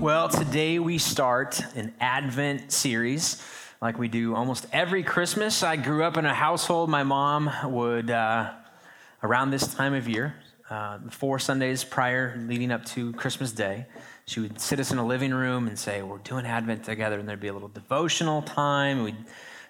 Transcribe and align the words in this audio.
Well, 0.00 0.30
today 0.30 0.78
we 0.78 0.96
start 0.96 1.60
an 1.76 1.92
Advent 2.00 2.72
series 2.72 3.44
like 3.82 3.98
we 3.98 4.08
do 4.08 4.34
almost 4.34 4.66
every 4.72 5.02
Christmas. 5.02 5.62
I 5.62 5.76
grew 5.76 6.04
up 6.04 6.16
in 6.16 6.24
a 6.24 6.32
household, 6.32 6.88
my 6.88 7.02
mom 7.02 7.50
would, 7.64 8.10
uh, 8.10 8.50
around 9.22 9.50
this 9.50 9.74
time 9.74 9.92
of 9.92 10.08
year, 10.08 10.36
uh, 10.70 11.00
four 11.10 11.38
Sundays 11.38 11.84
prior, 11.84 12.42
leading 12.48 12.72
up 12.72 12.86
to 12.86 13.12
Christmas 13.12 13.52
Day, 13.52 13.84
she 14.24 14.40
would 14.40 14.58
sit 14.58 14.80
us 14.80 14.90
in 14.90 14.96
a 14.96 15.06
living 15.06 15.34
room 15.34 15.68
and 15.68 15.78
say, 15.78 16.00
We're 16.00 16.16
doing 16.16 16.46
Advent 16.46 16.82
together. 16.82 17.18
And 17.18 17.28
there'd 17.28 17.38
be 17.38 17.48
a 17.48 17.52
little 17.52 17.68
devotional 17.68 18.40
time. 18.40 19.02
We'd 19.02 19.22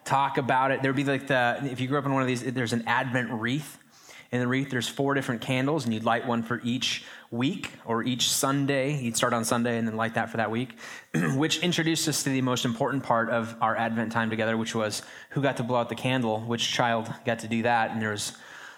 talk 0.04 0.38
about 0.38 0.70
it. 0.70 0.80
There'd 0.80 0.94
be 0.94 1.02
like 1.02 1.26
the, 1.26 1.58
if 1.64 1.80
you 1.80 1.88
grew 1.88 1.98
up 1.98 2.06
in 2.06 2.12
one 2.12 2.22
of 2.22 2.28
these, 2.28 2.44
there's 2.44 2.72
an 2.72 2.84
Advent 2.86 3.32
wreath. 3.32 3.78
In 4.30 4.38
the 4.38 4.46
wreath, 4.46 4.70
there's 4.70 4.88
four 4.88 5.14
different 5.14 5.40
candles, 5.40 5.86
and 5.86 5.92
you'd 5.92 6.04
light 6.04 6.24
one 6.24 6.44
for 6.44 6.60
each 6.62 7.02
week 7.30 7.70
or 7.84 8.02
each 8.02 8.30
Sunday. 8.30 9.00
You'd 9.00 9.16
start 9.16 9.32
on 9.32 9.44
Sunday 9.44 9.78
and 9.78 9.86
then 9.86 9.96
light 9.96 10.14
that 10.14 10.30
for 10.30 10.38
that 10.38 10.50
week, 10.50 10.70
which 11.34 11.60
introduced 11.60 12.08
us 12.08 12.24
to 12.24 12.30
the 12.30 12.42
most 12.42 12.64
important 12.64 13.04
part 13.04 13.30
of 13.30 13.54
our 13.60 13.76
Advent 13.76 14.12
time 14.12 14.30
together, 14.30 14.56
which 14.56 14.74
was 14.74 15.02
who 15.30 15.42
got 15.42 15.56
to 15.58 15.62
blow 15.62 15.78
out 15.78 15.88
the 15.88 15.94
candle, 15.94 16.40
which 16.40 16.70
child 16.70 17.12
got 17.24 17.40
to 17.40 17.48
do 17.48 17.62
that. 17.62 17.92
And 17.92 18.02
there 18.02 18.10
was 18.10 18.32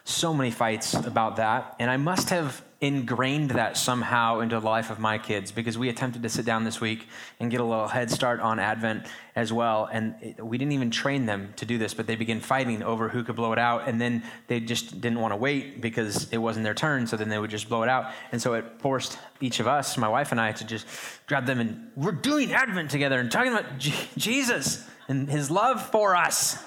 so 0.04 0.34
many 0.34 0.50
fights 0.50 0.94
about 0.94 1.36
that. 1.36 1.76
And 1.78 1.90
I 1.90 1.96
must 1.96 2.30
have 2.30 2.62
ingrained 2.82 3.50
that 3.52 3.76
somehow 3.76 4.40
into 4.40 4.58
the 4.58 4.66
life 4.66 4.90
of 4.90 4.98
my 4.98 5.16
kids 5.16 5.52
because 5.52 5.78
we 5.78 5.88
attempted 5.88 6.20
to 6.24 6.28
sit 6.28 6.44
down 6.44 6.64
this 6.64 6.80
week 6.80 7.06
and 7.38 7.48
get 7.48 7.60
a 7.60 7.64
little 7.64 7.86
head 7.86 8.10
start 8.10 8.40
on 8.40 8.58
Advent 8.58 9.06
as 9.36 9.52
well. 9.52 9.88
And 9.90 10.16
it, 10.20 10.44
we 10.44 10.58
didn't 10.58 10.72
even 10.72 10.90
train 10.90 11.24
them 11.24 11.54
to 11.56 11.64
do 11.64 11.78
this, 11.78 11.94
but 11.94 12.08
they 12.08 12.16
began 12.16 12.40
fighting 12.40 12.82
over 12.82 13.08
who 13.08 13.22
could 13.22 13.36
blow 13.36 13.52
it 13.52 13.58
out. 13.58 13.88
And 13.88 14.00
then 14.00 14.24
they 14.48 14.58
just 14.58 15.00
didn't 15.00 15.20
want 15.20 15.30
to 15.30 15.36
wait 15.36 15.80
because 15.80 16.28
it 16.32 16.38
wasn't 16.38 16.64
their 16.64 16.74
turn. 16.74 17.06
So 17.06 17.16
then 17.16 17.28
they 17.28 17.38
would 17.38 17.50
just 17.50 17.68
blow 17.68 17.84
it 17.84 17.88
out. 17.88 18.12
And 18.32 18.42
so 18.42 18.54
it 18.54 18.64
forced 18.80 19.16
each 19.40 19.60
of 19.60 19.68
us, 19.68 19.96
my 19.96 20.08
wife 20.08 20.32
and 20.32 20.40
I, 20.40 20.50
to 20.50 20.64
just 20.64 20.84
grab 21.28 21.46
them 21.46 21.60
and 21.60 21.88
we're 21.94 22.10
doing 22.10 22.52
Advent 22.52 22.90
together 22.90 23.20
and 23.20 23.30
talking 23.30 23.52
about 23.52 23.78
J- 23.78 23.94
Jesus 24.16 24.84
and 25.06 25.30
his 25.30 25.52
love 25.52 25.80
for 25.80 26.16
us. 26.16 26.58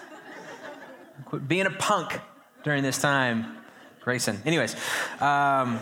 Quit 1.25 1.45
being 1.45 1.65
a 1.65 1.71
punk 1.71 2.21
during 2.63 2.83
this 2.83 3.01
time. 3.01 3.57
Grayson. 4.05 4.39
Anyways, 4.45 4.75
um, 5.19 5.79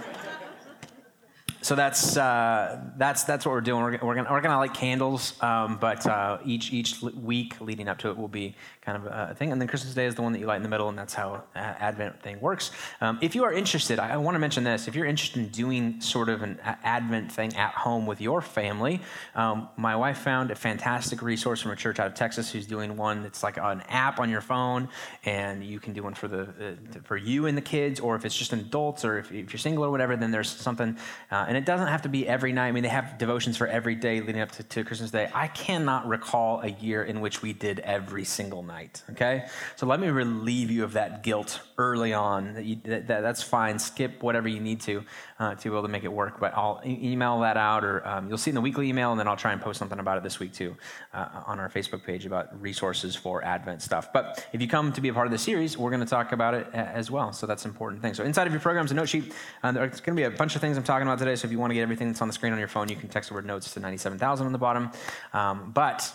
so 1.63 1.75
that's 1.75 2.17
uh, 2.17 2.81
that's 2.97 3.23
that's 3.23 3.45
what 3.45 3.53
we're 3.53 3.61
doing. 3.61 3.81
We're, 3.81 3.91
we're 4.01 4.15
gonna 4.15 4.27
we're 4.29 4.41
gonna 4.41 4.57
light 4.57 4.73
candles, 4.73 5.41
um, 5.41 5.77
but 5.79 6.05
uh, 6.05 6.39
each 6.45 6.73
each 6.73 7.01
week 7.01 7.59
leading 7.61 7.87
up 7.87 7.97
to 7.99 8.09
it 8.09 8.17
will 8.17 8.27
be 8.27 8.55
kind 8.85 8.97
of 8.97 9.29
a 9.31 9.33
thing. 9.35 9.51
And 9.51 9.61
then 9.61 9.67
Christmas 9.67 9.93
Day 9.93 10.05
is 10.05 10.15
the 10.15 10.21
one 10.21 10.33
that 10.33 10.39
you 10.39 10.45
light 10.45 10.57
in 10.57 10.63
the 10.63 10.69
middle, 10.69 10.89
and 10.89 10.97
that's 10.97 11.13
how 11.13 11.43
Advent 11.55 12.21
thing 12.21 12.39
works. 12.41 12.71
Um, 13.01 13.17
if 13.21 13.33
you 13.35 13.43
are 13.45 13.53
interested, 13.53 13.99
I, 13.99 14.13
I 14.13 14.17
want 14.17 14.35
to 14.35 14.39
mention 14.39 14.63
this. 14.63 14.87
If 14.87 14.95
you're 14.95 15.05
interested 15.05 15.39
in 15.39 15.49
doing 15.49 16.01
sort 16.01 16.29
of 16.29 16.41
an 16.41 16.59
Advent 16.83 17.31
thing 17.31 17.55
at 17.55 17.73
home 17.73 18.05
with 18.05 18.19
your 18.19 18.41
family, 18.41 19.01
um, 19.35 19.69
my 19.77 19.95
wife 19.95 20.17
found 20.17 20.51
a 20.51 20.55
fantastic 20.55 21.21
resource 21.21 21.61
from 21.61 21.71
a 21.71 21.75
church 21.75 21.99
out 21.99 22.07
of 22.07 22.13
Texas 22.13 22.51
who's 22.51 22.67
doing 22.67 22.97
one 22.97 23.23
that's 23.23 23.41
like 23.43 23.57
an 23.57 23.81
app 23.87 24.19
on 24.19 24.29
your 24.29 24.41
phone, 24.41 24.89
and 25.23 25.63
you 25.63 25.79
can 25.79 25.93
do 25.93 26.03
one 26.03 26.13
for 26.13 26.27
the 26.27 26.41
uh, 26.41 26.99
for 27.03 27.15
you 27.15 27.45
and 27.45 27.57
the 27.57 27.61
kids, 27.61 27.99
or 27.99 28.15
if 28.15 28.25
it's 28.25 28.35
just 28.35 28.51
adults, 28.51 29.05
or 29.05 29.17
if, 29.17 29.31
if 29.31 29.53
you're 29.53 29.59
single 29.59 29.85
or 29.85 29.91
whatever, 29.91 30.17
then 30.17 30.31
there's 30.31 30.49
something. 30.49 30.97
Uh, 31.31 31.45
and 31.47 31.55
it 31.55 31.65
doesn't 31.65 31.87
have 31.87 32.01
to 32.01 32.09
be 32.09 32.27
every 32.27 32.51
night. 32.51 32.67
I 32.67 32.71
mean, 32.71 32.83
they 32.83 32.89
have 32.89 33.17
devotions 33.17 33.55
for 33.55 33.67
every 33.67 33.95
day 33.95 34.19
leading 34.19 34.41
up 34.41 34.51
to, 34.53 34.63
to 34.63 34.83
Christmas 34.83 35.11
Day. 35.11 35.29
I 35.33 35.47
cannot 35.47 36.07
recall 36.07 36.61
a 36.61 36.69
year 36.69 37.03
in 37.03 37.21
which 37.21 37.41
we 37.41 37.53
did 37.53 37.79
every 37.79 38.25
single 38.25 38.63
night, 38.63 38.72
okay? 39.11 39.47
So 39.75 39.85
let 39.85 39.99
me 39.99 40.07
relieve 40.09 40.71
you 40.71 40.83
of 40.83 40.93
that 40.93 41.23
guilt 41.23 41.61
early 41.77 42.13
on. 42.13 42.53
That, 42.53 42.65
you, 42.65 42.77
that, 42.83 43.07
that 43.07 43.21
that's 43.21 43.43
fine. 43.43 43.79
Skip 43.79 44.23
whatever 44.23 44.47
you 44.47 44.59
need 44.59 44.81
to 44.81 45.03
uh, 45.39 45.55
to 45.55 45.63
be 45.63 45.69
able 45.69 45.83
to 45.83 45.87
make 45.87 46.03
it 46.03 46.11
work. 46.11 46.39
But 46.39 46.53
I'll 46.55 46.81
e- 46.85 47.11
email 47.11 47.39
that 47.41 47.57
out, 47.57 47.83
or 47.83 48.05
um, 48.07 48.27
you'll 48.29 48.37
see 48.37 48.51
in 48.51 48.55
the 48.55 48.61
weekly 48.61 48.89
email, 48.89 49.11
and 49.11 49.19
then 49.19 49.27
I'll 49.27 49.37
try 49.37 49.51
and 49.51 49.61
post 49.61 49.79
something 49.79 49.99
about 49.99 50.17
it 50.17 50.23
this 50.23 50.39
week 50.39 50.53
too 50.53 50.75
uh, 51.13 51.43
on 51.45 51.59
our 51.59 51.69
Facebook 51.69 52.03
page 52.03 52.25
about 52.25 52.59
resources 52.61 53.15
for 53.15 53.43
Advent 53.43 53.81
stuff. 53.81 54.11
But 54.13 54.45
if 54.53 54.61
you 54.61 54.67
come 54.67 54.91
to 54.93 55.01
be 55.01 55.09
a 55.09 55.13
part 55.13 55.27
of 55.27 55.31
the 55.31 55.37
series, 55.37 55.77
we're 55.77 55.91
going 55.91 55.99
to 55.99 56.05
talk 56.05 56.31
about 56.31 56.53
it 56.53 56.67
as 56.73 57.11
well. 57.11 57.33
So 57.33 57.45
that's 57.47 57.65
an 57.65 57.71
important 57.71 58.01
thing. 58.01 58.13
So 58.13 58.23
inside 58.23 58.47
of 58.47 58.53
your 58.53 58.61
program 58.61 58.85
is 58.85 58.91
a 58.91 58.95
note 58.95 59.09
sheet. 59.09 59.33
Uh, 59.61 59.71
there's 59.71 60.01
going 60.01 60.15
to 60.15 60.19
be 60.19 60.23
a 60.23 60.31
bunch 60.31 60.55
of 60.55 60.61
things 60.61 60.77
I'm 60.77 60.83
talking 60.83 61.07
about 61.07 61.19
today. 61.19 61.35
So 61.35 61.45
if 61.45 61.51
you 61.51 61.59
want 61.59 61.71
to 61.71 61.75
get 61.75 61.81
everything 61.81 62.07
that's 62.07 62.21
on 62.21 62.27
the 62.27 62.33
screen 62.33 62.53
on 62.53 62.59
your 62.59 62.67
phone, 62.67 62.89
you 62.89 62.95
can 62.95 63.09
text 63.09 63.29
the 63.29 63.35
word 63.35 63.45
notes 63.45 63.73
to 63.73 63.79
97,000 63.79 64.45
on 64.45 64.51
the 64.51 64.57
bottom. 64.57 64.91
Um, 65.33 65.71
but 65.73 66.11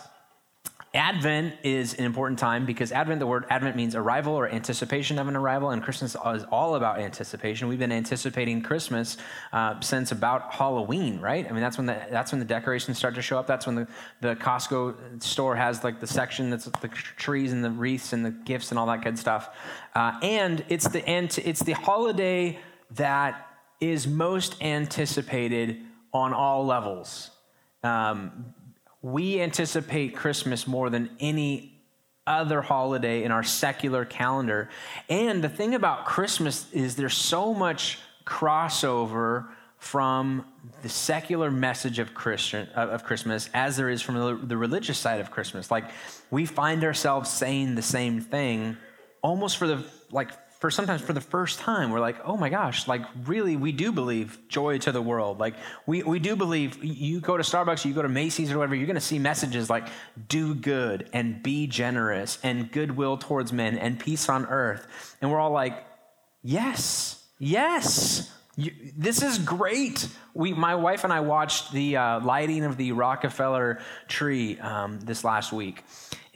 Advent 0.93 1.53
is 1.61 1.93
an 1.93 2.03
important 2.03 2.39
time 2.39 2.65
because 2.65 2.91
Advent, 2.91 3.19
the 3.19 3.27
word 3.27 3.45
Advent 3.51 3.75
means 3.75 3.93
arrival 3.93 4.33
or 4.33 4.49
anticipation 4.49 5.19
of 5.19 5.27
an 5.27 5.35
arrival, 5.35 5.69
and 5.69 5.83
Christmas 5.83 6.15
is 6.15 6.43
all 6.45 6.73
about 6.73 6.99
anticipation. 6.99 7.67
We've 7.67 7.77
been 7.77 7.91
anticipating 7.91 8.63
Christmas 8.63 9.17
uh, 9.53 9.79
since 9.81 10.11
about 10.11 10.51
Halloween, 10.51 11.19
right? 11.19 11.45
I 11.47 11.51
mean, 11.51 11.61
that's 11.61 11.77
when 11.77 11.85
the 11.85 12.01
that's 12.09 12.31
when 12.31 12.39
the 12.39 12.45
decorations 12.45 12.97
start 12.97 13.13
to 13.15 13.21
show 13.21 13.37
up. 13.37 13.45
That's 13.45 13.67
when 13.67 13.75
the, 13.75 13.87
the 14.21 14.35
Costco 14.35 15.21
store 15.21 15.55
has 15.55 15.83
like 15.83 15.99
the 15.99 16.07
section 16.07 16.49
that's 16.49 16.65
the 16.65 16.87
trees 16.87 17.53
and 17.53 17.63
the 17.63 17.69
wreaths 17.69 18.11
and 18.11 18.25
the 18.25 18.31
gifts 18.31 18.71
and 18.71 18.79
all 18.79 18.87
that 18.87 19.03
good 19.03 19.19
stuff. 19.19 19.55
Uh, 19.93 20.17
and 20.23 20.65
it's 20.69 20.87
the 20.87 21.07
it's 21.07 21.61
the 21.61 21.73
holiday 21.73 22.57
that 22.95 23.47
is 23.79 24.07
most 24.07 24.59
anticipated 24.59 25.81
on 26.13 26.33
all 26.33 26.65
levels. 26.65 27.29
Um, 27.83 28.55
we 29.01 29.41
anticipate 29.41 30.15
Christmas 30.15 30.67
more 30.67 30.89
than 30.89 31.09
any 31.19 31.81
other 32.27 32.61
holiday 32.61 33.23
in 33.23 33.31
our 33.31 33.43
secular 33.43 34.05
calendar. 34.05 34.69
And 35.09 35.43
the 35.43 35.49
thing 35.49 35.73
about 35.73 36.05
Christmas 36.05 36.71
is 36.71 36.95
there's 36.95 37.15
so 37.15 37.53
much 37.53 37.97
crossover 38.25 39.47
from 39.77 40.45
the 40.81 40.89
secular 40.89 41.49
message 41.49 41.99
of 41.99 42.13
Christian 42.13 42.67
of 42.75 43.05
Christmas 43.05 43.49
as 43.53 43.77
there 43.77 43.89
is 43.89 44.01
from 44.01 44.47
the, 44.47 44.57
religious 44.57 44.97
side 44.97 45.21
of 45.21 45.31
Christmas. 45.31 45.71
Like 45.71 45.85
we 46.29 46.45
find 46.45 46.83
ourselves 46.83 47.29
saying 47.29 47.75
the 47.75 47.81
same 47.81 48.19
thing 48.19 48.77
almost 49.21 49.57
for 49.57 49.67
the 49.67 49.83
like 50.11 50.31
for 50.59 50.69
sometimes 50.69 51.01
for 51.01 51.13
the 51.13 51.21
first 51.21 51.59
time, 51.59 51.89
we're 51.89 52.01
like, 52.01 52.17
oh 52.25 52.35
my 52.35 52.49
gosh, 52.49 52.85
like 52.85 53.01
really, 53.25 53.55
we 53.55 53.71
do 53.71 53.93
believe 53.93 54.37
joy 54.49 54.77
to 54.79 54.91
the 54.91 55.01
world. 55.01 55.39
Like 55.39 55.55
we, 55.85 56.03
we 56.03 56.19
do 56.19 56.35
believe 56.35 56.83
you 56.83 57.21
go 57.21 57.37
to 57.37 57.43
Starbucks, 57.43 57.85
you 57.85 57.93
go 57.93 58.01
to 58.01 58.09
Macy's 58.09 58.51
or 58.51 58.57
whatever, 58.57 58.75
you're 58.75 58.85
going 58.85 58.95
to 58.95 59.01
see 59.01 59.19
messages 59.19 59.69
like 59.69 59.87
do 60.27 60.53
good 60.53 61.09
and 61.13 61.41
be 61.41 61.65
generous 61.65 62.39
and 62.43 62.69
goodwill 62.71 63.17
towards 63.17 63.53
men 63.53 63.77
and 63.77 63.97
peace 63.97 64.27
on 64.27 64.45
earth. 64.47 65.15
And 65.21 65.31
we're 65.31 65.39
all 65.39 65.51
like, 65.51 65.85
yes, 66.43 67.23
yes. 67.39 68.29
You, 68.57 68.73
this 68.97 69.21
is 69.21 69.37
great. 69.37 70.09
We, 70.33 70.51
my 70.51 70.75
wife 70.75 71.05
and 71.05 71.13
I 71.13 71.21
watched 71.21 71.71
the 71.71 71.95
uh, 71.95 72.19
lighting 72.19 72.65
of 72.65 72.75
the 72.75 72.91
Rockefeller 72.91 73.79
tree 74.09 74.59
um, 74.59 74.99
this 74.99 75.23
last 75.23 75.53
week, 75.53 75.85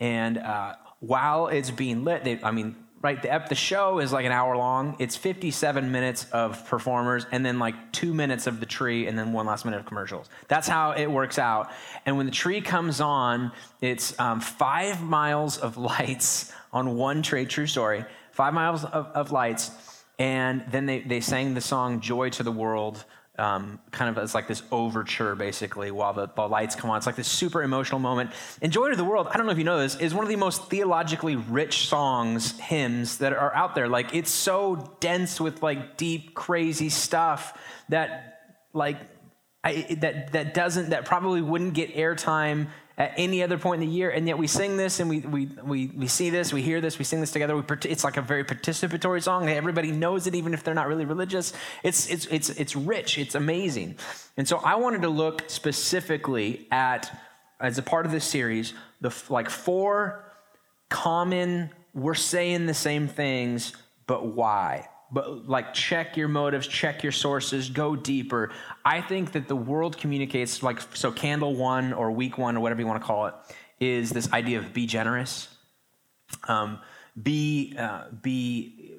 and 0.00 0.38
uh, 0.38 0.76
while 1.00 1.48
it's 1.48 1.70
being 1.70 2.02
lit, 2.02 2.24
they, 2.24 2.40
I 2.42 2.50
mean, 2.50 2.76
right? 3.04 3.20
The, 3.20 3.44
the 3.50 3.54
show 3.54 3.98
is 3.98 4.12
like 4.12 4.24
an 4.24 4.32
hour 4.32 4.56
long. 4.56 4.96
It's 4.98 5.14
57 5.14 5.92
minutes 5.92 6.24
of 6.32 6.66
performers 6.66 7.26
and 7.30 7.44
then 7.44 7.58
like 7.58 7.92
two 7.92 8.14
minutes 8.14 8.46
of 8.46 8.60
the 8.60 8.66
tree 8.66 9.06
and 9.06 9.16
then 9.18 9.34
one 9.34 9.44
last 9.44 9.66
minute 9.66 9.78
of 9.78 9.84
commercials. 9.84 10.30
That's 10.48 10.66
how 10.66 10.92
it 10.92 11.06
works 11.06 11.38
out. 11.38 11.70
And 12.06 12.16
when 12.16 12.24
the 12.24 12.32
tree 12.32 12.62
comes 12.62 13.02
on, 13.02 13.52
it's 13.82 14.18
um, 14.18 14.40
five 14.40 15.02
miles 15.02 15.58
of 15.58 15.76
lights 15.76 16.50
on 16.72 16.96
one 16.96 17.20
tree, 17.20 17.44
true 17.44 17.66
story, 17.66 18.06
five 18.32 18.54
miles 18.54 18.84
of, 18.84 19.06
of 19.08 19.30
lights. 19.30 19.70
And 20.18 20.64
then 20.70 20.86
they, 20.86 21.00
they 21.00 21.20
sang 21.20 21.52
the 21.52 21.60
song 21.60 22.00
Joy 22.00 22.30
to 22.30 22.42
the 22.42 22.52
World 22.52 23.04
um, 23.38 23.80
kind 23.90 24.10
of 24.10 24.22
as 24.22 24.34
like 24.34 24.46
this 24.46 24.62
overture, 24.70 25.34
basically, 25.34 25.90
while 25.90 26.12
the, 26.12 26.28
the, 26.28 26.48
lights 26.48 26.76
come 26.76 26.90
on. 26.90 26.98
It's 26.98 27.06
like 27.06 27.16
this 27.16 27.28
super 27.28 27.62
emotional 27.62 27.98
moment. 27.98 28.30
And 28.62 28.72
Joy 28.72 28.90
to 28.90 28.96
the 28.96 29.04
World, 29.04 29.26
I 29.30 29.36
don't 29.36 29.46
know 29.46 29.52
if 29.52 29.58
you 29.58 29.64
know 29.64 29.78
this, 29.78 29.96
is 29.96 30.14
one 30.14 30.24
of 30.24 30.30
the 30.30 30.36
most 30.36 30.70
theologically 30.70 31.34
rich 31.34 31.88
songs, 31.88 32.58
hymns 32.60 33.18
that 33.18 33.32
are 33.32 33.54
out 33.54 33.74
there. 33.74 33.88
Like, 33.88 34.14
it's 34.14 34.30
so 34.30 34.96
dense 35.00 35.40
with 35.40 35.62
like 35.62 35.96
deep, 35.96 36.34
crazy 36.34 36.88
stuff 36.88 37.58
that, 37.88 38.40
like, 38.72 38.98
I, 39.64 39.96
that, 40.00 40.32
that 40.32 40.54
doesn't, 40.54 40.90
that 40.90 41.04
probably 41.04 41.42
wouldn't 41.42 41.74
get 41.74 41.94
airtime 41.96 42.68
at 42.96 43.12
any 43.16 43.42
other 43.42 43.58
point 43.58 43.82
in 43.82 43.88
the 43.88 43.94
year. 43.94 44.10
And 44.10 44.26
yet 44.26 44.38
we 44.38 44.46
sing 44.46 44.76
this 44.76 45.00
and 45.00 45.10
we, 45.10 45.20
we, 45.20 45.46
we, 45.64 45.86
we 45.88 46.06
see 46.06 46.30
this, 46.30 46.52
we 46.52 46.62
hear 46.62 46.80
this, 46.80 46.98
we 46.98 47.04
sing 47.04 47.20
this 47.20 47.32
together. 47.32 47.56
We, 47.56 47.64
it's 47.84 48.04
like 48.04 48.16
a 48.16 48.22
very 48.22 48.44
participatory 48.44 49.22
song. 49.22 49.48
Everybody 49.48 49.90
knows 49.90 50.26
it, 50.26 50.34
even 50.34 50.54
if 50.54 50.62
they're 50.62 50.74
not 50.74 50.86
really 50.86 51.04
religious. 51.04 51.52
It's, 51.82 52.08
it's, 52.08 52.26
it's, 52.26 52.50
it's 52.50 52.76
rich, 52.76 53.18
it's 53.18 53.34
amazing. 53.34 53.96
And 54.36 54.46
so 54.46 54.58
I 54.58 54.76
wanted 54.76 55.02
to 55.02 55.08
look 55.08 55.44
specifically 55.48 56.68
at, 56.70 57.20
as 57.60 57.78
a 57.78 57.82
part 57.82 58.06
of 58.06 58.12
this 58.12 58.24
series, 58.24 58.74
the 59.00 59.12
like 59.28 59.50
four 59.50 60.24
common, 60.88 61.70
we're 61.94 62.14
saying 62.14 62.66
the 62.66 62.74
same 62.74 63.08
things, 63.08 63.72
but 64.06 64.26
why? 64.26 64.88
But 65.14 65.48
like 65.48 65.72
check 65.72 66.16
your 66.16 66.26
motives, 66.26 66.66
check 66.66 67.02
your 67.04 67.12
sources, 67.12 67.70
go 67.70 67.94
deeper. 67.94 68.50
I 68.84 69.00
think 69.00 69.32
that 69.32 69.46
the 69.46 69.56
world 69.56 69.96
communicates 69.96 70.62
like 70.62 70.80
so 70.94 71.12
candle 71.12 71.54
one 71.54 71.92
or 71.92 72.10
week 72.10 72.36
one 72.36 72.56
or 72.56 72.60
whatever 72.60 72.80
you 72.80 72.86
want 72.86 73.00
to 73.00 73.06
call 73.06 73.26
it 73.26 73.34
is 73.78 74.10
this 74.10 74.32
idea 74.32 74.58
of 74.58 74.72
be 74.72 74.86
generous, 74.86 75.48
um, 76.48 76.80
be 77.22 77.76
uh, 77.78 78.06
be 78.22 78.98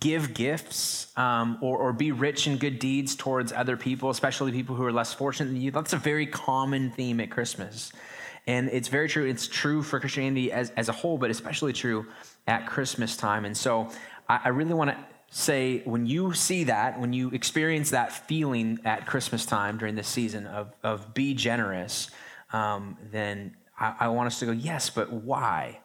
give 0.00 0.34
gifts 0.34 1.16
um, 1.16 1.56
or, 1.60 1.78
or 1.78 1.92
be 1.92 2.10
rich 2.10 2.48
in 2.48 2.58
good 2.58 2.80
deeds 2.80 3.14
towards 3.14 3.52
other 3.52 3.76
people, 3.76 4.10
especially 4.10 4.50
people 4.50 4.74
who 4.74 4.84
are 4.84 4.92
less 4.92 5.14
fortunate 5.14 5.52
than 5.52 5.60
you. 5.60 5.70
That's 5.70 5.92
a 5.92 5.98
very 5.98 6.26
common 6.26 6.90
theme 6.90 7.20
at 7.20 7.30
Christmas. 7.30 7.92
And 8.48 8.68
it's 8.70 8.88
very 8.88 9.08
true. 9.08 9.24
It's 9.24 9.46
true 9.46 9.84
for 9.84 10.00
Christianity 10.00 10.50
as, 10.50 10.70
as 10.70 10.88
a 10.88 10.92
whole, 10.92 11.16
but 11.16 11.30
especially 11.30 11.72
true 11.72 12.06
at 12.48 12.66
Christmas 12.66 13.16
time. 13.16 13.44
And 13.44 13.56
so 13.56 13.88
I, 14.28 14.40
I 14.46 14.48
really 14.48 14.74
want 14.74 14.90
to 14.90 14.96
say 15.30 15.82
when 15.84 16.06
you 16.06 16.32
see 16.32 16.64
that, 16.64 16.98
when 17.00 17.12
you 17.12 17.30
experience 17.30 17.90
that 17.90 18.12
feeling 18.12 18.78
at 18.84 19.06
Christmas 19.06 19.44
time 19.44 19.78
during 19.78 19.94
this 19.94 20.08
season 20.08 20.46
of, 20.46 20.72
of 20.82 21.12
be 21.14 21.34
generous, 21.34 22.10
um, 22.52 22.96
then 23.10 23.54
I, 23.78 23.94
I 24.00 24.08
want 24.08 24.28
us 24.28 24.38
to 24.40 24.46
go, 24.46 24.52
yes, 24.52 24.90
but 24.90 25.12
why? 25.12 25.80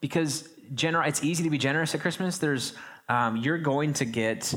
Because 0.00 0.48
gener- 0.74 1.06
it's 1.06 1.24
easy 1.24 1.42
to 1.44 1.50
be 1.50 1.58
generous 1.58 1.94
at 1.94 2.00
Christmas. 2.00 2.38
There's, 2.38 2.74
um, 3.08 3.36
you're 3.36 3.58
going 3.58 3.94
to 3.94 4.04
get 4.04 4.54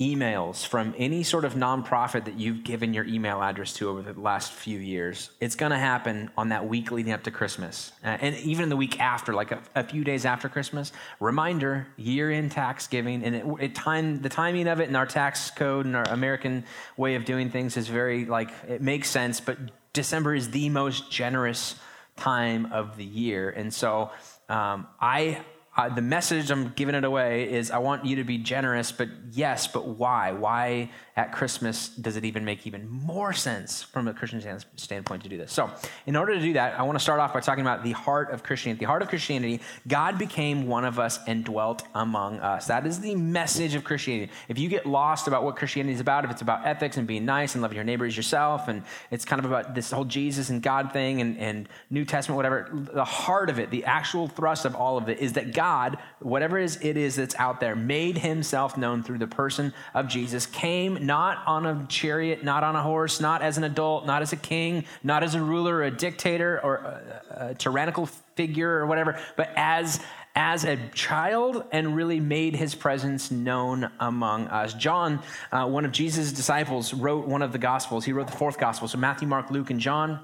emails 0.00 0.66
from 0.66 0.94
any 0.96 1.22
sort 1.22 1.44
of 1.44 1.54
nonprofit 1.54 2.24
that 2.24 2.38
you've 2.38 2.64
given 2.64 2.94
your 2.94 3.04
email 3.04 3.42
address 3.42 3.74
to 3.74 3.90
over 3.90 4.00
the 4.00 4.18
last 4.18 4.50
few 4.50 4.78
years. 4.78 5.30
It's 5.40 5.54
going 5.54 5.72
to 5.72 5.78
happen 5.78 6.30
on 6.38 6.48
that 6.48 6.66
week 6.66 6.90
leading 6.90 7.12
up 7.12 7.22
to 7.24 7.30
Christmas. 7.30 7.92
Uh, 8.02 8.16
and 8.20 8.34
even 8.36 8.62
in 8.62 8.68
the 8.70 8.76
week 8.76 8.98
after, 8.98 9.34
like 9.34 9.52
a, 9.52 9.62
a, 9.74 9.84
few 9.84 10.02
days 10.02 10.24
after 10.24 10.48
Christmas. 10.48 10.92
Reminder, 11.20 11.86
year 11.98 12.30
in 12.30 12.48
tax 12.48 12.86
giving. 12.86 13.22
And 13.22 13.36
it, 13.36 13.44
it 13.60 13.74
time, 13.74 14.22
the 14.22 14.30
timing 14.30 14.68
of 14.68 14.80
it 14.80 14.88
in 14.88 14.96
our 14.96 15.06
tax 15.06 15.50
code 15.50 15.84
and 15.84 15.94
our 15.94 16.08
American 16.08 16.64
way 16.96 17.14
of 17.14 17.26
doing 17.26 17.50
things 17.50 17.76
is 17.76 17.88
very, 17.88 18.24
like, 18.24 18.50
it 18.66 18.80
makes 18.80 19.10
sense. 19.10 19.40
But 19.40 19.58
December 19.92 20.34
is 20.34 20.50
the 20.50 20.70
most 20.70 21.10
generous 21.10 21.74
time 22.16 22.72
of 22.72 22.96
the 22.96 23.04
year. 23.04 23.50
And 23.50 23.72
so 23.72 24.10
um, 24.48 24.86
I 24.98 25.42
uh, 25.80 25.88
the 25.88 26.02
message 26.02 26.50
I'm 26.50 26.72
giving 26.76 26.94
it 26.94 27.04
away 27.04 27.50
is 27.50 27.70
I 27.70 27.78
want 27.78 28.04
you 28.04 28.16
to 28.16 28.24
be 28.24 28.36
generous, 28.36 28.92
but 28.92 29.08
yes, 29.32 29.66
but 29.66 29.86
why? 29.88 30.32
Why 30.32 30.90
at 31.20 31.32
Christmas 31.32 31.90
does 31.90 32.16
it 32.16 32.24
even 32.24 32.46
make 32.46 32.66
even 32.66 32.88
more 32.88 33.34
sense 33.34 33.82
from 33.82 34.08
a 34.08 34.14
Christian 34.14 34.40
standpoint 34.76 35.22
to 35.22 35.28
do 35.28 35.36
this? 35.36 35.52
So, 35.52 35.70
in 36.06 36.16
order 36.16 36.34
to 36.34 36.40
do 36.40 36.54
that, 36.54 36.80
I 36.80 36.82
want 36.82 36.96
to 36.98 37.02
start 37.02 37.20
off 37.20 37.34
by 37.34 37.40
talking 37.40 37.60
about 37.60 37.84
the 37.84 37.92
heart 37.92 38.30
of 38.30 38.42
Christianity. 38.42 38.80
The 38.80 38.86
heart 38.86 39.02
of 39.02 39.08
Christianity, 39.08 39.60
God 39.86 40.16
became 40.16 40.66
one 40.66 40.86
of 40.86 40.98
us 40.98 41.18
and 41.26 41.44
dwelt 41.44 41.82
among 41.94 42.38
us. 42.38 42.68
That 42.68 42.86
is 42.86 43.00
the 43.00 43.14
message 43.16 43.74
of 43.74 43.84
Christianity. 43.84 44.32
If 44.48 44.58
you 44.58 44.70
get 44.70 44.86
lost 44.86 45.28
about 45.28 45.44
what 45.44 45.56
Christianity 45.56 45.92
is 45.92 46.00
about, 46.00 46.24
if 46.24 46.30
it's 46.30 46.40
about 46.40 46.66
ethics 46.66 46.96
and 46.96 47.06
being 47.06 47.26
nice 47.26 47.54
and 47.54 47.60
loving 47.60 47.76
your 47.76 47.84
neighbor 47.84 48.06
as 48.06 48.16
yourself, 48.16 48.68
and 48.68 48.82
it's 49.10 49.26
kind 49.26 49.44
of 49.44 49.44
about 49.44 49.74
this 49.74 49.90
whole 49.90 50.06
Jesus 50.06 50.48
and 50.48 50.62
God 50.62 50.90
thing 50.94 51.20
and, 51.20 51.36
and 51.36 51.68
New 51.90 52.06
Testament, 52.06 52.36
whatever, 52.36 52.70
the 52.72 53.04
heart 53.04 53.50
of 53.50 53.58
it, 53.58 53.70
the 53.70 53.84
actual 53.84 54.26
thrust 54.26 54.64
of 54.64 54.74
all 54.74 54.96
of 54.96 55.10
it 55.10 55.18
is 55.18 55.34
that 55.34 55.52
God, 55.52 55.98
whatever 56.20 56.58
it 56.58 56.82
is 56.82 57.16
that's 57.16 57.34
out 57.34 57.60
there, 57.60 57.76
made 57.76 58.16
himself 58.16 58.78
known 58.78 59.02
through 59.02 59.18
the 59.18 59.26
person 59.26 59.74
of 59.92 60.08
Jesus, 60.08 60.46
came 60.46 61.09
not 61.10 61.42
on 61.44 61.66
a 61.66 61.86
chariot, 61.88 62.44
not 62.44 62.62
on 62.62 62.76
a 62.76 62.82
horse, 62.82 63.20
not 63.20 63.42
as 63.42 63.58
an 63.58 63.64
adult, 63.64 64.06
not 64.06 64.22
as 64.22 64.32
a 64.32 64.36
king, 64.36 64.84
not 65.02 65.24
as 65.24 65.34
a 65.34 65.42
ruler 65.42 65.78
or 65.78 65.82
a 65.82 65.90
dictator 65.90 66.60
or 66.62 66.76
a, 66.76 67.48
a 67.48 67.54
tyrannical 67.56 68.06
figure 68.36 68.70
or 68.78 68.86
whatever, 68.86 69.18
but 69.36 69.50
as 69.56 69.98
as 70.36 70.64
a 70.64 70.76
child 70.94 71.64
and 71.72 71.96
really 71.96 72.20
made 72.20 72.54
his 72.54 72.76
presence 72.76 73.32
known 73.32 73.90
among 73.98 74.46
us. 74.46 74.72
John, 74.74 75.20
uh, 75.50 75.66
one 75.66 75.84
of 75.84 75.90
Jesus' 75.90 76.30
disciples, 76.30 76.94
wrote 76.94 77.26
one 77.26 77.42
of 77.42 77.50
the 77.50 77.58
Gospels. 77.58 78.04
He 78.04 78.12
wrote 78.12 78.28
the 78.28 78.36
fourth 78.36 78.56
Gospel. 78.56 78.86
So 78.86 78.96
Matthew, 78.96 79.26
Mark, 79.26 79.50
Luke, 79.50 79.70
and 79.70 79.80
John. 79.80 80.20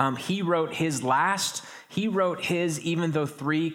Um, 0.00 0.16
he 0.16 0.42
wrote 0.42 0.74
his 0.74 1.04
last, 1.04 1.64
he 1.88 2.08
wrote 2.08 2.44
his, 2.44 2.80
even 2.80 3.12
though 3.12 3.26
three 3.26 3.74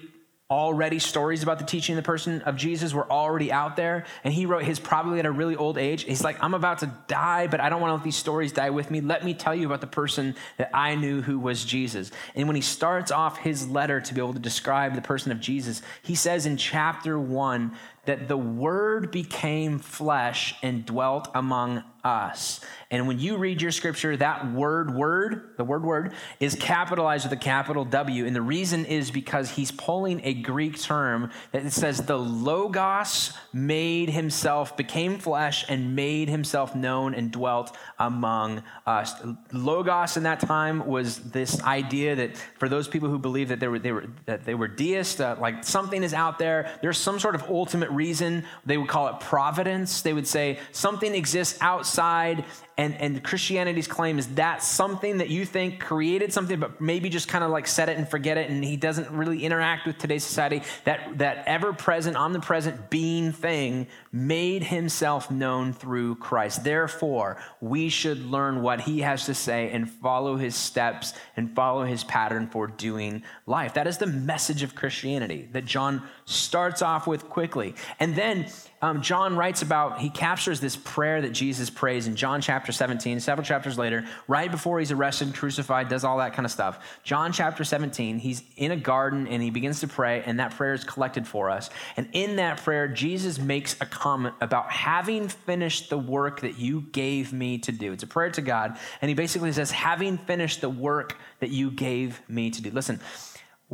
already 0.53 0.99
stories 0.99 1.41
about 1.41 1.57
the 1.57 1.65
teaching 1.65 1.97
of 1.97 2.03
the 2.03 2.05
person 2.05 2.41
of 2.43 2.55
Jesus 2.55 2.93
were 2.93 3.09
already 3.11 3.51
out 3.51 3.75
there. 3.75 4.05
And 4.23 4.33
he 4.33 4.45
wrote 4.45 4.63
his 4.63 4.79
probably 4.79 5.19
at 5.19 5.25
a 5.25 5.31
really 5.31 5.55
old 5.55 5.77
age. 5.77 6.03
He's 6.03 6.23
like, 6.23 6.41
I'm 6.43 6.53
about 6.53 6.79
to 6.79 6.93
die, 7.07 7.47
but 7.47 7.59
I 7.59 7.69
don't 7.69 7.81
want 7.81 7.89
to 7.89 7.95
let 7.95 8.03
these 8.03 8.15
stories 8.15 8.51
die 8.51 8.69
with 8.69 8.91
me. 8.91 9.01
Let 9.01 9.25
me 9.25 9.33
tell 9.33 9.55
you 9.55 9.65
about 9.65 9.81
the 9.81 9.87
person 9.87 10.35
that 10.57 10.69
I 10.73 10.95
knew 10.95 11.21
who 11.21 11.39
was 11.39 11.65
Jesus. 11.65 12.11
And 12.35 12.47
when 12.47 12.55
he 12.55 12.61
starts 12.61 13.11
off 13.11 13.39
his 13.39 13.67
letter 13.67 13.99
to 13.99 14.13
be 14.13 14.21
able 14.21 14.33
to 14.33 14.39
describe 14.39 14.93
the 14.93 15.01
person 15.01 15.31
of 15.31 15.39
Jesus, 15.39 15.81
he 16.03 16.13
says 16.13 16.45
in 16.45 16.55
chapter 16.55 17.19
one 17.19 17.75
that 18.05 18.27
the 18.27 18.37
word 18.37 19.11
became 19.11 19.79
flesh 19.79 20.55
and 20.61 20.85
dwelt 20.85 21.29
among 21.33 21.83
us. 22.03 22.59
And 22.91 23.07
when 23.07 23.17
you 23.17 23.37
read 23.37 23.61
your 23.61 23.71
scripture, 23.71 24.15
that 24.17 24.51
word, 24.51 24.93
word, 24.93 25.53
the 25.57 25.63
word, 25.63 25.83
word, 25.83 26.13
is 26.39 26.53
capitalized 26.53 27.25
with 27.25 27.33
a 27.33 27.41
capital 27.41 27.85
W. 27.85 28.25
And 28.25 28.35
the 28.35 28.41
reason 28.41 28.85
is 28.85 29.09
because 29.09 29.51
he's 29.51 29.71
pulling 29.71 30.19
a 30.23 30.33
Greek 30.33 30.79
term 30.79 31.31
that 31.53 31.71
says 31.71 31.99
the 31.99 32.19
Logos 32.19 33.33
made 33.53 34.09
himself, 34.09 34.75
became 34.75 35.17
flesh, 35.17 35.65
and 35.69 35.95
made 35.95 36.29
himself 36.29 36.75
known 36.75 37.15
and 37.15 37.31
dwelt 37.31 37.75
among 37.97 38.63
us. 38.85 39.13
Logos 39.53 40.17
in 40.17 40.23
that 40.23 40.41
time 40.41 40.85
was 40.85 41.19
this 41.31 41.63
idea 41.63 42.15
that 42.15 42.37
for 42.59 42.67
those 42.67 42.87
people 42.87 43.09
who 43.09 43.17
believe 43.17 43.47
that 43.47 43.59
they 43.61 43.67
were, 43.67 43.79
they 43.79 43.93
were, 43.93 44.07
that 44.25 44.43
they 44.43 44.55
were 44.55 44.67
deists, 44.67 45.19
uh, 45.19 45.37
like 45.39 45.63
something 45.63 46.03
is 46.03 46.13
out 46.13 46.37
there, 46.37 46.69
there's 46.81 46.97
some 46.97 47.17
sort 47.17 47.33
of 47.33 47.43
ultimate 47.43 47.89
reason. 47.95 48.43
They 48.65 48.77
would 48.77 48.89
call 48.89 49.07
it 49.07 49.19
providence. 49.19 50.01
They 50.01 50.13
would 50.13 50.27
say 50.27 50.59
something 50.71 51.13
exists 51.13 51.57
outside 51.61 52.45
and, 52.77 52.95
and 52.95 53.23
Christianity's 53.23 53.87
claim 53.87 54.17
is 54.17 54.27
that 54.35 54.63
something 54.63 55.19
that 55.19 55.29
you 55.29 55.45
think 55.45 55.79
created 55.79 56.33
something, 56.33 56.59
but 56.59 56.81
maybe 56.81 57.09
just 57.09 57.27
kind 57.27 57.43
of 57.43 57.51
like 57.51 57.67
set 57.67 57.87
it 57.87 57.97
and 57.97 58.09
forget 58.09 58.37
it, 58.37 58.49
and 58.49 58.63
he 58.63 58.77
doesn't 58.77 59.11
really 59.11 59.43
interact 59.43 59.85
with 59.85 59.97
today's 59.99 60.23
society. 60.23 60.63
That, 60.85 61.19
that 61.19 61.43
ever 61.45 61.73
present, 61.73 62.17
omnipresent 62.17 62.89
being 62.89 63.31
thing 63.31 63.87
made 64.11 64.63
himself 64.63 65.29
known 65.29 65.73
through 65.73 66.15
Christ. 66.15 66.63
Therefore, 66.63 67.37
we 67.61 67.89
should 67.89 68.25
learn 68.25 68.61
what 68.61 68.81
he 68.81 69.01
has 69.01 69.25
to 69.27 69.35
say 69.35 69.69
and 69.71 69.89
follow 69.89 70.37
his 70.37 70.55
steps 70.55 71.13
and 71.37 71.55
follow 71.55 71.85
his 71.85 72.03
pattern 72.03 72.47
for 72.47 72.67
doing 72.67 73.23
life. 73.45 73.75
That 73.75 73.87
is 73.87 73.99
the 73.99 74.07
message 74.07 74.63
of 74.63 74.73
Christianity 74.73 75.47
that 75.51 75.65
John 75.65 76.01
starts 76.25 76.81
off 76.81 77.05
with 77.05 77.29
quickly. 77.29 77.75
And 77.99 78.15
then 78.15 78.47
um, 78.83 79.01
John 79.01 79.37
writes 79.37 79.61
about, 79.61 79.99
he 79.99 80.09
captures 80.09 80.59
this 80.59 80.75
prayer 80.75 81.21
that 81.21 81.31
Jesus 81.31 81.69
prays 81.69 82.05
in 82.05 82.17
John 82.17 82.41
chapter 82.41 82.73
17, 82.73 83.21
several 83.21 83.45
chapters 83.45 83.77
later, 83.77 84.03
right 84.27 84.51
before 84.51 84.77
he's 84.79 84.91
arrested, 84.91 85.33
crucified, 85.33 85.87
does 85.87 86.03
all 86.03 86.17
that 86.17 86.33
kind 86.33 86.45
of 86.45 86.51
stuff. 86.51 86.85
John 87.05 87.31
chapter 87.31 87.63
17, 87.63 88.19
he's 88.19 88.43
in 88.57 88.71
a 88.71 88.75
garden 88.75 89.25
and 89.25 89.41
he 89.41 89.51
begins 89.51 89.79
to 89.79 89.87
pray, 89.87 90.21
and 90.25 90.37
that 90.41 90.51
prayer 90.57 90.73
is 90.73 90.83
collected 90.83 91.25
for 91.25 91.49
us. 91.49 91.69
And 91.95 92.09
in 92.11 92.35
that 92.35 92.61
prayer, 92.61 92.89
Jesus 92.89 93.39
makes 93.39 93.79
a 93.79 93.85
comment 93.85 94.35
about 94.41 94.69
having 94.69 95.29
finished 95.29 95.89
the 95.89 95.97
work 95.97 96.41
that 96.41 96.59
you 96.59 96.81
gave 96.91 97.31
me 97.31 97.59
to 97.59 97.71
do. 97.71 97.93
It's 97.93 98.03
a 98.03 98.07
prayer 98.07 98.31
to 98.31 98.41
God, 98.41 98.77
and 99.01 99.07
he 99.07 99.15
basically 99.15 99.53
says, 99.53 99.71
having 99.71 100.17
finished 100.17 100.59
the 100.59 100.69
work 100.69 101.15
that 101.39 101.51
you 101.51 101.71
gave 101.71 102.21
me 102.27 102.49
to 102.49 102.61
do. 102.61 102.69
Listen, 102.71 102.99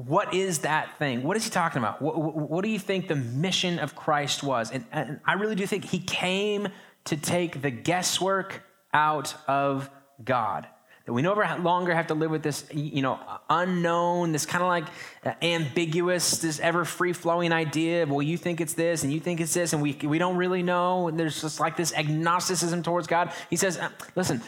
what 0.07 0.33
is 0.33 0.59
that 0.59 0.97
thing? 0.97 1.23
What 1.23 1.35
is 1.35 1.43
he 1.43 1.49
talking 1.49 1.79
about? 1.79 2.01
What, 2.01 2.17
what, 2.17 2.35
what 2.35 2.63
do 2.63 2.69
you 2.69 2.79
think 2.79 3.07
the 3.07 3.15
mission 3.15 3.79
of 3.79 3.95
Christ 3.95 4.43
was? 4.43 4.71
And, 4.71 4.85
and, 4.91 5.19
I 5.25 5.33
really 5.33 5.55
do 5.55 5.67
think 5.67 5.85
he 5.85 5.99
came 5.99 6.69
to 7.05 7.17
take 7.17 7.61
the 7.61 7.69
guesswork 7.69 8.63
out 8.93 9.35
of 9.47 9.89
God. 10.23 10.67
That 11.05 11.13
we 11.13 11.21
no 11.21 11.33
longer 11.33 11.93
have 11.93 12.07
to 12.07 12.13
live 12.13 12.31
with 12.31 12.43
this, 12.43 12.65
you 12.71 13.01
know, 13.01 13.19
unknown, 13.49 14.31
this 14.31 14.45
kind 14.45 14.61
of 14.61 14.67
like 14.67 14.85
uh, 15.25 15.33
ambiguous, 15.41 16.37
this 16.37 16.59
ever 16.59 16.85
free 16.85 17.13
flowing 17.13 17.51
idea. 17.51 18.03
Of, 18.03 18.11
well, 18.11 18.21
you 18.21 18.37
think 18.37 18.61
it's 18.61 18.73
this, 18.73 19.03
and 19.03 19.11
you 19.11 19.19
think 19.19 19.41
it's 19.41 19.53
this, 19.53 19.73
and 19.73 19.81
we 19.81 19.93
we 20.03 20.19
don't 20.19 20.37
really 20.37 20.61
know. 20.61 21.07
And 21.07 21.19
there's 21.19 21.41
just 21.41 21.59
like 21.59 21.75
this 21.75 21.93
agnosticism 21.93 22.83
towards 22.83 23.07
God. 23.07 23.33
He 23.49 23.55
says, 23.55 23.79
uh, 23.79 23.89
listen, 24.15 24.41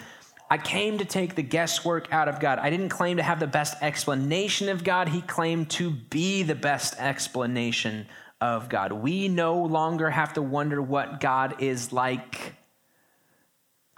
I 0.51 0.57
came 0.57 0.97
to 0.97 1.05
take 1.05 1.35
the 1.35 1.43
guesswork 1.43 2.11
out 2.11 2.27
of 2.27 2.41
God. 2.41 2.59
I 2.59 2.69
didn't 2.69 2.89
claim 2.89 3.15
to 3.15 3.23
have 3.23 3.39
the 3.39 3.47
best 3.47 3.81
explanation 3.81 4.67
of 4.67 4.83
God. 4.83 5.07
He 5.07 5.21
claimed 5.21 5.69
to 5.71 5.91
be 5.91 6.43
the 6.43 6.55
best 6.55 6.93
explanation 6.99 8.05
of 8.41 8.67
God. 8.67 8.91
We 8.91 9.29
no 9.29 9.63
longer 9.63 10.09
have 10.09 10.33
to 10.33 10.41
wonder 10.41 10.81
what 10.81 11.21
God 11.21 11.61
is 11.63 11.93
like. 11.93 12.55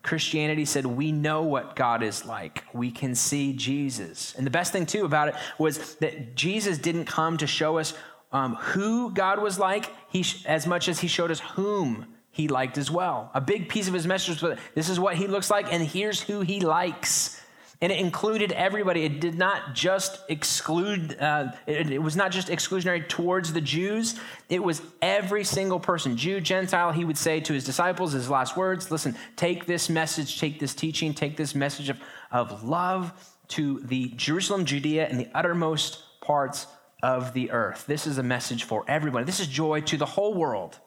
Christianity 0.03 0.65
said, 0.65 0.85
We 0.85 1.11
know 1.11 1.41
what 1.41 1.75
God 1.75 2.03
is 2.03 2.23
like. 2.23 2.63
We 2.71 2.91
can 2.91 3.15
see 3.15 3.53
Jesus. 3.53 4.35
And 4.37 4.45
the 4.45 4.51
best 4.51 4.71
thing, 4.71 4.85
too, 4.85 5.05
about 5.05 5.29
it 5.29 5.35
was 5.57 5.95
that 5.95 6.35
Jesus 6.35 6.77
didn't 6.77 7.05
come 7.05 7.37
to 7.37 7.47
show 7.47 7.79
us 7.79 7.95
um, 8.31 8.53
who 8.57 9.11
God 9.11 9.41
was 9.41 9.57
like 9.57 9.89
he, 10.07 10.23
as 10.45 10.67
much 10.67 10.87
as 10.87 10.99
he 10.99 11.07
showed 11.07 11.31
us 11.31 11.39
whom 11.39 12.12
he 12.33 12.47
liked 12.47 12.79
as 12.79 12.89
well. 12.89 13.29
A 13.35 13.39
big 13.39 13.69
piece 13.69 13.87
of 13.87 13.93
his 13.93 14.07
message 14.07 14.41
was 14.41 14.57
this 14.73 14.89
is 14.89 14.99
what 14.99 15.15
he 15.15 15.27
looks 15.27 15.51
like, 15.51 15.71
and 15.71 15.83
here's 15.83 16.19
who 16.19 16.41
he 16.41 16.59
likes. 16.59 17.39
And 17.79 17.91
it 17.91 17.99
included 17.99 18.51
everybody. 18.53 19.03
It 19.03 19.19
did 19.19 19.35
not 19.35 19.75
just 19.75 20.19
exclude, 20.29 21.15
uh, 21.19 21.51
it, 21.67 21.91
it, 21.91 21.99
was 22.01 22.15
not 22.15 22.31
just 22.31 22.47
exclusionary 22.47 23.07
towards 23.07 23.53
the 23.53 23.61
Jews. 23.61 24.19
It 24.49 24.63
was 24.63 24.81
every 25.01 25.43
single 25.43 25.79
person, 25.79 26.17
Jew, 26.17 26.41
Gentile. 26.41 26.91
He 26.91 27.05
would 27.05 27.17
say 27.17 27.39
to 27.41 27.53
his 27.53 27.65
disciples, 27.65 28.13
his 28.13 28.29
last 28.29 28.57
words 28.57 28.89
listen, 28.89 29.15
take 29.35 29.65
this 29.65 29.89
message, 29.89 30.39
take 30.39 30.59
this 30.59 30.73
teaching, 30.73 31.13
take 31.13 31.37
this 31.37 31.53
message 31.53 31.89
of, 31.89 31.99
of 32.31 32.63
love 32.63 33.13
to 33.49 33.79
the 33.81 34.07
Jerusalem, 34.15 34.65
Judea, 34.65 35.07
and 35.07 35.19
the 35.19 35.27
uttermost 35.35 36.03
parts 36.21 36.65
of 37.03 37.33
the 37.33 37.51
earth. 37.51 37.85
This 37.85 38.07
is 38.07 38.17
a 38.17 38.23
message 38.23 38.63
for 38.63 38.85
everyone. 38.87 39.25
This 39.25 39.41
is 39.41 39.47
joy 39.47 39.81
to 39.81 39.97
the 39.97 40.05
whole 40.05 40.33
world, 40.33 40.79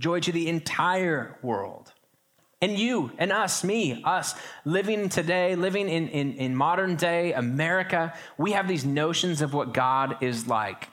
joy 0.00 0.18
to 0.20 0.32
the 0.32 0.48
entire 0.48 1.38
world. 1.42 1.92
And 2.62 2.78
you 2.78 3.12
and 3.16 3.32
us, 3.32 3.64
me, 3.64 4.02
us, 4.04 4.34
living 4.64 5.08
today, 5.08 5.54
living 5.54 5.88
in, 5.88 6.08
in, 6.08 6.34
in 6.34 6.54
modern 6.54 6.96
day 6.96 7.32
America, 7.32 8.12
we 8.36 8.52
have 8.52 8.68
these 8.68 8.84
notions 8.84 9.40
of 9.40 9.54
what 9.54 9.72
God 9.72 10.22
is 10.22 10.46
like. 10.46 10.89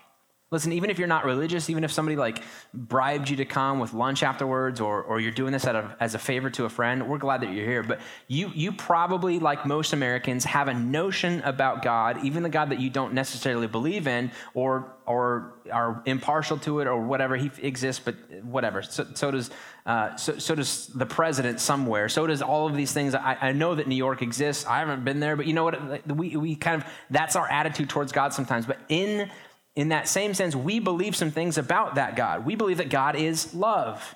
Listen, 0.50 0.72
even 0.72 0.90
if 0.90 0.98
you're 0.98 1.10
not 1.10 1.26
religious, 1.26 1.70
even 1.70 1.84
if 1.84 1.92
somebody 1.92 2.16
like 2.16 2.42
bribed 2.74 3.30
you 3.30 3.36
to 3.36 3.44
come 3.44 3.80
with 3.80 3.94
lunch 3.94 4.24
afterwards, 4.24 4.80
or, 4.80 5.04
or 5.04 5.20
you're 5.20 5.34
doing 5.34 5.52
this 5.52 5.66
as 5.66 6.16
a 6.16 6.20
favor 6.20 6.50
to 6.52 6.64
a 6.64 6.70
friend, 6.70 7.10
we're 7.10 7.18
glad 7.18 7.42
that 7.42 7.52
you're 7.52 7.66
here. 7.66 7.84
But 7.84 8.00
you, 8.30 8.50
you 8.56 8.72
probably, 8.72 9.40
like 9.40 9.66
most 9.66 9.92
Americans, 9.92 10.46
have 10.46 10.70
a 10.70 10.74
notion 10.74 11.42
about 11.42 11.82
God, 11.82 12.24
even 12.24 12.44
the 12.44 12.50
God 12.50 12.70
that 12.70 12.80
you 12.80 12.90
don't 12.90 13.14
necessarily 13.14 13.68
believe 13.68 14.08
in, 14.08 14.32
or, 14.54 14.96
or 15.06 15.56
are 15.70 16.02
impartial 16.06 16.58
to 16.60 16.80
it, 16.80 16.88
or 16.88 17.06
whatever. 17.06 17.36
He 17.36 17.52
exists, 17.62 18.02
but 18.04 18.16
whatever. 18.42 18.82
So, 18.84 19.06
so 19.16 19.32
does, 19.32 19.52
uh, 19.86 20.16
so, 20.16 20.38
so 20.38 20.56
does 20.56 20.88
the 20.88 21.06
president 21.06 21.60
somewhere. 21.60 22.08
So 22.08 22.26
does 22.26 22.42
all 22.42 22.68
of 22.68 22.76
these 22.78 22.94
things. 22.94 23.16
I, 23.16 23.38
I 23.42 23.52
know 23.52 23.76
that 23.76 23.90
New 23.90 23.96
York 23.96 24.22
exists. 24.22 24.66
I 24.66 24.80
haven't 24.80 25.04
been 25.04 25.20
there, 25.20 25.36
but 25.36 25.46
you 25.46 25.52
know 25.52 25.66
what? 25.66 26.08
We, 26.08 26.38
we 26.38 26.56
kind 26.56 26.82
of, 26.82 26.90
that's 27.10 27.36
our 27.36 27.52
attitude 27.52 27.90
towards 27.90 28.14
God 28.14 28.32
sometimes. 28.32 28.66
But 28.66 28.80
in 28.88 29.30
in 29.78 29.90
that 29.90 30.08
same 30.08 30.34
sense, 30.34 30.56
we 30.56 30.80
believe 30.80 31.16
some 31.16 31.30
things 31.30 31.60
about 31.60 31.96
that 31.96 32.16
God. 32.16 32.48
We 32.48 32.56
believe 32.56 32.78
that 32.78 32.90
God 32.90 33.16
is 33.16 33.54
love. 33.54 34.16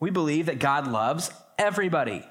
We 0.00 0.10
believe 0.10 0.46
that 0.46 0.58
God 0.58 0.88
loves 0.88 1.30
everybody. 1.56 2.26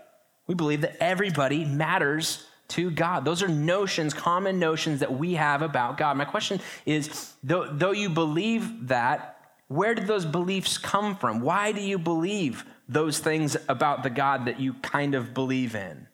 We 0.48 0.56
believe 0.56 0.82
that 0.82 1.02
everybody 1.02 1.64
matters 1.64 2.46
to 2.68 2.92
God. 2.92 3.24
Those 3.24 3.42
are 3.42 3.48
notions, 3.48 4.14
common 4.14 4.60
notions 4.60 5.00
that 5.00 5.18
we 5.18 5.36
have 5.36 5.62
about 5.62 5.98
God. 5.98 6.18
My 6.18 6.26
question 6.26 6.60
is 6.86 7.32
though, 7.42 7.72
though 7.72 7.92
you 7.92 8.10
believe 8.10 8.90
that, 8.90 9.38
where 9.70 9.96
did 9.96 10.06
those 10.06 10.26
beliefs 10.26 10.78
come 10.78 11.16
from? 11.16 11.40
Why 11.40 11.72
do 11.72 11.80
you 11.80 11.98
believe 11.98 12.66
those 12.90 13.20
things 13.20 13.56
about 13.70 14.04
the 14.04 14.10
God 14.10 14.44
that 14.48 14.60
you 14.60 14.74
kind 14.74 15.16
of 15.16 15.34
believe 15.34 15.74
in? 15.74 16.06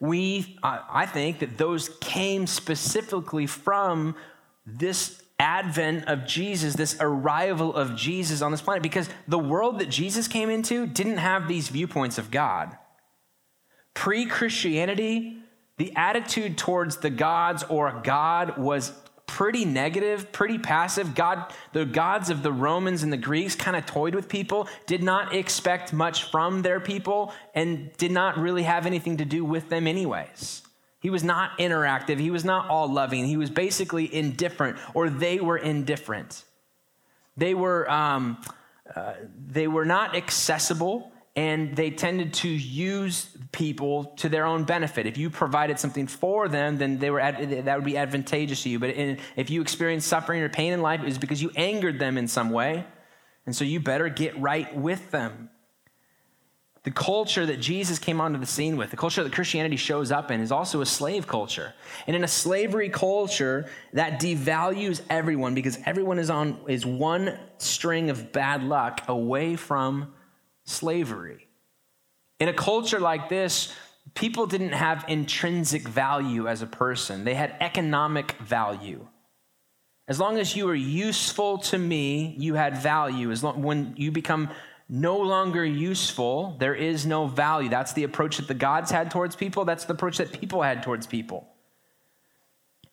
We, 0.00 0.58
I 0.62 1.04
think 1.04 1.40
that 1.40 1.58
those 1.58 1.90
came 2.00 2.46
specifically 2.46 3.46
from 3.46 4.14
this 4.76 5.22
advent 5.38 6.08
of 6.08 6.26
Jesus, 6.26 6.74
this 6.74 6.96
arrival 7.00 7.74
of 7.74 7.94
Jesus 7.94 8.42
on 8.42 8.50
this 8.50 8.60
planet, 8.60 8.82
because 8.82 9.08
the 9.26 9.38
world 9.38 9.78
that 9.78 9.88
Jesus 9.88 10.26
came 10.26 10.50
into 10.50 10.86
didn't 10.86 11.18
have 11.18 11.46
these 11.46 11.68
viewpoints 11.68 12.18
of 12.18 12.30
God. 12.30 12.76
Pre 13.94 14.26
Christianity, 14.26 15.38
the 15.76 15.94
attitude 15.96 16.58
towards 16.58 16.98
the 16.98 17.10
gods 17.10 17.64
or 17.68 18.00
God 18.02 18.58
was 18.58 18.92
pretty 19.26 19.64
negative, 19.64 20.32
pretty 20.32 20.58
passive. 20.58 21.14
God, 21.14 21.52
the 21.72 21.84
gods 21.84 22.30
of 22.30 22.42
the 22.42 22.52
Romans 22.52 23.02
and 23.04 23.12
the 23.12 23.16
Greeks 23.18 23.54
kind 23.54 23.76
of 23.76 23.86
toyed 23.86 24.14
with 24.14 24.28
people, 24.28 24.68
did 24.86 25.02
not 25.02 25.34
expect 25.34 25.92
much 25.92 26.30
from 26.30 26.62
their 26.62 26.80
people, 26.80 27.32
and 27.54 27.92
did 27.98 28.10
not 28.10 28.38
really 28.38 28.64
have 28.64 28.86
anything 28.86 29.18
to 29.18 29.24
do 29.24 29.44
with 29.44 29.68
them, 29.68 29.86
anyways. 29.86 30.62
He 31.00 31.10
was 31.10 31.22
not 31.22 31.58
interactive. 31.58 32.18
He 32.18 32.30
was 32.30 32.44
not 32.44 32.68
all 32.68 32.92
loving. 32.92 33.24
He 33.26 33.36
was 33.36 33.50
basically 33.50 34.12
indifferent, 34.12 34.78
or 34.94 35.08
they 35.08 35.38
were 35.38 35.56
indifferent. 35.56 36.44
They 37.36 37.54
were, 37.54 37.88
um, 37.90 38.38
uh, 38.94 39.14
they 39.46 39.68
were 39.68 39.84
not 39.84 40.16
accessible, 40.16 41.12
and 41.36 41.76
they 41.76 41.90
tended 41.90 42.34
to 42.34 42.48
use 42.48 43.28
people 43.52 44.06
to 44.16 44.28
their 44.28 44.44
own 44.44 44.64
benefit. 44.64 45.06
If 45.06 45.16
you 45.16 45.30
provided 45.30 45.78
something 45.78 46.08
for 46.08 46.48
them, 46.48 46.78
then 46.78 46.98
they 46.98 47.10
were 47.10 47.20
ad- 47.20 47.64
that 47.64 47.76
would 47.76 47.84
be 47.84 47.96
advantageous 47.96 48.64
to 48.64 48.68
you. 48.68 48.80
But 48.80 48.90
in, 48.90 49.18
if 49.36 49.50
you 49.50 49.60
experienced 49.60 50.08
suffering 50.08 50.42
or 50.42 50.48
pain 50.48 50.72
in 50.72 50.82
life, 50.82 51.00
it 51.00 51.06
was 51.06 51.18
because 51.18 51.40
you 51.40 51.52
angered 51.54 52.00
them 52.00 52.18
in 52.18 52.26
some 52.26 52.50
way. 52.50 52.84
And 53.46 53.54
so 53.54 53.64
you 53.64 53.78
better 53.78 54.08
get 54.08 54.38
right 54.40 54.76
with 54.76 55.12
them. 55.12 55.48
The 56.88 56.94
culture 56.94 57.44
that 57.44 57.60
Jesus 57.60 57.98
came 57.98 58.18
onto 58.18 58.38
the 58.38 58.46
scene 58.46 58.78
with, 58.78 58.90
the 58.90 58.96
culture 58.96 59.22
that 59.22 59.30
Christianity 59.30 59.76
shows 59.76 60.10
up 60.10 60.30
in, 60.30 60.40
is 60.40 60.50
also 60.50 60.80
a 60.80 60.86
slave 60.86 61.26
culture. 61.26 61.74
And 62.06 62.16
in 62.16 62.24
a 62.24 62.28
slavery 62.28 62.88
culture, 62.88 63.68
that 63.92 64.22
devalues 64.22 65.02
everyone 65.10 65.54
because 65.54 65.78
everyone 65.84 66.18
is 66.18 66.30
on 66.30 66.58
is 66.66 66.86
one 66.86 67.38
string 67.58 68.08
of 68.08 68.32
bad 68.32 68.62
luck 68.62 69.02
away 69.06 69.54
from 69.54 70.14
slavery. 70.64 71.46
In 72.40 72.48
a 72.48 72.54
culture 72.54 73.00
like 73.00 73.28
this, 73.28 73.70
people 74.14 74.46
didn't 74.46 74.72
have 74.72 75.04
intrinsic 75.08 75.86
value 75.86 76.48
as 76.48 76.62
a 76.62 76.66
person, 76.66 77.22
they 77.22 77.34
had 77.34 77.54
economic 77.60 78.32
value. 78.40 79.06
As 80.08 80.18
long 80.18 80.38
as 80.38 80.56
you 80.56 80.64
were 80.64 80.74
useful 80.74 81.58
to 81.58 81.76
me, 81.76 82.34
you 82.38 82.54
had 82.54 82.78
value. 82.78 83.30
As 83.30 83.44
long, 83.44 83.62
when 83.62 83.92
you 83.98 84.10
become 84.10 84.48
no 84.88 85.18
longer 85.18 85.64
useful, 85.64 86.56
there 86.58 86.74
is 86.74 87.04
no 87.04 87.26
value. 87.26 87.68
That's 87.68 87.92
the 87.92 88.04
approach 88.04 88.38
that 88.38 88.48
the 88.48 88.54
gods 88.54 88.90
had 88.90 89.10
towards 89.10 89.36
people. 89.36 89.64
That's 89.64 89.84
the 89.84 89.92
approach 89.92 90.18
that 90.18 90.32
people 90.32 90.62
had 90.62 90.82
towards 90.82 91.06
people. 91.06 91.46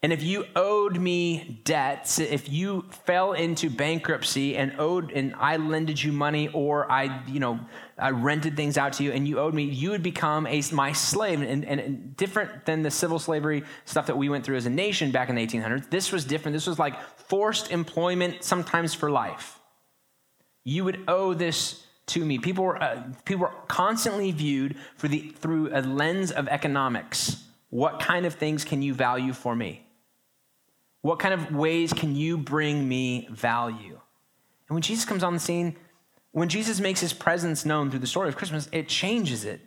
And 0.03 0.13
if 0.13 0.21
you 0.21 0.45
owed 0.55 0.99
me 0.99 1.61
debts, 1.63 2.19
if 2.19 2.47
you 2.47 2.85
fell 3.05 3.33
into 3.33 3.71
bankruptcy 3.71 4.55
and 4.55 4.75
owed, 4.77 5.11
and 5.11 5.33
I 5.35 5.57
lended 5.57 6.03
you 6.03 6.11
money, 6.11 6.47
or 6.49 6.91
I, 6.91 7.23
you 7.27 7.39
know, 7.39 7.59
I 7.97 8.11
rented 8.11 8.55
things 8.55 8.77
out 8.77 8.93
to 8.93 9.03
you, 9.03 9.13
and 9.13 9.27
you 9.27 9.39
owed 9.39 9.55
me, 9.55 9.63
you 9.63 9.89
would 9.89 10.03
become 10.03 10.45
a 10.45 10.61
my 10.73 10.91
slave. 10.91 11.41
And, 11.41 11.65
and, 11.65 11.79
and 11.79 12.17
different 12.17 12.65
than 12.65 12.83
the 12.83 12.91
civil 12.91 13.17
slavery 13.17 13.63
stuff 13.85 14.05
that 14.05 14.15
we 14.15 14.29
went 14.29 14.45
through 14.45 14.57
as 14.57 14.67
a 14.67 14.69
nation 14.69 15.09
back 15.09 15.29
in 15.29 15.35
the 15.35 15.47
1800s. 15.47 15.89
This 15.89 16.11
was 16.11 16.23
different. 16.23 16.53
This 16.53 16.67
was 16.67 16.77
like 16.77 17.01
forced 17.17 17.71
employment, 17.71 18.43
sometimes 18.43 18.93
for 18.93 19.09
life. 19.09 19.59
You 20.65 20.83
would 20.83 21.05
owe 21.07 21.33
this 21.33 21.84
to 22.07 22.23
me. 22.23 22.37
People 22.37 22.63
were, 22.63 22.81
uh, 22.81 23.03
people 23.25 23.41
were 23.41 23.53
constantly 23.67 24.31
viewed 24.31 24.75
for 24.95 25.07
the, 25.07 25.33
through 25.39 25.69
a 25.73 25.81
lens 25.81 26.31
of 26.31 26.47
economics. 26.47 27.43
What 27.69 27.99
kind 27.99 28.25
of 28.25 28.35
things 28.35 28.63
can 28.63 28.81
you 28.81 28.93
value 28.93 29.33
for 29.33 29.55
me? 29.55 29.85
What 31.01 31.19
kind 31.19 31.33
of 31.33 31.53
ways 31.53 31.93
can 31.93 32.15
you 32.15 32.37
bring 32.37 32.87
me 32.87 33.27
value? 33.31 33.99
And 34.67 34.75
when 34.75 34.81
Jesus 34.81 35.05
comes 35.05 35.23
on 35.23 35.33
the 35.33 35.39
scene, 35.39 35.75
when 36.31 36.49
Jesus 36.49 36.79
makes 36.79 36.99
his 36.99 37.13
presence 37.13 37.65
known 37.65 37.89
through 37.89 37.99
the 37.99 38.07
story 38.07 38.29
of 38.29 38.35
Christmas, 38.35 38.67
it 38.71 38.87
changes 38.87 39.45
it. 39.45 39.61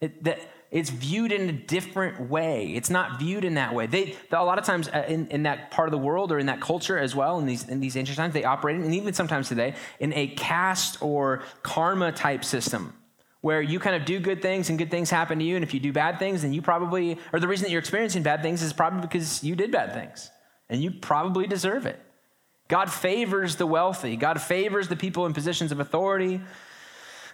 it 0.00 0.24
that, 0.24 0.40
it's 0.70 0.90
viewed 0.90 1.32
in 1.32 1.48
a 1.48 1.52
different 1.52 2.28
way. 2.28 2.72
It's 2.74 2.90
not 2.90 3.18
viewed 3.18 3.44
in 3.44 3.54
that 3.54 3.74
way. 3.74 3.86
They, 3.86 4.16
a 4.30 4.44
lot 4.44 4.58
of 4.58 4.64
times 4.64 4.88
uh, 4.88 5.04
in, 5.08 5.26
in 5.28 5.44
that 5.44 5.70
part 5.70 5.88
of 5.88 5.92
the 5.92 5.98
world 5.98 6.30
or 6.30 6.38
in 6.38 6.46
that 6.46 6.60
culture 6.60 6.98
as 6.98 7.16
well, 7.16 7.38
in 7.38 7.46
these, 7.46 7.68
in 7.68 7.80
these 7.80 7.96
ancient 7.96 8.18
times, 8.18 8.34
they 8.34 8.44
operated, 8.44 8.84
and 8.84 8.94
even 8.94 9.14
sometimes 9.14 9.48
today, 9.48 9.74
in 9.98 10.12
a 10.12 10.28
caste 10.28 11.00
or 11.00 11.42
karma 11.62 12.12
type 12.12 12.44
system 12.44 12.92
where 13.40 13.62
you 13.62 13.78
kind 13.78 13.96
of 13.96 14.04
do 14.04 14.18
good 14.18 14.42
things 14.42 14.68
and 14.68 14.78
good 14.78 14.90
things 14.90 15.10
happen 15.10 15.38
to 15.38 15.44
you. 15.44 15.54
And 15.54 15.64
if 15.64 15.72
you 15.72 15.80
do 15.80 15.92
bad 15.92 16.18
things, 16.18 16.42
then 16.42 16.52
you 16.52 16.60
probably, 16.60 17.18
or 17.32 17.40
the 17.40 17.48
reason 17.48 17.64
that 17.64 17.70
you're 17.70 17.78
experiencing 17.80 18.22
bad 18.22 18.42
things 18.42 18.62
is 18.62 18.72
probably 18.72 19.00
because 19.00 19.42
you 19.44 19.54
did 19.54 19.70
bad 19.70 19.94
things 19.94 20.30
and 20.68 20.82
you 20.82 20.90
probably 20.90 21.46
deserve 21.46 21.86
it. 21.86 22.00
God 22.66 22.92
favors 22.92 23.56
the 23.56 23.66
wealthy, 23.66 24.16
God 24.16 24.40
favors 24.40 24.88
the 24.88 24.96
people 24.96 25.24
in 25.24 25.32
positions 25.32 25.72
of 25.72 25.80
authority. 25.80 26.40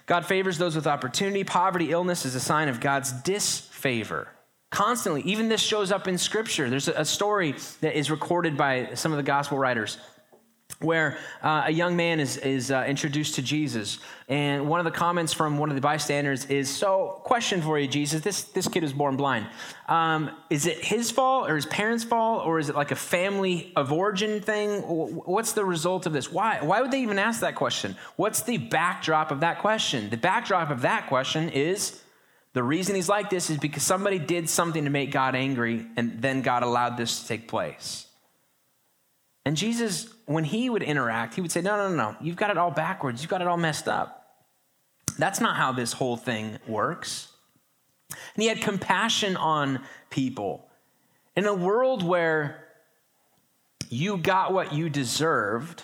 God 0.05 0.25
favors 0.25 0.57
those 0.57 0.75
with 0.75 0.87
opportunity. 0.87 1.43
Poverty, 1.43 1.91
illness 1.91 2.25
is 2.25 2.35
a 2.35 2.39
sign 2.39 2.67
of 2.67 2.79
God's 2.79 3.11
disfavor. 3.11 4.27
Constantly, 4.71 5.21
even 5.21 5.49
this 5.49 5.61
shows 5.61 5.91
up 5.91 6.07
in 6.07 6.17
Scripture. 6.17 6.69
There's 6.69 6.87
a 6.87 7.05
story 7.05 7.55
that 7.81 7.97
is 7.97 8.11
recorded 8.11 8.57
by 8.57 8.89
some 8.95 9.11
of 9.11 9.17
the 9.17 9.23
gospel 9.23 9.57
writers 9.57 9.97
where 10.79 11.17
uh, 11.41 11.63
a 11.65 11.71
young 11.71 11.95
man 11.95 12.19
is, 12.19 12.37
is 12.37 12.69
uh, 12.69 12.83
introduced 12.87 13.35
to 13.35 13.41
Jesus. 13.41 13.99
And 14.27 14.67
one 14.67 14.79
of 14.79 14.85
the 14.85 14.91
comments 14.91 15.31
from 15.31 15.57
one 15.57 15.69
of 15.69 15.75
the 15.75 15.81
bystanders 15.81 16.45
is 16.45 16.69
So, 16.69 17.21
question 17.23 17.61
for 17.61 17.79
you, 17.79 17.87
Jesus. 17.87 18.21
This, 18.21 18.43
this 18.43 18.67
kid 18.67 18.83
was 18.83 18.91
born 18.91 19.15
blind. 19.15 19.47
Um, 19.87 20.31
is 20.49 20.65
it 20.65 20.83
his 20.83 21.11
fault 21.11 21.49
or 21.49 21.55
his 21.55 21.65
parents' 21.65 22.03
fault, 22.03 22.45
or 22.45 22.59
is 22.59 22.69
it 22.69 22.75
like 22.75 22.91
a 22.91 22.95
family 22.95 23.71
of 23.75 23.91
origin 23.91 24.41
thing? 24.41 24.81
What's 24.81 25.53
the 25.53 25.63
result 25.63 26.05
of 26.05 26.13
this? 26.13 26.31
Why? 26.31 26.59
Why 26.61 26.81
would 26.81 26.91
they 26.91 27.01
even 27.01 27.19
ask 27.19 27.41
that 27.41 27.55
question? 27.55 27.95
What's 28.15 28.41
the 28.41 28.57
backdrop 28.57 29.31
of 29.31 29.41
that 29.41 29.59
question? 29.59 30.09
The 30.09 30.17
backdrop 30.17 30.71
of 30.71 30.81
that 30.81 31.07
question 31.07 31.49
is 31.49 32.01
the 32.53 32.63
reason 32.63 32.95
he's 32.95 33.09
like 33.09 33.29
this 33.29 33.49
is 33.49 33.57
because 33.57 33.83
somebody 33.83 34.17
did 34.17 34.49
something 34.49 34.85
to 34.85 34.89
make 34.89 35.11
God 35.11 35.35
angry, 35.35 35.85
and 35.95 36.21
then 36.21 36.41
God 36.41 36.63
allowed 36.63 36.97
this 36.97 37.21
to 37.21 37.27
take 37.27 37.47
place. 37.47 38.04
And 39.45 39.55
Jesus, 39.55 40.09
when 40.25 40.43
he 40.43 40.69
would 40.69 40.81
interact, 40.81 41.35
he 41.35 41.41
would 41.41 41.51
say, 41.51 41.61
No, 41.61 41.77
no, 41.77 41.89
no, 41.89 41.95
no, 41.95 42.17
you've 42.19 42.35
got 42.35 42.49
it 42.49 42.57
all 42.57 42.71
backwards. 42.71 43.21
You've 43.21 43.29
got 43.29 43.41
it 43.41 43.47
all 43.47 43.57
messed 43.57 43.87
up. 43.87 44.25
That's 45.17 45.39
not 45.39 45.55
how 45.55 45.71
this 45.71 45.93
whole 45.93 46.17
thing 46.17 46.57
works. 46.67 47.31
And 48.09 48.43
he 48.43 48.47
had 48.47 48.61
compassion 48.61 49.37
on 49.37 49.81
people. 50.09 50.67
In 51.35 51.45
a 51.45 51.53
world 51.53 52.03
where 52.03 52.65
you 53.89 54.17
got 54.17 54.51
what 54.51 54.73
you 54.73 54.89
deserved, 54.89 55.83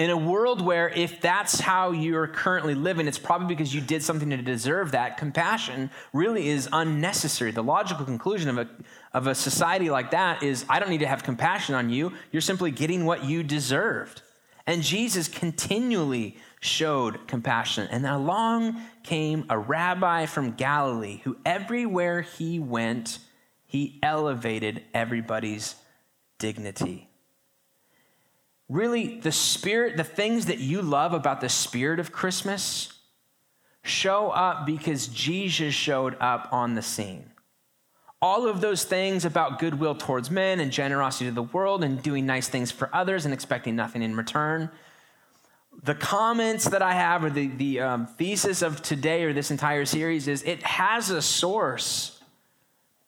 in 0.00 0.08
a 0.08 0.16
world 0.16 0.62
where 0.62 0.88
if 0.88 1.20
that's 1.20 1.60
how 1.60 1.90
you're 1.90 2.26
currently 2.26 2.74
living, 2.74 3.06
it's 3.06 3.18
probably 3.18 3.48
because 3.48 3.74
you 3.74 3.82
did 3.82 4.02
something 4.02 4.30
to 4.30 4.38
deserve 4.38 4.92
that, 4.92 5.18
compassion 5.18 5.90
really 6.14 6.48
is 6.48 6.70
unnecessary. 6.72 7.50
The 7.50 7.62
logical 7.62 8.06
conclusion 8.06 8.48
of 8.48 8.56
a, 8.56 8.68
of 9.12 9.26
a 9.26 9.34
society 9.34 9.90
like 9.90 10.12
that 10.12 10.42
is 10.42 10.64
I 10.70 10.80
don't 10.80 10.88
need 10.88 11.00
to 11.00 11.06
have 11.06 11.22
compassion 11.22 11.74
on 11.74 11.90
you. 11.90 12.14
You're 12.32 12.40
simply 12.40 12.70
getting 12.70 13.04
what 13.04 13.24
you 13.24 13.42
deserved. 13.42 14.22
And 14.66 14.82
Jesus 14.82 15.28
continually 15.28 16.38
showed 16.60 17.28
compassion. 17.28 17.86
And 17.90 18.06
along 18.06 18.80
came 19.02 19.44
a 19.50 19.58
rabbi 19.58 20.24
from 20.24 20.52
Galilee 20.52 21.20
who 21.24 21.36
everywhere 21.44 22.22
he 22.22 22.58
went, 22.58 23.18
he 23.66 23.98
elevated 24.02 24.82
everybody's 24.94 25.74
dignity 26.38 27.09
really 28.70 29.18
the 29.18 29.32
spirit, 29.32 29.96
the 29.96 30.04
things 30.04 30.46
that 30.46 30.58
you 30.58 30.80
love 30.80 31.12
about 31.12 31.40
the 31.40 31.48
spirit 31.48 31.98
of 31.98 32.12
Christmas 32.12 32.92
show 33.82 34.30
up 34.30 34.64
because 34.64 35.08
Jesus 35.08 35.74
showed 35.74 36.16
up 36.20 36.48
on 36.52 36.74
the 36.74 36.82
scene. 36.82 37.30
All 38.22 38.46
of 38.46 38.60
those 38.60 38.84
things 38.84 39.24
about 39.24 39.58
goodwill 39.58 39.94
towards 39.96 40.30
men 40.30 40.60
and 40.60 40.70
generosity 40.70 41.26
to 41.26 41.34
the 41.34 41.42
world 41.42 41.82
and 41.82 42.00
doing 42.02 42.26
nice 42.26 42.48
things 42.48 42.70
for 42.70 42.94
others 42.94 43.24
and 43.24 43.34
expecting 43.34 43.74
nothing 43.74 44.02
in 44.02 44.14
return. 44.14 44.70
The 45.82 45.94
comments 45.94 46.66
that 46.66 46.82
I 46.82 46.92
have, 46.92 47.24
or 47.24 47.30
the, 47.30 47.48
the 47.48 47.80
um, 47.80 48.06
thesis 48.06 48.60
of 48.60 48.82
today 48.82 49.24
or 49.24 49.32
this 49.32 49.50
entire 49.50 49.86
series, 49.86 50.28
is 50.28 50.42
it 50.42 50.62
has 50.62 51.10
a 51.10 51.22
source 51.22 52.19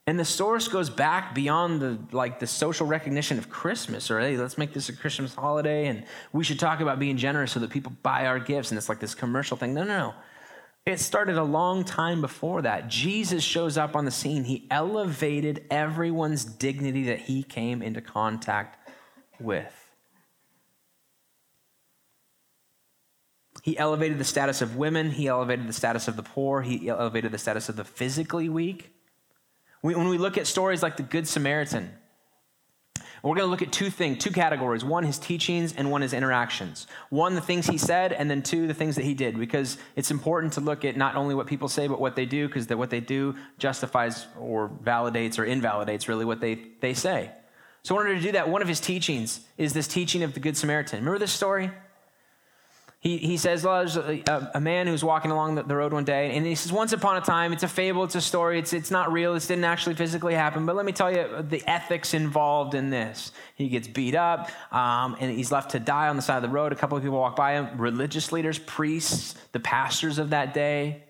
and 0.07 0.19
the 0.19 0.25
source 0.25 0.67
goes 0.67 0.91
back 0.91 1.35
beyond 1.35 1.81
the 1.81 1.99
like 2.11 2.41
the 2.41 2.47
social 2.47 2.87
recognition 2.87 3.39
of 3.39 3.49
Christmas 3.49 4.11
or 4.11 4.21
hey, 4.21 4.37
let's 4.37 4.59
make 4.59 4.73
this 4.73 4.89
a 4.89 4.93
Christmas 4.93 5.35
holiday 5.35 5.87
and 5.87 6.05
we 6.33 6.43
should 6.43 6.59
talk 6.59 6.81
about 6.81 6.99
being 6.99 7.17
generous 7.17 7.53
so 7.53 7.61
that 7.61 7.71
people 7.71 7.93
buy 8.03 8.27
our 8.27 8.41
gifts 8.41 8.71
and 8.71 8.79
it's 8.79 8.89
like 8.89 8.99
this 8.99 9.15
commercial 9.15 9.57
thing. 9.57 9.75
No, 9.75 9.85
no, 9.85 9.99
no. 9.99 10.15
It 10.85 10.99
started 10.99 11.39
a 11.39 11.45
long 11.45 11.85
time 11.85 12.21
before 12.21 12.63
that. 12.63 12.89
Jesus 12.89 13.45
shows 13.45 13.79
up 13.79 13.95
on 13.95 14.05
the 14.05 14.11
scene. 14.11 14.43
He 14.43 14.67
elevated 14.69 15.65
everyone's 15.71 16.45
dignity 16.45 17.05
that 17.05 17.21
he 17.21 17.45
came 17.45 17.83
into 17.83 18.01
contact 18.01 18.91
with. 19.39 19.73
He 23.63 23.79
elevated 23.79 24.19
the 24.19 24.25
status 24.25 24.61
of 24.61 24.75
women, 24.75 25.13
he 25.13 25.29
elevated 25.29 25.69
the 25.69 25.73
status 25.73 26.09
of 26.09 26.17
the 26.17 26.25
poor, 26.25 26.63
he 26.63 26.89
elevated 26.89 27.31
the 27.31 27.39
status 27.39 27.69
of 27.69 27.77
the 27.77 27.85
physically 27.85 28.49
weak. 28.49 28.92
When 29.83 30.09
we 30.09 30.17
look 30.17 30.39
at 30.39 30.47
stories 30.47 30.83
like 30.83 30.97
the 30.97 31.03
Good 31.03 31.29
Samaritan, 31.29 31.91
we're 33.23 33.37
going 33.37 33.47
to 33.47 33.51
look 33.51 33.63
at 33.63 33.73
two 33.73 33.91
things, 33.91 34.19
two 34.19 34.31
categories. 34.31 34.85
One, 34.85 35.05
his 35.05 35.19
teachings, 35.19 35.75
and 35.75 35.91
one, 35.91 36.03
his 36.03 36.13
interactions. 36.13 36.89
One, 37.11 37.35
the 37.35 37.41
things 37.41 37.67
he 37.67 37.79
said, 37.79 38.13
and 38.13 38.29
then 38.29 38.43
two, 38.43 38.67
the 38.67 38.75
things 38.75 38.97
that 38.97 39.05
he 39.05 39.15
did, 39.15 39.39
because 39.39 39.79
it's 39.95 40.11
important 40.11 40.55
to 40.55 40.61
look 40.61 40.85
at 40.85 40.97
not 40.97 41.15
only 41.15 41.35
what 41.35 41.47
people 41.47 41.69
say, 41.69 41.87
but 41.87 42.01
what 42.01 42.17
they 42.17 42.27
do, 42.27 42.49
because 42.49 42.69
what 42.69 42.91
they 42.91 43.01
do 43.01 43.37
justifies 43.59 44.27
or 44.39 44.69
validates 44.69 45.39
or 45.39 45.45
invalidates 45.45 46.09
really 46.09 46.25
what 46.25 46.41
they, 46.41 46.67
they 46.81 46.95
say. 46.95 47.31
So, 47.85 47.95
in 47.97 48.07
order 48.07 48.15
to 48.17 48.23
do 48.23 48.33
that, 48.33 48.49
one 48.49 48.63
of 48.63 48.69
his 48.69 48.81
teachings 48.81 49.41
is 49.57 49.73
this 49.73 49.89
teaching 49.89 50.23
of 50.23 50.35
the 50.35 50.41
Good 50.41 50.57
Samaritan. 50.57 51.01
Remember 51.01 51.19
this 51.19 51.33
story? 51.33 51.71
He, 53.03 53.19
he 53.19 53.37
says, 53.37 53.65
well, 53.65 53.79
there's 53.79 53.97
a, 53.97 54.51
a, 54.55 54.61
man 54.61 54.87
who's 54.87 55.03
walking 55.03 55.33
along 55.33 55.57
the, 55.57 55.65
the, 55.65 55.75
road 55.75 55.93
one 55.93 56.05
day, 56.05 56.37
and 56.37 56.47
he 56.47 56.55
says, 56.55 56.71
Once 56.71 56.93
upon 56.93 57.17
a 57.17 57.21
time, 57.21 57.53
it's 57.53 57.65
a 57.65 57.69
fable, 57.69 58.05
it's 58.05 58.15
a 58.15 58.21
story, 58.21 58.61
it's, 58.61 58.73
it's 58.73 58.93
not 58.93 59.11
real, 59.11 59.35
this 59.35 59.49
didn't 59.49 59.65
actually 59.65 59.97
physically 59.97 60.35
happen, 60.35 60.67
but 60.67 60.77
let 60.77 60.87
me 60.87 60.93
tell 60.93 61.11
you 61.11 61.27
the 61.43 61.65
ethics 61.67 62.15
involved 62.15 62.75
in 62.75 62.91
this. 62.91 63.33
He 63.57 63.69
gets 63.69 63.89
beat 63.89 64.15
up, 64.15 64.51
um, 64.73 65.17
and 65.19 65.37
he's 65.37 65.51
left 65.51 65.73
to 65.73 65.81
die 65.81 66.07
on 66.07 66.15
the 66.15 66.23
side 66.23 66.37
of 66.37 66.43
the 66.43 66.49
road. 66.49 66.71
A 66.71 66.77
couple 66.77 66.97
of 66.97 67.03
people 67.03 67.19
walk 67.19 67.35
by 67.35 67.55
him 67.55 67.77
religious 67.77 68.31
leaders, 68.31 68.61
priests, 68.61 69.35
the 69.51 69.59
pastors 69.59 70.21
of 70.21 70.31
that 70.31 70.55
day, 70.55 71.03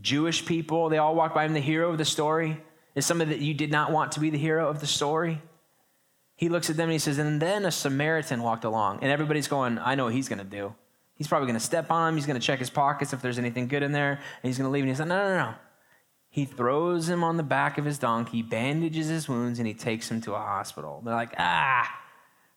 Jewish 0.00 0.46
people, 0.46 0.88
they 0.88 0.96
all 0.96 1.14
walk 1.14 1.34
by 1.34 1.44
him. 1.44 1.52
The 1.52 1.60
hero 1.60 1.90
of 1.90 1.98
the 1.98 2.06
story 2.06 2.56
is 2.94 3.04
somebody 3.04 3.34
that 3.34 3.40
you 3.40 3.52
did 3.52 3.70
not 3.70 3.92
want 3.92 4.12
to 4.12 4.20
be 4.20 4.30
the 4.30 4.38
hero 4.38 4.68
of 4.68 4.80
the 4.80 4.86
story. 4.86 5.42
He 6.36 6.48
looks 6.48 6.70
at 6.70 6.76
them 6.76 6.84
and 6.84 6.92
he 6.92 6.98
says, 6.98 7.18
And 7.18 7.40
then 7.40 7.64
a 7.64 7.70
Samaritan 7.70 8.42
walked 8.42 8.64
along, 8.64 9.00
and 9.02 9.12
everybody's 9.12 9.46
going, 9.46 9.78
I 9.78 9.94
know 9.94 10.04
what 10.04 10.14
he's 10.14 10.28
going 10.28 10.38
to 10.38 10.44
do. 10.44 10.74
He's 11.16 11.28
probably 11.28 11.46
going 11.46 11.58
to 11.58 11.64
step 11.64 11.90
on 11.90 12.08
him. 12.08 12.16
He's 12.16 12.26
going 12.26 12.40
to 12.40 12.44
check 12.44 12.58
his 12.58 12.70
pockets 12.70 13.12
if 13.12 13.22
there's 13.22 13.38
anything 13.38 13.68
good 13.68 13.82
in 13.82 13.92
there. 13.92 14.12
And 14.12 14.20
he's 14.42 14.58
going 14.58 14.68
to 14.68 14.72
leave. 14.72 14.82
And 14.82 14.90
he's 14.90 14.98
like, 14.98 15.08
no, 15.08 15.28
no, 15.28 15.36
no. 15.36 15.54
He 16.28 16.44
throws 16.44 17.08
him 17.08 17.22
on 17.22 17.36
the 17.36 17.44
back 17.44 17.78
of 17.78 17.84
his 17.84 17.98
donkey, 17.98 18.42
bandages 18.42 19.06
his 19.06 19.28
wounds, 19.28 19.60
and 19.60 19.68
he 19.68 19.74
takes 19.74 20.10
him 20.10 20.20
to 20.22 20.34
a 20.34 20.38
hospital. 20.38 21.00
They're 21.04 21.14
like, 21.14 21.32
ah, 21.38 21.88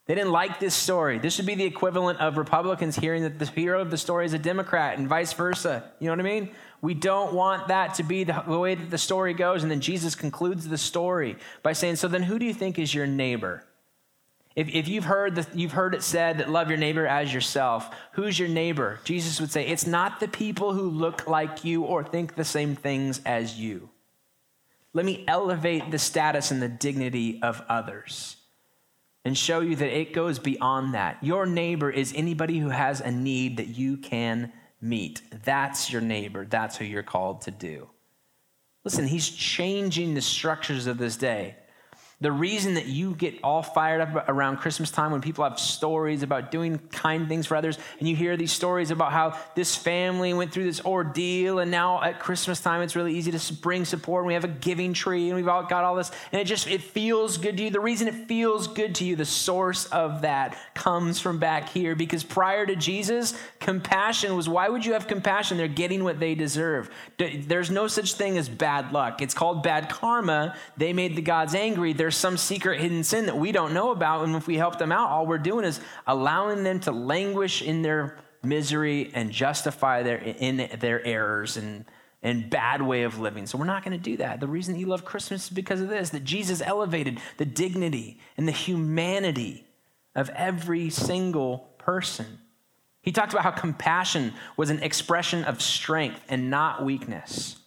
they 0.07 0.15
didn't 0.15 0.31
like 0.31 0.59
this 0.59 0.73
story. 0.73 1.19
This 1.19 1.35
should 1.35 1.45
be 1.45 1.53
the 1.53 1.65
equivalent 1.65 2.19
of 2.19 2.37
Republicans 2.37 2.95
hearing 2.95 3.21
that 3.23 3.37
the 3.37 3.45
hero 3.45 3.79
of 3.79 3.91
the 3.91 3.97
story 3.97 4.25
is 4.25 4.33
a 4.33 4.39
Democrat 4.39 4.97
and 4.97 5.07
vice 5.07 5.33
versa. 5.33 5.91
You 5.99 6.07
know 6.07 6.13
what 6.13 6.21
I 6.21 6.23
mean? 6.23 6.49
We 6.81 6.95
don't 6.95 7.33
want 7.33 7.67
that 7.67 7.93
to 7.95 8.03
be 8.03 8.23
the 8.23 8.41
way 8.47 8.73
that 8.73 8.89
the 8.89 8.97
story 8.97 9.33
goes. 9.33 9.61
And 9.61 9.71
then 9.71 9.81
Jesus 9.81 10.15
concludes 10.15 10.67
the 10.67 10.77
story 10.77 11.35
by 11.61 11.73
saying, 11.73 11.97
So 11.97 12.07
then 12.07 12.23
who 12.23 12.39
do 12.39 12.45
you 12.45 12.53
think 12.53 12.79
is 12.79 12.95
your 12.95 13.05
neighbor? 13.05 13.63
If, 14.57 14.69
if 14.69 14.87
you've, 14.87 15.03
heard 15.03 15.35
the, 15.35 15.45
you've 15.53 15.73
heard 15.73 15.93
it 15.93 16.01
said 16.01 16.39
that 16.39 16.49
love 16.49 16.69
your 16.69 16.79
neighbor 16.79 17.05
as 17.05 17.31
yourself, 17.31 17.95
who's 18.13 18.39
your 18.39 18.49
neighbor? 18.49 18.99
Jesus 19.03 19.39
would 19.39 19.51
say, 19.51 19.67
it's 19.67 19.85
not 19.85 20.19
the 20.19 20.27
people 20.27 20.73
who 20.73 20.89
look 20.89 21.27
like 21.27 21.63
you 21.63 21.83
or 21.83 22.03
think 22.03 22.33
the 22.33 22.43
same 22.43 22.75
things 22.75 23.21
as 23.23 23.59
you. 23.59 23.87
Let 24.93 25.05
me 25.05 25.23
elevate 25.27 25.91
the 25.91 25.99
status 25.99 26.49
and 26.49 26.59
the 26.59 26.67
dignity 26.67 27.39
of 27.43 27.63
others 27.69 28.37
and 29.23 29.37
show 29.37 29.59
you 29.59 29.75
that 29.75 29.95
it 29.95 30.11
goes 30.11 30.39
beyond 30.39 30.95
that. 30.95 31.23
Your 31.23 31.45
neighbor 31.45 31.91
is 31.91 32.11
anybody 32.15 32.57
who 32.57 32.69
has 32.69 32.99
a 32.99 33.11
need 33.11 33.57
that 33.57 33.67
you 33.67 33.97
can 33.97 34.51
meet. 34.81 35.21
That's 35.43 35.91
your 35.91 36.01
neighbor. 36.01 36.47
That's 36.49 36.77
who 36.77 36.85
you're 36.85 37.03
called 37.03 37.41
to 37.41 37.51
do. 37.51 37.89
Listen, 38.83 39.05
he's 39.05 39.29
changing 39.29 40.15
the 40.15 40.21
structures 40.21 40.87
of 40.87 40.97
this 40.97 41.15
day. 41.15 41.57
The 42.19 42.31
reason 42.31 42.73
that 42.73 42.87
you 42.87 43.13
get 43.13 43.35
all 43.43 43.61
fired 43.61 44.01
up 44.01 44.27
around 44.27 44.57
Christmas 44.57 44.89
time 44.89 45.11
when 45.11 45.21
people 45.21 45.43
have 45.43 45.59
stories 45.59 46.23
about 46.23 46.49
doing 46.49 46.79
kind 46.91 47.29
things 47.29 47.45
for 47.45 47.55
others, 47.55 47.77
and 47.99 48.09
you 48.09 48.15
hear 48.15 48.35
these 48.35 48.51
stories 48.51 48.89
about 48.89 49.11
how 49.11 49.37
this 49.53 49.75
family 49.75 50.33
went 50.33 50.51
through 50.51 50.63
this 50.63 50.83
ordeal, 50.83 51.59
and 51.59 51.69
now 51.69 52.01
at 52.01 52.19
Christmas 52.19 52.59
time 52.59 52.81
it's 52.81 52.95
really 52.95 53.13
easy 53.13 53.31
to 53.31 53.53
bring 53.61 53.85
support, 53.85 54.23
and 54.23 54.27
we 54.27 54.33
have 54.33 54.43
a 54.43 54.47
giving 54.47 54.93
tree, 54.93 55.27
and 55.27 55.35
we've 55.35 55.47
all 55.47 55.61
got 55.61 55.83
all 55.83 55.93
this, 55.93 56.09
and 56.31 56.41
it 56.41 56.45
just 56.45 56.65
it 56.65 56.81
feels 56.81 57.37
good 57.37 57.55
to 57.57 57.65
you. 57.65 57.69
The 57.69 57.79
reason 57.79 58.07
it 58.07 58.27
feels 58.27 58.67
good 58.67 58.95
to 58.95 59.05
you, 59.05 59.15
the 59.15 59.23
source 59.23 59.85
of 59.85 60.21
that 60.21 60.57
comes 60.73 61.19
from 61.19 61.37
back 61.37 61.69
here, 61.69 61.93
because 61.93 62.23
prior 62.23 62.65
to 62.65 62.75
Jesus, 62.75 63.35
compassion 63.59 64.35
was 64.35 64.49
why 64.49 64.69
would 64.69 64.83
you 64.83 64.93
have 64.93 65.07
compassion? 65.07 65.55
They're 65.55 65.67
getting 65.67 66.03
what 66.03 66.19
they 66.19 66.33
deserve. 66.33 66.89
There's 67.19 67.69
no 67.69 67.85
such 67.85 68.15
thing 68.15 68.39
as 68.39 68.49
bad 68.49 68.91
luck. 68.91 69.21
It's 69.21 69.35
called 69.35 69.61
bad 69.61 69.87
karma. 69.87 70.55
They 70.77 70.93
made 70.93 71.15
the 71.15 71.21
gods 71.21 71.53
angry. 71.53 71.93
They're 71.93 72.06
there's 72.07 72.15
some 72.15 72.37
secret 72.37 72.79
hidden 72.79 73.03
sin 73.03 73.25
that 73.25 73.37
we 73.37 73.51
don't 73.51 73.73
know 73.73 73.91
about. 73.91 74.23
And 74.23 74.33
if 74.37 74.47
we 74.47 74.55
help 74.55 74.79
them 74.79 74.93
out, 74.93 75.09
all 75.09 75.27
we're 75.27 75.37
doing 75.37 75.65
is 75.65 75.81
allowing 76.07 76.63
them 76.63 76.79
to 76.79 76.93
languish 76.93 77.61
in 77.61 77.81
their 77.81 78.17
misery 78.41 79.11
and 79.13 79.29
justify 79.29 80.03
their, 80.03 80.15
in 80.15 80.69
their 80.79 81.05
errors 81.05 81.57
and, 81.57 81.83
and 82.23 82.49
bad 82.49 82.81
way 82.81 83.03
of 83.03 83.19
living. 83.19 83.45
So 83.45 83.57
we're 83.57 83.65
not 83.65 83.83
going 83.83 83.91
to 83.91 84.01
do 84.01 84.15
that. 84.17 84.39
The 84.39 84.47
reason 84.47 84.73
that 84.73 84.79
you 84.79 84.85
love 84.85 85.03
Christmas 85.03 85.43
is 85.43 85.49
because 85.49 85.81
of 85.81 85.89
this 85.89 86.11
that 86.11 86.23
Jesus 86.23 86.61
elevated 86.61 87.19
the 87.35 87.45
dignity 87.45 88.21
and 88.37 88.47
the 88.47 88.53
humanity 88.53 89.67
of 90.15 90.29
every 90.29 90.89
single 90.89 91.73
person. 91.77 92.39
He 93.01 93.11
talked 93.11 93.33
about 93.33 93.43
how 93.43 93.51
compassion 93.51 94.31
was 94.55 94.69
an 94.69 94.81
expression 94.81 95.43
of 95.43 95.61
strength 95.61 96.21
and 96.29 96.49
not 96.49 96.85
weakness 96.85 97.57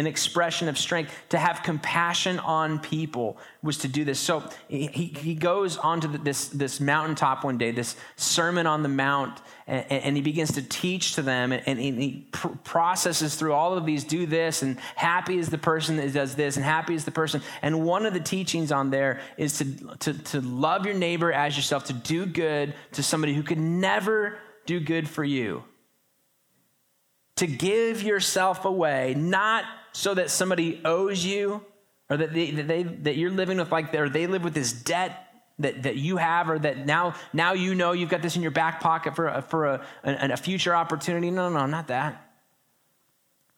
an 0.00 0.06
expression 0.06 0.68
of 0.68 0.76
strength. 0.76 1.12
To 1.28 1.38
have 1.38 1.62
compassion 1.62 2.38
on 2.40 2.80
people 2.80 3.38
was 3.62 3.78
to 3.78 3.88
do 3.88 4.04
this. 4.04 4.18
So 4.18 4.42
he, 4.68 4.86
he 4.86 5.34
goes 5.34 5.76
onto 5.76 6.08
this, 6.18 6.48
this 6.48 6.80
mountaintop 6.80 7.44
one 7.44 7.58
day, 7.58 7.70
this 7.70 7.96
Sermon 8.16 8.66
on 8.66 8.82
the 8.82 8.88
Mount, 8.88 9.40
and, 9.66 9.84
and 9.90 10.16
he 10.16 10.22
begins 10.22 10.52
to 10.52 10.62
teach 10.62 11.14
to 11.14 11.22
them. 11.22 11.52
And, 11.52 11.62
and 11.66 11.78
he 11.78 12.26
pr- 12.32 12.48
processes 12.64 13.36
through 13.36 13.52
all 13.52 13.76
of 13.76 13.84
these 13.86 14.02
do 14.04 14.26
this, 14.26 14.62
and 14.62 14.78
happy 14.96 15.38
is 15.38 15.50
the 15.50 15.58
person 15.58 15.96
that 15.98 16.12
does 16.12 16.34
this, 16.34 16.56
and 16.56 16.64
happy 16.64 16.94
is 16.94 17.04
the 17.04 17.10
person. 17.10 17.42
And 17.62 17.84
one 17.84 18.06
of 18.06 18.14
the 18.14 18.20
teachings 18.20 18.72
on 18.72 18.90
there 18.90 19.20
is 19.36 19.58
to, 19.58 19.64
to, 19.98 20.12
to 20.14 20.40
love 20.40 20.86
your 20.86 20.94
neighbor 20.94 21.30
as 21.32 21.56
yourself, 21.56 21.84
to 21.84 21.92
do 21.92 22.26
good 22.26 22.74
to 22.92 23.02
somebody 23.02 23.34
who 23.34 23.42
could 23.42 23.58
never 23.58 24.38
do 24.66 24.80
good 24.80 25.08
for 25.08 25.22
you. 25.22 25.62
To 27.36 27.46
give 27.46 28.02
yourself 28.02 28.64
away, 28.64 29.14
not 29.14 29.64
so 29.92 30.14
that 30.14 30.30
somebody 30.30 30.80
owes 30.84 31.24
you 31.24 31.64
or 32.08 32.16
that, 32.16 32.32
they, 32.32 32.50
that, 32.50 32.68
they, 32.68 32.82
that 32.82 33.16
you're 33.16 33.30
living 33.30 33.58
with 33.58 33.70
like 33.70 33.94
or 33.94 34.08
they 34.08 34.26
live 34.26 34.42
with 34.42 34.54
this 34.54 34.72
debt 34.72 35.26
that, 35.58 35.82
that 35.82 35.96
you 35.96 36.16
have 36.16 36.48
or 36.48 36.58
that 36.58 36.86
now 36.86 37.14
now 37.32 37.52
you 37.52 37.74
know 37.74 37.92
you've 37.92 38.08
got 38.08 38.22
this 38.22 38.34
in 38.36 38.42
your 38.42 38.50
back 38.50 38.80
pocket 38.80 39.14
for 39.14 39.28
a, 39.28 39.42
for 39.42 39.66
a, 39.66 39.84
a, 40.04 40.32
a 40.32 40.36
future 40.36 40.74
opportunity? 40.74 41.30
No 41.30 41.48
no 41.48 41.66
not 41.66 41.88
that 41.88 42.29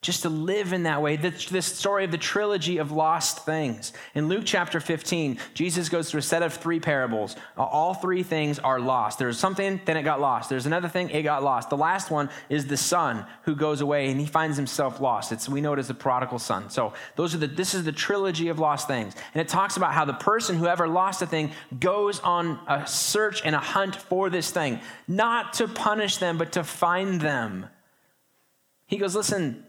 just 0.02 0.22
to 0.22 0.28
live 0.28 0.72
in 0.72 0.82
that 0.82 1.00
way. 1.00 1.14
This 1.14 1.64
story 1.64 2.04
of 2.04 2.10
the 2.10 2.18
trilogy 2.18 2.78
of 2.78 2.90
lost 2.90 3.46
things. 3.46 3.92
In 4.16 4.28
Luke 4.28 4.42
chapter 4.44 4.80
15, 4.80 5.38
Jesus 5.54 5.88
goes 5.88 6.10
through 6.10 6.18
a 6.18 6.22
set 6.22 6.42
of 6.42 6.52
three 6.52 6.80
parables. 6.80 7.36
Uh, 7.56 7.62
all 7.62 7.94
three 7.94 8.24
things 8.24 8.58
are 8.58 8.80
lost. 8.80 9.20
There's 9.20 9.38
something, 9.38 9.80
then 9.84 9.96
it 9.96 10.02
got 10.02 10.20
lost. 10.20 10.50
There's 10.50 10.66
another 10.66 10.88
thing, 10.88 11.10
it 11.10 11.22
got 11.22 11.44
lost. 11.44 11.70
The 11.70 11.76
last 11.76 12.10
one 12.10 12.30
is 12.48 12.66
the 12.66 12.76
son 12.76 13.24
who 13.42 13.54
goes 13.54 13.80
away 13.80 14.10
and 14.10 14.18
he 14.18 14.26
finds 14.26 14.56
himself 14.56 15.00
lost. 15.00 15.30
It's, 15.30 15.48
we 15.48 15.60
know 15.60 15.72
it 15.72 15.78
as 15.78 15.86
the 15.86 15.94
prodigal 15.94 16.40
son. 16.40 16.68
So 16.68 16.94
those 17.14 17.32
are 17.32 17.38
the, 17.38 17.46
this 17.46 17.72
is 17.72 17.84
the 17.84 17.92
trilogy 17.92 18.48
of 18.48 18.58
lost 18.58 18.88
things. 18.88 19.14
And 19.34 19.40
it 19.40 19.46
talks 19.46 19.76
about 19.76 19.94
how 19.94 20.04
the 20.04 20.14
person 20.14 20.56
who 20.56 20.66
ever 20.66 20.88
lost 20.88 21.22
a 21.22 21.26
thing 21.26 21.52
goes 21.78 22.18
on 22.20 22.58
a 22.66 22.88
search 22.88 23.42
and 23.44 23.54
a 23.54 23.60
hunt 23.60 23.94
for 23.94 24.30
this 24.30 24.50
thing, 24.50 24.80
not 25.06 25.52
to 25.54 25.68
punish 25.68 26.16
them, 26.16 26.38
but 26.38 26.50
to 26.52 26.64
find 26.64 27.20
them. 27.20 27.66
He 28.88 28.98
goes, 28.98 29.14
listen, 29.14 29.64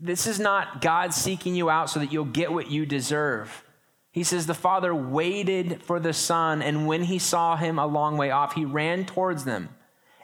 this 0.00 0.26
is 0.26 0.38
not 0.38 0.80
God 0.80 1.12
seeking 1.12 1.54
you 1.54 1.70
out 1.70 1.90
so 1.90 2.00
that 2.00 2.12
you'll 2.12 2.24
get 2.24 2.52
what 2.52 2.70
you 2.70 2.86
deserve. 2.86 3.64
He 4.12 4.24
says 4.24 4.46
the 4.46 4.54
father 4.54 4.94
waited 4.94 5.82
for 5.82 6.00
the 6.00 6.12
son, 6.12 6.62
and 6.62 6.86
when 6.86 7.04
he 7.04 7.18
saw 7.18 7.56
him 7.56 7.78
a 7.78 7.86
long 7.86 8.16
way 8.16 8.30
off, 8.30 8.54
he 8.54 8.64
ran 8.64 9.04
towards 9.04 9.44
them 9.44 9.68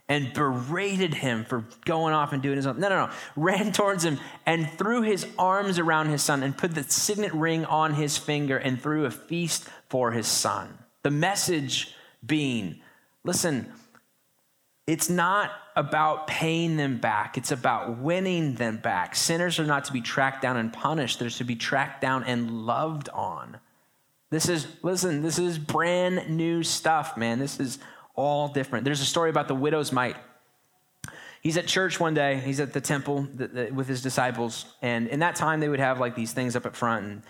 and 0.09 0.33
berated 0.35 1.15
him 1.15 1.45
for 1.45 1.65
going 1.85 2.13
off 2.13 2.33
and 2.33 2.43
doing 2.43 2.57
his 2.57 2.67
own. 2.67 2.79
No, 2.79 2.89
no, 2.89 3.07
no. 3.07 3.13
Ran 3.37 3.73
towards 3.73 4.05
him 4.05 4.19
and 4.45 4.71
threw 4.71 5.01
his 5.03 5.27
arms 5.39 5.79
around 5.79 6.09
his 6.09 6.23
son 6.23 6.43
and 6.43 6.57
put 6.57 6.75
the 6.75 6.83
signet 6.83 7.33
ring 7.33 7.65
on 7.65 7.95
his 7.95 8.19
finger 8.19 8.59
and 8.59 8.81
threw 8.81 9.07
a 9.07 9.11
feast 9.11 9.67
for 9.89 10.13
his 10.13 10.27
son. 10.27 10.79
The 11.03 11.11
message 11.11 11.95
being 12.25 12.81
listen, 13.25 13.73
it's 14.87 15.09
not 15.09 15.51
about 15.77 16.27
paying 16.27 16.77
them 16.77 16.99
back, 16.99 17.37
it's 17.39 17.51
about 17.51 17.99
winning 17.99 18.55
them 18.55 18.77
back. 18.77 19.17
Sinners 19.17 19.59
are 19.59 19.65
not 19.65 19.85
to 19.87 19.93
be 19.93 20.01
tracked 20.01 20.43
down 20.43 20.57
and 20.57 20.73
punished, 20.73 21.19
they're 21.19 21.31
to 21.31 21.45
be 21.45 21.57
tracked 21.57 22.01
down 22.01 22.25
and 22.25 22.67
loved 22.67 23.09
on. 23.11 23.59
This 24.31 24.49
is, 24.49 24.67
listen, 24.83 25.23
this 25.23 25.39
is 25.39 25.59
brand 25.59 26.29
new 26.37 26.63
stuff, 26.63 27.17
man. 27.17 27.39
This 27.39 27.61
is 27.61 27.79
all 28.15 28.49
different. 28.49 28.85
There's 28.85 29.01
a 29.01 29.07
story 29.07 29.31
about 29.31 29.49
the 29.49 29.55
widow's 29.55 29.93
mite. 29.93 30.17
He's 31.41 31.57
at 31.57 31.67
church 31.67 32.01
one 32.01 32.15
day, 32.15 32.41
he's 32.45 32.59
at 32.59 32.73
the 32.73 32.81
temple 32.81 33.29
with 33.73 33.87
his 33.87 34.03
disciples, 34.03 34.65
and 34.81 35.09
in 35.09 35.21
that 35.21 35.37
time 35.37 35.61
they 35.61 35.69
would 35.69 35.81
have 35.81 36.01
like 36.01 36.15
these 36.15 36.33
things 36.33 36.57
up 36.57 36.67
at 36.67 36.75
front. 36.75 37.05
And 37.05 37.23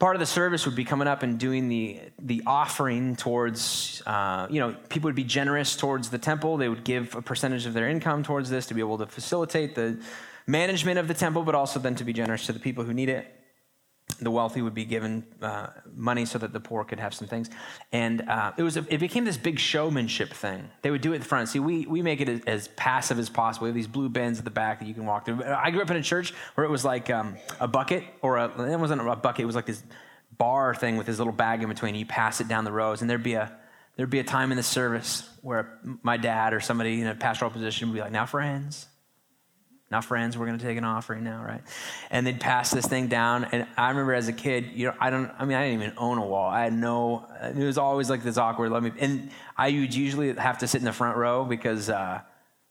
part 0.00 0.16
of 0.16 0.20
the 0.20 0.26
service 0.26 0.66
would 0.66 0.74
be 0.74 0.84
coming 0.84 1.06
up 1.06 1.22
and 1.22 1.38
doing 1.38 1.68
the, 1.68 2.00
the 2.18 2.42
offering 2.46 3.14
towards, 3.14 4.02
uh, 4.06 4.48
you 4.50 4.58
know, 4.58 4.74
people 4.88 5.06
would 5.06 5.14
be 5.14 5.24
generous 5.24 5.76
towards 5.76 6.10
the 6.10 6.18
temple. 6.18 6.56
They 6.56 6.68
would 6.68 6.82
give 6.82 7.14
a 7.14 7.22
percentage 7.22 7.66
of 7.66 7.74
their 7.74 7.88
income 7.88 8.24
towards 8.24 8.50
this 8.50 8.66
to 8.66 8.74
be 8.74 8.80
able 8.80 8.98
to 8.98 9.06
facilitate 9.06 9.76
the 9.76 10.00
management 10.46 10.98
of 10.98 11.06
the 11.06 11.14
temple, 11.14 11.44
but 11.44 11.54
also 11.54 11.78
then 11.78 11.94
to 11.96 12.04
be 12.04 12.12
generous 12.12 12.46
to 12.46 12.52
the 12.52 12.58
people 12.58 12.82
who 12.82 12.92
need 12.92 13.10
it 13.10 13.39
the 14.18 14.30
wealthy 14.30 14.62
would 14.62 14.74
be 14.74 14.84
given 14.84 15.24
uh, 15.42 15.68
money 15.94 16.24
so 16.24 16.38
that 16.38 16.52
the 16.52 16.60
poor 16.60 16.84
could 16.84 17.00
have 17.00 17.14
some 17.14 17.28
things. 17.28 17.50
And 17.92 18.28
uh, 18.28 18.52
it, 18.56 18.62
was 18.62 18.76
a, 18.76 18.86
it 18.88 18.98
became 18.98 19.24
this 19.24 19.36
big 19.36 19.58
showmanship 19.58 20.32
thing. 20.32 20.68
They 20.82 20.90
would 20.90 21.00
do 21.00 21.12
it 21.12 21.16
in 21.16 21.22
front. 21.22 21.48
See, 21.48 21.58
we, 21.58 21.86
we 21.86 22.02
make 22.02 22.20
it 22.20 22.28
as, 22.28 22.40
as, 22.46 22.68
passive 22.68 23.18
as 23.18 23.28
possible. 23.28 23.64
We 23.64 23.68
have 23.70 23.74
these 23.74 23.86
blue 23.86 24.08
bins 24.08 24.38
at 24.38 24.44
the 24.44 24.50
back 24.50 24.80
that 24.80 24.86
you 24.86 24.94
can 24.94 25.06
walk 25.06 25.26
through. 25.26 25.42
I 25.44 25.70
grew 25.70 25.82
up 25.82 25.90
in 25.90 25.96
a 25.96 26.02
church 26.02 26.32
where 26.54 26.64
it 26.64 26.70
was 26.70 26.84
like 26.84 27.10
um, 27.10 27.36
a 27.58 27.68
bucket, 27.68 28.04
or 28.22 28.36
a, 28.36 28.72
it 28.72 28.78
wasn't 28.78 29.00
a 29.00 29.16
bucket, 29.16 29.42
it 29.42 29.46
was 29.46 29.56
like 29.56 29.66
this 29.66 29.82
bar 30.36 30.74
thing 30.74 30.96
with 30.96 31.06
this 31.06 31.18
little 31.18 31.32
bag 31.32 31.62
in 31.62 31.68
between. 31.68 31.94
You 31.94 32.06
pass 32.06 32.40
it 32.40 32.48
down 32.48 32.64
the 32.64 32.72
rows, 32.72 33.00
and 33.00 33.10
there'd 33.10 33.22
be 33.22 33.34
a, 33.34 33.56
there'd 33.96 34.10
be 34.10 34.20
a 34.20 34.24
time 34.24 34.50
in 34.50 34.56
the 34.56 34.62
service 34.62 35.28
where 35.42 35.78
my 36.02 36.16
dad 36.16 36.54
or 36.54 36.60
somebody 36.60 37.00
in 37.00 37.06
a 37.06 37.14
pastoral 37.14 37.50
position 37.50 37.88
would 37.88 37.94
be 37.94 38.00
like, 38.00 38.12
now, 38.12 38.26
friends, 38.26 38.86
now, 39.90 40.00
friends, 40.00 40.38
we're 40.38 40.46
going 40.46 40.58
to 40.58 40.64
take 40.64 40.78
an 40.78 40.84
offering 40.84 41.24
now, 41.24 41.42
right? 41.42 41.62
And 42.12 42.24
they'd 42.24 42.38
pass 42.38 42.70
this 42.70 42.86
thing 42.86 43.08
down. 43.08 43.44
And 43.46 43.66
I 43.76 43.88
remember 43.88 44.14
as 44.14 44.28
a 44.28 44.32
kid, 44.32 44.70
you 44.72 44.86
know, 44.86 44.94
I 45.00 45.10
don't, 45.10 45.32
I 45.36 45.44
mean, 45.44 45.56
I 45.56 45.66
didn't 45.66 45.82
even 45.82 45.98
own 45.98 46.18
a 46.18 46.24
wall. 46.24 46.48
I 46.48 46.62
had 46.62 46.72
no, 46.72 47.26
it 47.42 47.56
was 47.56 47.76
always 47.76 48.08
like 48.08 48.22
this 48.22 48.38
awkward, 48.38 48.70
let 48.70 48.84
me, 48.84 48.92
and 49.00 49.30
I 49.56 49.70
would 49.72 49.92
usually 49.92 50.32
have 50.34 50.58
to 50.58 50.68
sit 50.68 50.78
in 50.78 50.84
the 50.84 50.92
front 50.92 51.16
row 51.16 51.44
because, 51.44 51.90
uh, 51.90 52.20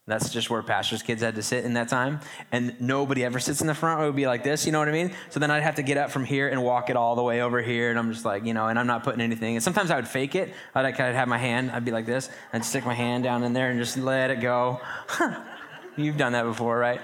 that's 0.08 0.32
just 0.32 0.49
where 0.49 0.63
pastors' 0.63 1.03
kids 1.03 1.21
had 1.21 1.36
to 1.36 1.43
sit 1.43 1.65
in 1.65 1.75
that 1.75 1.88
time. 1.88 2.21
And 2.51 2.75
nobody 2.82 3.23
ever 3.23 3.39
sits 3.39 3.62
in 3.62 3.67
the 3.67 3.75
front. 3.75 4.01
It 4.01 4.05
would 4.05 4.15
be 4.15 4.25
like 4.25 4.43
this, 4.43 4.65
you 4.65 4.71
know 4.71 4.79
what 4.79 4.88
I 4.88 4.91
mean? 4.91 5.13
So 5.29 5.39
then 5.39 5.51
I'd 5.51 5.62
have 5.62 5.75
to 5.75 5.84
get 5.84 5.97
up 5.97 6.10
from 6.10 6.25
here 6.25 6.47
and 6.47 6.63
walk 6.63 6.89
it 6.89 6.95
all 6.95 7.15
the 7.15 7.21
way 7.21 7.41
over 7.41 7.62
here. 7.62 7.91
And 7.91 7.99
I'm 7.99 8.12
just 8.12 8.25
like, 8.25 8.43
you 8.43 8.55
know, 8.55 8.69
and 8.69 8.79
I'm 8.79 8.88
not 8.88 9.03
putting 9.03 9.21
anything. 9.21 9.55
And 9.55 9.63
sometimes 9.63 9.91
I 9.91 9.97
would 9.97 10.08
fake 10.08 10.34
it. 10.34 10.51
I'd, 10.73 10.86
I'd 10.86 11.15
have 11.15 11.27
my 11.27 11.38
hand, 11.38 11.69
I'd 11.69 11.86
be 11.86 11.91
like 11.91 12.08
this. 12.08 12.27
I'd 12.51 12.65
stick 12.65 12.88
my 12.88 12.95
hand 12.95 13.23
down 13.23 13.43
in 13.43 13.53
there 13.53 13.69
and 13.69 13.79
just 13.79 13.97
let 13.97 14.32
it 14.32 14.41
go. 14.41 14.82
You've 15.99 16.17
done 16.17 16.33
that 16.33 16.43
before, 16.43 16.77
right? 16.77 17.01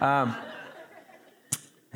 Um, 0.00 0.36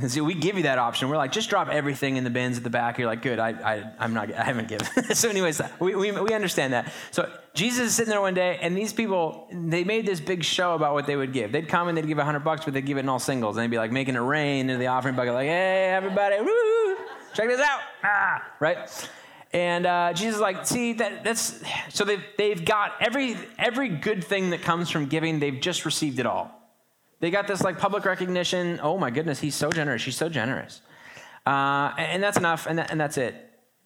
so 0.09 0.25
we 0.25 0.35
give 0.35 0.57
you 0.57 0.63
that 0.65 0.79
option. 0.79 1.09
We're 1.09 1.17
like, 1.17 1.33
just 1.33 1.51
drop 1.51 1.69
everything 1.69 2.17
in 2.17 2.25
the 2.25 2.31
bins 2.31 2.57
at 2.57 2.65
the 2.65 2.71
back. 2.71 2.99
You're 2.99 3.07
like, 3.07 3.23
good. 3.23 3.39
I, 3.39 3.51
I, 3.51 3.93
I'm 3.99 4.15
not. 4.15 4.33
I 4.33 4.43
haven't 4.43 4.69
given. 4.69 4.87
so, 5.15 5.29
anyways, 5.29 5.61
we, 5.81 5.95
we, 5.95 6.11
we 6.13 6.35
understand 6.35 6.73
that. 6.73 6.93
So 7.11 7.31
Jesus 7.55 7.89
is 7.89 7.95
sitting 7.95 8.11
there 8.11 8.21
one 8.21 8.35
day, 8.35 8.59
and 8.63 8.77
these 8.77 8.93
people 8.93 9.49
they 9.53 9.85
made 9.85 10.07
this 10.07 10.19
big 10.19 10.45
show 10.45 10.75
about 10.75 10.95
what 10.95 11.07
they 11.07 11.15
would 11.15 11.33
give. 11.33 11.53
They'd 11.53 11.69
come 11.69 11.89
and 11.89 11.97
they'd 11.97 12.07
give 12.07 12.19
a 12.19 12.25
hundred 12.25 12.41
bucks, 12.41 12.65
but 12.65 12.73
they'd 12.75 12.87
give 12.87 12.97
it 12.97 13.01
in 13.01 13.09
all 13.09 13.19
singles, 13.19 13.57
and 13.57 13.65
they'd 13.65 13.71
be 13.71 13.77
like 13.77 13.93
making 13.93 14.15
it 14.15 14.21
rain 14.21 14.71
into 14.71 14.79
the 14.79 14.87
offering 14.87 15.15
bucket, 15.15 15.35
like, 15.35 15.47
hey, 15.47 15.91
everybody, 15.91 16.41
woo, 16.41 16.97
check 17.35 17.49
this 17.49 17.61
out, 17.61 17.81
ah, 18.03 18.43
right? 18.61 18.89
And 19.53 19.85
uh, 19.85 20.13
Jesus 20.15 20.37
is 20.37 20.41
like, 20.41 20.67
see 20.67 20.95
that 20.95 21.25
that's 21.25 21.63
so 21.91 22.05
they've 22.05 22.25
they've 22.39 22.65
got 22.65 22.95
every 23.01 23.37
every 23.59 23.89
good 23.89 24.25
thing 24.25 24.51
that 24.51 24.63
comes 24.63 24.89
from 24.89 25.07
giving. 25.07 25.41
They've 25.41 25.61
just 25.61 25.85
received 25.85 26.19
it 26.19 26.27
all. 26.27 26.51
They 27.21 27.31
got 27.31 27.47
this 27.47 27.63
like 27.63 27.79
public 27.79 28.05
recognition. 28.05 28.81
Oh 28.83 28.99
my 28.99 29.11
goodness, 29.11 29.39
he's 29.39 29.55
so 29.55 29.71
generous. 29.71 30.03
She's 30.03 30.17
so 30.17 30.29
generous. 30.29 30.81
Uh, 31.47 31.93
and 31.99 32.23
that's 32.23 32.37
enough, 32.37 32.67
and, 32.67 32.79
that, 32.79 32.91
and 32.91 33.01
that's 33.01 33.17
it. 33.17 33.35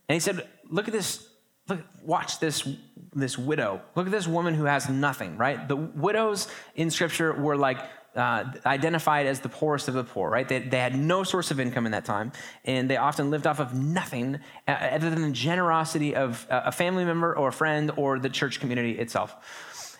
And 0.09 0.15
he 0.15 0.21
said, 0.21 0.47
Look 0.69 0.89
at 0.89 0.93
this, 0.93 1.29
look, 1.69 1.81
watch 2.03 2.41
this, 2.41 2.69
this 3.15 3.39
widow. 3.39 3.81
Look 3.95 4.07
at 4.07 4.13
this 4.13 4.27
woman 4.27 4.55
who 4.55 4.65
has 4.65 4.89
nothing, 4.89 5.37
right? 5.37 5.69
The 5.69 5.77
widows 5.77 6.49
in 6.75 6.91
scripture 6.91 7.33
were 7.33 7.57
like 7.57 7.79
uh, 8.17 8.45
identified 8.65 9.27
as 9.27 9.41
the 9.41 9.49
poorest 9.49 9.89
of 9.89 9.95
the 9.95 10.05
poor, 10.05 10.31
right? 10.31 10.49
They, 10.49 10.61
they 10.61 10.79
had 10.79 10.97
no 10.97 11.23
source 11.23 11.51
of 11.51 11.61
income 11.61 11.87
in 11.87 11.93
that 11.93 12.05
time, 12.05 12.33
and 12.65 12.91
they 12.91 12.97
often 12.97 13.31
lived 13.31 13.47
off 13.47 13.61
of 13.61 13.75
nothing 13.75 14.41
uh, 14.67 14.71
other 14.71 15.11
than 15.11 15.23
the 15.23 15.31
generosity 15.31 16.15
of 16.15 16.47
a 16.51 16.73
family 16.73 17.05
member 17.05 17.37
or 17.37 17.49
a 17.49 17.53
friend 17.53 17.93
or 17.97 18.19
the 18.19 18.31
church 18.31 18.61
community 18.61 18.99
itself. 18.99 19.37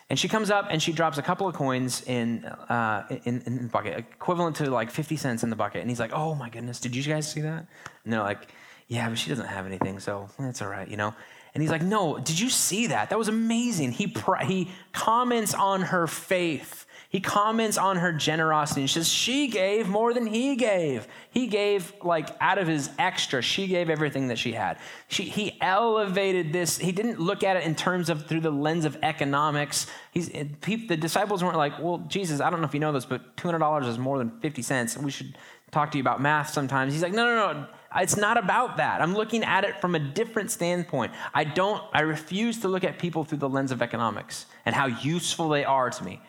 And 0.09 0.17
she 0.17 0.29
comes 0.29 0.49
up 0.49 0.67
and 0.69 0.81
she 0.81 0.93
drops 0.93 1.17
a 1.17 1.21
couple 1.21 1.47
of 1.47 1.55
coins 1.55 2.01
in, 2.03 2.45
uh, 2.45 3.05
in, 3.25 3.41
in, 3.45 3.63
the 3.63 3.69
bucket, 3.69 3.97
equivalent 3.97 4.55
to 4.57 4.69
like 4.69 4.89
50 4.89 5.17
cents 5.17 5.43
in 5.43 5.49
the 5.49 5.57
bucket. 5.57 5.81
And 5.81 5.89
he's 5.89 5.99
like, 5.99 6.13
oh 6.13 6.33
my 6.33 6.49
goodness, 6.49 6.79
did 6.79 6.95
you 6.95 7.03
guys 7.03 7.29
see 7.29 7.41
that? 7.41 7.67
And 8.05 8.13
they're 8.13 8.21
like, 8.21 8.49
yeah, 8.87 9.09
but 9.09 9.17
she 9.17 9.29
doesn't 9.29 9.47
have 9.47 9.65
anything, 9.65 9.99
so 9.99 10.29
that's 10.39 10.61
all 10.61 10.69
right, 10.69 10.87
you 10.87 10.95
know? 10.95 11.13
And 11.53 11.61
he's 11.61 11.71
like, 11.71 11.81
no, 11.81 12.17
did 12.19 12.39
you 12.39 12.49
see 12.49 12.87
that? 12.87 13.09
That 13.09 13.19
was 13.19 13.27
amazing. 13.27 13.91
He, 13.91 14.07
pr- 14.07 14.43
he 14.45 14.71
comments 14.93 15.53
on 15.53 15.81
her 15.81 16.07
faith 16.07 16.85
he 17.09 17.21
comments 17.21 17.77
on 17.77 17.97
her 17.97 18.11
generosity 18.11 18.81
and 18.81 18.89
says, 18.89 19.07
She 19.07 19.47
gave 19.47 19.87
more 19.87 20.13
than 20.13 20.27
he 20.27 20.57
gave. 20.57 21.07
He 21.31 21.47
gave, 21.47 21.93
like, 22.03 22.29
out 22.41 22.57
of 22.57 22.67
his 22.67 22.89
extra, 22.99 23.41
she 23.41 23.67
gave 23.67 23.89
everything 23.89 24.27
that 24.27 24.37
she 24.37 24.51
had. 24.51 24.77
She, 25.07 25.23
he 25.23 25.57
elevated 25.61 26.51
this. 26.51 26.77
He 26.77 26.91
didn't 26.91 27.19
look 27.19 27.43
at 27.43 27.55
it 27.55 27.63
in 27.63 27.75
terms 27.75 28.09
of 28.09 28.27
through 28.27 28.41
the 28.41 28.51
lens 28.51 28.83
of 28.83 28.97
economics. 29.03 29.87
He's, 30.11 30.27
the 30.27 30.97
disciples 30.97 31.43
weren't 31.43 31.55
like, 31.55 31.79
Well, 31.79 31.99
Jesus, 32.09 32.41
I 32.41 32.49
don't 32.49 32.59
know 32.59 32.67
if 32.67 32.73
you 32.73 32.81
know 32.81 32.91
this, 32.91 33.05
but 33.05 33.37
$200 33.37 33.87
is 33.87 33.97
more 33.97 34.17
than 34.17 34.39
50 34.41 34.61
cents. 34.61 34.97
We 34.97 35.11
should 35.11 35.37
talk 35.71 35.91
to 35.91 35.97
you 35.97 36.01
about 36.01 36.21
math 36.21 36.49
sometimes. 36.49 36.91
He's 36.91 37.03
like, 37.03 37.13
No, 37.13 37.23
no, 37.23 37.53
no. 37.53 37.67
It's 37.95 38.17
not 38.17 38.37
about 38.37 38.77
that. 38.77 39.01
I'm 39.01 39.13
looking 39.13 39.45
at 39.45 39.63
it 39.63 39.79
from 39.79 39.95
a 39.95 39.99
different 39.99 40.51
standpoint. 40.51 41.13
I 41.33 41.45
don't, 41.45 41.81
I 41.93 42.01
refuse 42.01 42.59
to 42.59 42.67
look 42.67 42.83
at 42.83 42.99
people 42.99 43.23
through 43.23 43.37
the 43.37 43.47
lens 43.47 43.71
of 43.71 43.81
economics 43.81 44.45
and 44.65 44.75
how 44.75 44.87
useful 44.87 45.47
they 45.47 45.63
are 45.63 45.89
to 45.89 46.03
me 46.03 46.21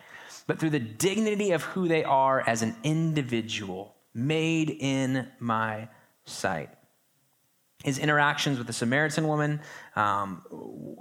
but 0.49 0.57
through 0.57 0.71
the 0.71 0.79
dignity 0.79 1.51
of 1.51 1.61
who 1.61 1.87
they 1.87 2.03
are 2.03 2.41
as 2.41 2.63
an 2.63 2.75
individual, 2.83 3.93
made 4.15 4.71
in 4.71 5.27
my 5.37 5.87
sight. 6.25 6.71
His 7.83 7.99
interactions 7.99 8.57
with 8.57 8.65
the 8.65 8.73
Samaritan 8.73 9.27
woman 9.27 9.61
um, 9.95 10.41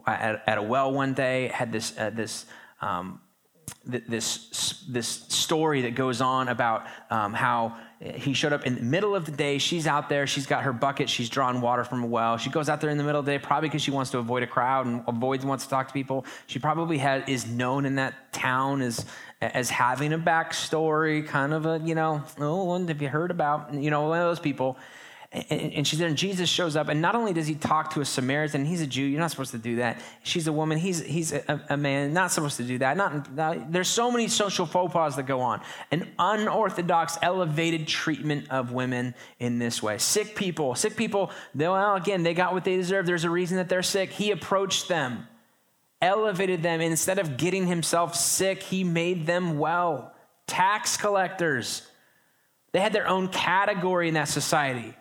at, 0.07 0.43
at, 0.47 0.59
a 0.59 0.63
well 0.63 0.93
one 0.93 1.15
day 1.15 1.49
had 1.49 1.73
this, 1.73 1.97
uh, 1.97 2.11
this 2.11 2.45
um, 2.83 3.23
this, 3.87 4.85
this 4.87 5.09
story 5.09 5.81
that 5.83 5.95
goes 5.95 6.21
on 6.21 6.49
about 6.49 6.87
um, 7.09 7.33
how 7.33 7.79
he 8.01 8.33
showed 8.33 8.53
up 8.53 8.65
in 8.65 8.77
the 8.77 8.83
middle 8.83 9.17
of 9.17 9.25
the 9.25 9.33
day. 9.33 9.59
She's 9.59 9.87
out 9.87 10.09
there. 10.09 10.27
She's 10.27 10.47
got 10.47 10.63
her 10.63 10.73
bucket. 10.73 11.11
She's 11.11 11.29
drawing 11.29 11.61
water 11.61 11.83
from 11.83 12.05
a 12.05 12.07
well. 12.07 12.37
She 12.37 12.49
goes 12.49 12.69
out 12.69 12.81
there 12.81 12.91
in 12.91 12.99
the 12.99 13.03
middle 13.03 13.19
of 13.19 13.27
the 13.27 13.33
day, 13.33 13.39
probably 13.39 13.69
because 13.69 13.83
she 13.83 13.91
wants 13.91 14.13
to 14.13 14.19
avoid 14.19 14.45
a 14.45 14.47
crowd 14.47 14.87
and 14.87 15.03
avoids 15.09 15.45
wants 15.45 15.65
to 15.65 15.71
talk 15.71 15.89
to 15.89 15.93
people. 15.93 16.25
She 16.47 16.61
probably 16.61 16.99
has, 16.99 17.25
is 17.27 17.47
known 17.47 17.85
in 17.85 17.97
that 17.97 18.33
town 18.33 18.83
as, 18.83 19.05
as 19.41 19.69
having 19.69 20.13
a 20.13 20.19
backstory, 20.19 21.27
kind 21.27 21.53
of 21.53 21.67
a, 21.67 21.81
you 21.85 21.97
know, 21.97 22.23
oh, 22.39 22.87
have 22.87 23.03
you 23.03 23.09
heard 23.09 23.33
about, 23.33 23.75
you 23.75 23.91
know, 23.91 24.09
one 24.09 24.21
of 24.21 24.27
those 24.27 24.41
people. 24.41 24.79
And 25.31 25.87
she's 25.87 25.99
there, 25.99 26.09
and 26.09 26.17
Jesus 26.17 26.49
shows 26.49 26.75
up, 26.75 26.89
and 26.89 27.03
not 27.03 27.15
only 27.15 27.35
does 27.35 27.47
he 27.47 27.55
talk 27.55 27.93
to 27.93 28.01
a 28.01 28.05
Samaritan, 28.05 28.65
he's 28.65 28.81
a 28.81 28.87
Jew, 28.87 29.03
you're 29.03 29.21
not 29.21 29.31
supposed 29.31 29.51
to 29.51 29.59
do 29.59 29.77
that. 29.77 30.01
She's 30.23 30.47
a 30.47 30.53
woman, 30.53 30.79
he's, 30.79 31.03
he's 31.05 31.33
a, 31.33 31.63
a 31.69 31.77
man, 31.77 32.15
not 32.15 32.33
supposed 32.33 32.57
to 32.57 32.63
do 32.65 32.79
that. 32.79 32.97
Not, 32.97 33.35
not, 33.35 33.71
there's 33.71 33.89
so 33.89 34.11
many 34.11 34.29
social 34.29 34.65
faux 34.65 34.91
pas 34.91 35.17
that 35.17 35.27
go 35.27 35.41
on. 35.41 35.61
An 35.91 36.09
unorthodox, 36.19 37.19
elevated 37.21 37.87
treatment 37.87 38.49
of 38.49 38.73
women 38.73 39.15
in 39.39 39.59
this 39.59 39.83
way. 39.83 39.99
Sick 39.99 40.35
people, 40.35 40.75
sick 40.75 40.97
people, 40.97 41.31
well, 41.55 41.97
again, 41.97 42.23
they 42.23 42.33
got 42.33 42.55
what 42.55 42.65
they 42.65 42.77
deserve. 42.77 43.05
There's 43.05 43.25
a 43.25 43.31
reason 43.31 43.59
that 43.59 43.69
they're 43.69 43.83
sick. 43.83 44.11
He 44.11 44.31
approached 44.31 44.89
them, 44.89 45.29
elevated 46.01 46.63
them. 46.63 46.81
Instead 46.81 47.19
of 47.19 47.37
getting 47.37 47.67
himself 47.67 48.15
sick, 48.15 48.63
he 48.63 48.83
made 48.83 49.27
them 49.27 49.59
well. 49.59 50.15
Tax 50.47 50.97
collectors, 50.97 51.87
they 52.73 52.81
had 52.81 52.95
their 52.95 53.07
own 53.07 53.29
category 53.29 54.09
in 54.09 54.15
that 54.15 54.29
society. 54.29 54.95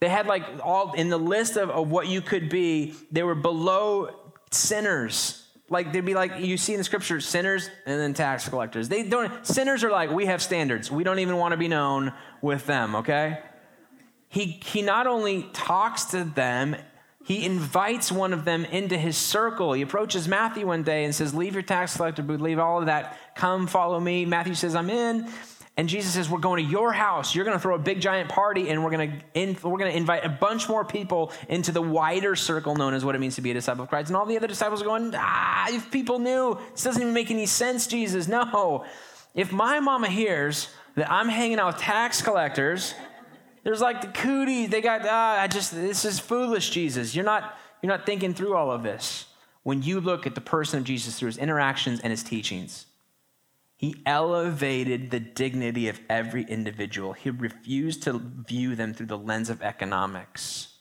They 0.00 0.08
had 0.08 0.26
like 0.26 0.44
all 0.62 0.92
in 0.92 1.08
the 1.08 1.18
list 1.18 1.56
of, 1.56 1.70
of 1.70 1.90
what 1.90 2.06
you 2.08 2.20
could 2.20 2.48
be, 2.48 2.94
they 3.10 3.22
were 3.22 3.34
below 3.34 4.10
sinners. 4.50 5.42
Like 5.68 5.92
they'd 5.92 6.04
be 6.04 6.14
like, 6.14 6.38
you 6.38 6.56
see 6.56 6.74
in 6.74 6.78
the 6.78 6.84
scripture, 6.84 7.20
sinners 7.20 7.70
and 7.86 7.98
then 7.98 8.14
tax 8.14 8.48
collectors. 8.48 8.88
They 8.88 9.02
don't, 9.02 9.44
sinners 9.46 9.82
are 9.82 9.90
like, 9.90 10.10
we 10.10 10.26
have 10.26 10.42
standards. 10.42 10.90
We 10.90 11.02
don't 11.02 11.18
even 11.18 11.36
want 11.38 11.52
to 11.52 11.56
be 11.56 11.68
known 11.68 12.12
with 12.40 12.66
them, 12.66 12.96
okay? 12.96 13.40
He, 14.28 14.60
he 14.64 14.82
not 14.82 15.06
only 15.06 15.48
talks 15.52 16.04
to 16.06 16.24
them, 16.24 16.76
he 17.24 17.44
invites 17.44 18.12
one 18.12 18.32
of 18.32 18.44
them 18.44 18.64
into 18.66 18.96
his 18.96 19.16
circle. 19.16 19.72
He 19.72 19.82
approaches 19.82 20.28
Matthew 20.28 20.66
one 20.66 20.84
day 20.84 21.04
and 21.04 21.12
says, 21.12 21.34
Leave 21.34 21.54
your 21.54 21.62
tax 21.62 21.96
collector 21.96 22.22
booth, 22.22 22.40
leave 22.40 22.60
all 22.60 22.78
of 22.78 22.86
that, 22.86 23.18
come 23.34 23.66
follow 23.66 23.98
me. 23.98 24.24
Matthew 24.24 24.54
says, 24.54 24.76
I'm 24.76 24.90
in. 24.90 25.28
And 25.78 25.90
Jesus 25.90 26.14
says, 26.14 26.30
We're 26.30 26.38
going 26.38 26.64
to 26.64 26.70
your 26.70 26.92
house. 26.92 27.34
You're 27.34 27.44
going 27.44 27.56
to 27.56 27.60
throw 27.60 27.74
a 27.74 27.78
big 27.78 28.00
giant 28.00 28.30
party, 28.30 28.70
and 28.70 28.82
we're 28.82 28.90
going 28.90 29.10
to 29.10 29.24
in, 29.34 29.56
we're 29.62 29.78
going 29.78 29.90
to 29.90 29.96
invite 29.96 30.24
a 30.24 30.28
bunch 30.28 30.68
more 30.68 30.84
people 30.84 31.32
into 31.48 31.70
the 31.70 31.82
wider 31.82 32.34
circle 32.34 32.74
known 32.74 32.94
as 32.94 33.04
what 33.04 33.14
it 33.14 33.18
means 33.18 33.34
to 33.36 33.42
be 33.42 33.50
a 33.50 33.54
disciple 33.54 33.84
of 33.84 33.90
Christ. 33.90 34.08
And 34.08 34.16
all 34.16 34.24
the 34.24 34.36
other 34.36 34.46
disciples 34.46 34.80
are 34.80 34.86
going, 34.86 35.12
Ah, 35.14 35.66
if 35.68 35.90
people 35.90 36.18
knew, 36.18 36.58
this 36.72 36.82
doesn't 36.82 37.02
even 37.02 37.12
make 37.12 37.30
any 37.30 37.46
sense, 37.46 37.86
Jesus. 37.86 38.26
No. 38.26 38.86
If 39.34 39.52
my 39.52 39.80
mama 39.80 40.08
hears 40.08 40.68
that 40.94 41.10
I'm 41.10 41.28
hanging 41.28 41.58
out 41.58 41.74
with 41.74 41.82
tax 41.82 42.22
collectors, 42.22 42.94
there's 43.62 43.82
like 43.82 44.00
the 44.00 44.08
cooties. 44.08 44.70
They 44.70 44.80
got, 44.80 45.02
ah, 45.04 45.40
I 45.42 45.46
just, 45.46 45.74
this 45.74 46.06
is 46.06 46.18
foolish, 46.18 46.70
Jesus. 46.70 47.14
You're 47.14 47.24
not, 47.24 47.58
you're 47.82 47.92
not 47.92 48.06
thinking 48.06 48.32
through 48.32 48.54
all 48.54 48.70
of 48.70 48.82
this. 48.82 49.26
When 49.62 49.82
you 49.82 50.00
look 50.00 50.26
at 50.26 50.34
the 50.34 50.40
person 50.40 50.78
of 50.78 50.84
Jesus 50.84 51.18
through 51.18 51.26
his 51.26 51.36
interactions 51.36 52.00
and 52.00 52.12
his 52.12 52.22
teachings, 52.22 52.86
he 53.76 54.02
elevated 54.06 55.10
the 55.10 55.20
dignity 55.20 55.88
of 55.88 56.00
every 56.08 56.44
individual. 56.44 57.12
He 57.12 57.30
refused 57.30 58.02
to 58.04 58.18
view 58.18 58.74
them 58.74 58.94
through 58.94 59.06
the 59.06 59.18
lens 59.18 59.50
of 59.50 59.60
economics. 59.60 60.72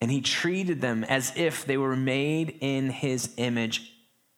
And 0.00 0.10
he 0.10 0.20
treated 0.20 0.80
them 0.80 1.02
as 1.02 1.32
if 1.36 1.64
they 1.64 1.76
were 1.76 1.96
made 1.96 2.58
in 2.60 2.90
his 2.90 3.34
image 3.36 3.92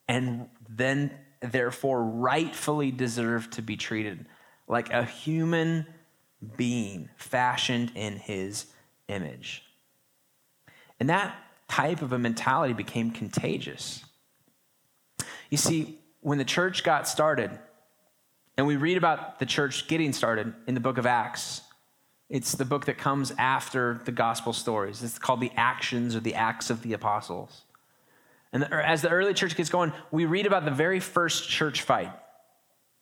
and 0.08 0.48
then, 0.68 1.12
therefore, 1.40 2.02
rightfully 2.02 2.90
deserved 2.90 3.52
to 3.52 3.62
be 3.62 3.76
treated 3.76 4.26
like 4.66 4.90
a 4.90 5.04
human 5.04 5.86
being 6.56 7.10
fashioned 7.16 7.92
in 7.94 8.16
his 8.16 8.66
image. 9.06 9.62
And 10.98 11.10
that 11.10 11.36
type 11.68 12.02
of 12.02 12.12
a 12.12 12.18
mentality 12.18 12.72
became 12.72 13.12
contagious. 13.12 14.04
You 15.48 15.58
see, 15.58 15.99
when 16.20 16.38
the 16.38 16.44
church 16.44 16.84
got 16.84 17.08
started, 17.08 17.50
and 18.56 18.66
we 18.66 18.76
read 18.76 18.96
about 18.96 19.38
the 19.38 19.46
church 19.46 19.88
getting 19.88 20.12
started 20.12 20.52
in 20.66 20.74
the 20.74 20.80
book 20.80 20.98
of 20.98 21.06
Acts, 21.06 21.62
it's 22.28 22.52
the 22.52 22.64
book 22.64 22.86
that 22.86 22.98
comes 22.98 23.32
after 23.38 24.00
the 24.04 24.12
gospel 24.12 24.52
stories. 24.52 25.02
It's 25.02 25.18
called 25.18 25.40
the 25.40 25.50
Actions 25.56 26.14
or 26.14 26.20
the 26.20 26.34
Acts 26.34 26.70
of 26.70 26.82
the 26.82 26.92
Apostles. 26.92 27.62
And 28.52 28.64
as 28.64 29.02
the 29.02 29.08
early 29.08 29.34
church 29.34 29.56
gets 29.56 29.70
going, 29.70 29.92
we 30.10 30.26
read 30.26 30.46
about 30.46 30.64
the 30.64 30.70
very 30.70 31.00
first 31.00 31.48
church 31.48 31.82
fight. 31.82 32.12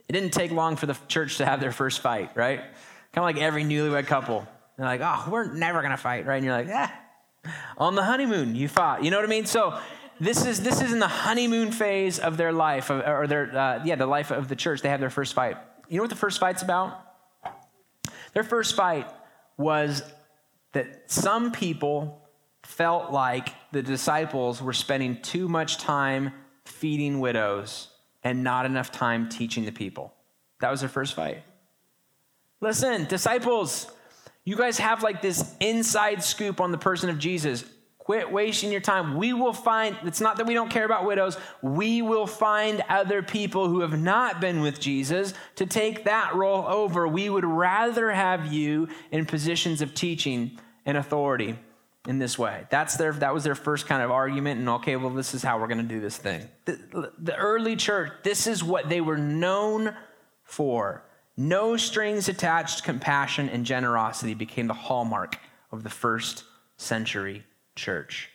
It 0.09 0.13
didn't 0.13 0.33
take 0.33 0.51
long 0.51 0.77
for 0.77 0.87
the 0.87 0.97
church 1.09 1.39
to 1.39 1.47
have 1.47 1.61
their 1.61 1.73
first 1.73 2.01
fight, 2.01 2.31
right? 2.35 2.61
Kind 2.61 2.73
of 3.17 3.25
like 3.25 3.39
every 3.39 3.65
newlywed 3.65 4.07
couple. 4.07 4.47
They're 4.77 4.87
like, 4.87 5.01
oh, 5.03 5.29
we're 5.31 5.53
never 5.53 5.81
going 5.81 5.91
to 5.91 5.97
fight, 5.97 6.25
right? 6.25 6.37
And 6.37 6.45
you're 6.45 6.55
like, 6.55 6.69
yeah. 6.69 6.91
On 7.77 7.95
the 7.95 8.03
honeymoon, 8.03 8.55
you 8.55 8.69
fought. 8.69 9.05
You 9.05 9.11
know 9.11 9.17
what 9.17 9.27
I 9.27 9.29
mean? 9.29 9.47
So 9.47 9.79
this 10.21 10.45
is 10.45 10.61
this 10.63 10.81
is 10.81 10.93
in 10.93 10.99
the 10.99 11.09
honeymoon 11.09 11.73
phase 11.73 12.19
of 12.19 12.37
their 12.37 12.53
life, 12.53 12.91
or 12.91 13.27
their 13.27 13.57
uh, 13.57 13.85
yeah, 13.85 13.95
the 13.95 14.07
life 14.07 14.31
of 14.31 14.49
the 14.49 14.57
church. 14.57 14.83
They 14.83 14.89
have 14.89 15.01
their 15.01 15.11
first 15.11 15.35
fight. 15.35 15.57
You 15.89 15.97
know 15.97 16.03
what 16.03 16.11
the 16.11 16.17
first 16.17 16.41
fight's 16.41 16.63
about? 16.63 17.01
Their 18.35 18.45
first 18.45 18.75
fight 18.75 19.11
was 19.57 20.03
that 20.73 21.11
some 21.11 21.53
people 21.53 22.29
felt 22.63 23.11
like 23.11 23.49
the 23.73 23.83
disciples 23.83 24.61
were 24.61 24.73
spending 24.73 25.23
too 25.23 25.49
much 25.49 25.79
time 25.79 26.33
feeding 26.65 27.21
widows 27.21 27.89
and 28.23 28.45
not 28.45 28.67
enough 28.67 28.93
time 28.93 29.29
teaching 29.29 29.65
the 29.65 29.73
people. 29.73 30.13
That 30.61 30.71
was 30.71 30.81
their 30.81 30.89
first 30.89 31.15
fight. 31.15 31.43
Listen, 32.61 33.07
disciples, 33.07 33.91
you 34.45 34.57
guys 34.57 34.79
have 34.79 35.03
like 35.03 35.23
this 35.23 35.55
inside 35.61 36.23
scoop 36.23 36.61
on 36.61 36.73
the 36.73 36.79
person 36.79 37.09
of 37.09 37.19
Jesus. 37.19 37.65
Quit 38.09 38.33
wasting 38.33 38.73
your 38.73 38.81
time. 38.81 39.19
We 39.19 39.35
will 39.35 39.53
find, 39.53 39.95
it's 40.03 40.23
not 40.23 40.39
that 40.39 40.47
we 40.47 40.55
don't 40.55 40.71
care 40.71 40.87
about 40.87 41.05
widows, 41.05 41.37
we 41.61 42.01
will 42.01 42.27
find 42.27 42.83
other 42.89 43.23
people 43.23 43.69
who 43.69 43.81
have 43.81 44.01
not 44.01 44.41
been 44.41 44.63
with 44.63 44.81
Jesus 44.81 45.35
to 45.57 45.67
take 45.67 46.05
that 46.05 46.35
role 46.35 46.65
over. 46.67 47.07
We 47.07 47.29
would 47.29 47.45
rather 47.45 48.11
have 48.11 48.51
you 48.51 48.89
in 49.11 49.27
positions 49.27 49.83
of 49.83 49.93
teaching 49.93 50.59
and 50.87 50.97
authority 50.97 51.59
in 52.07 52.19
this 52.19 52.39
way. 52.39 52.67
That's 52.71 52.97
their, 52.97 53.13
that 53.13 53.35
was 53.35 53.45
their 53.45 53.55
first 53.55 53.87
kind 53.87 54.03
of 54.03 54.11
argument, 54.11 54.59
and 54.59 54.67
okay, 54.71 54.97
well, 54.97 55.11
this 55.11 55.35
is 55.35 55.43
how 55.43 55.61
we're 55.61 55.67
going 55.67 55.77
to 55.77 55.85
do 55.85 56.01
this 56.01 56.17
thing. 56.17 56.49
The, 56.65 57.13
the 57.19 57.37
early 57.37 57.77
church, 57.77 58.11
this 58.23 58.47
is 58.47 58.65
what 58.65 58.89
they 58.89 59.03
were 59.03 59.19
known 59.19 59.95
for. 60.45 61.05
No 61.37 61.77
strings 61.77 62.31
attached 62.31 62.85
compassion 62.85 63.51
and 63.51 63.67
generosity 63.67 64.33
became 64.33 64.67
the 64.67 64.73
hallmark 64.73 65.39
of 65.71 65.83
the 65.83 65.91
first 65.91 66.45
century 66.79 67.45
church. 67.79 68.31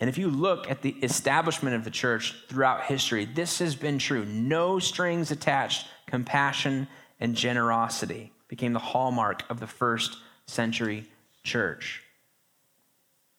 And 0.00 0.08
if 0.08 0.16
you 0.16 0.28
look 0.28 0.70
at 0.70 0.80
the 0.80 0.96
establishment 1.02 1.76
of 1.76 1.84
the 1.84 1.90
church 1.90 2.34
throughout 2.48 2.84
history, 2.84 3.26
this 3.26 3.58
has 3.58 3.76
been 3.76 3.98
true. 3.98 4.24
No 4.24 4.78
strings 4.78 5.30
attached, 5.30 5.86
compassion 6.06 6.88
and 7.20 7.34
generosity 7.36 8.32
became 8.48 8.72
the 8.72 8.78
hallmark 8.78 9.44
of 9.50 9.60
the 9.60 9.66
first 9.66 10.16
century 10.46 11.06
church. 11.44 12.02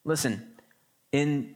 Listen, 0.06 0.47
in, 1.12 1.56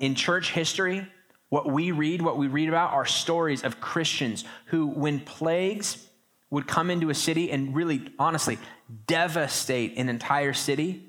in 0.00 0.14
church 0.14 0.52
history, 0.52 1.06
what 1.50 1.70
we 1.70 1.92
read, 1.92 2.22
what 2.22 2.38
we 2.38 2.48
read 2.48 2.68
about 2.68 2.92
are 2.92 3.04
stories 3.04 3.62
of 3.62 3.80
Christians 3.80 4.44
who, 4.66 4.86
when 4.86 5.20
plagues 5.20 6.06
would 6.50 6.66
come 6.66 6.90
into 6.90 7.10
a 7.10 7.14
city 7.14 7.50
and 7.50 7.76
really, 7.76 8.10
honestly, 8.18 8.58
devastate 9.06 9.96
an 9.96 10.08
entire 10.08 10.52
city, 10.52 11.04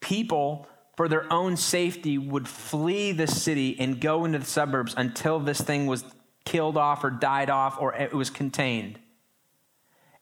people 0.00 0.66
for 0.96 1.08
their 1.08 1.30
own 1.32 1.56
safety, 1.56 2.18
would 2.18 2.46
flee 2.46 3.12
the 3.12 3.26
city 3.26 3.78
and 3.78 4.00
go 4.00 4.24
into 4.24 4.38
the 4.38 4.44
suburbs 4.44 4.94
until 4.96 5.38
this 5.38 5.60
thing 5.60 5.86
was 5.86 6.04
killed 6.44 6.76
off 6.76 7.04
or 7.04 7.10
died 7.10 7.50
off 7.50 7.80
or 7.80 7.94
it 7.94 8.12
was 8.12 8.30
contained. 8.30 8.98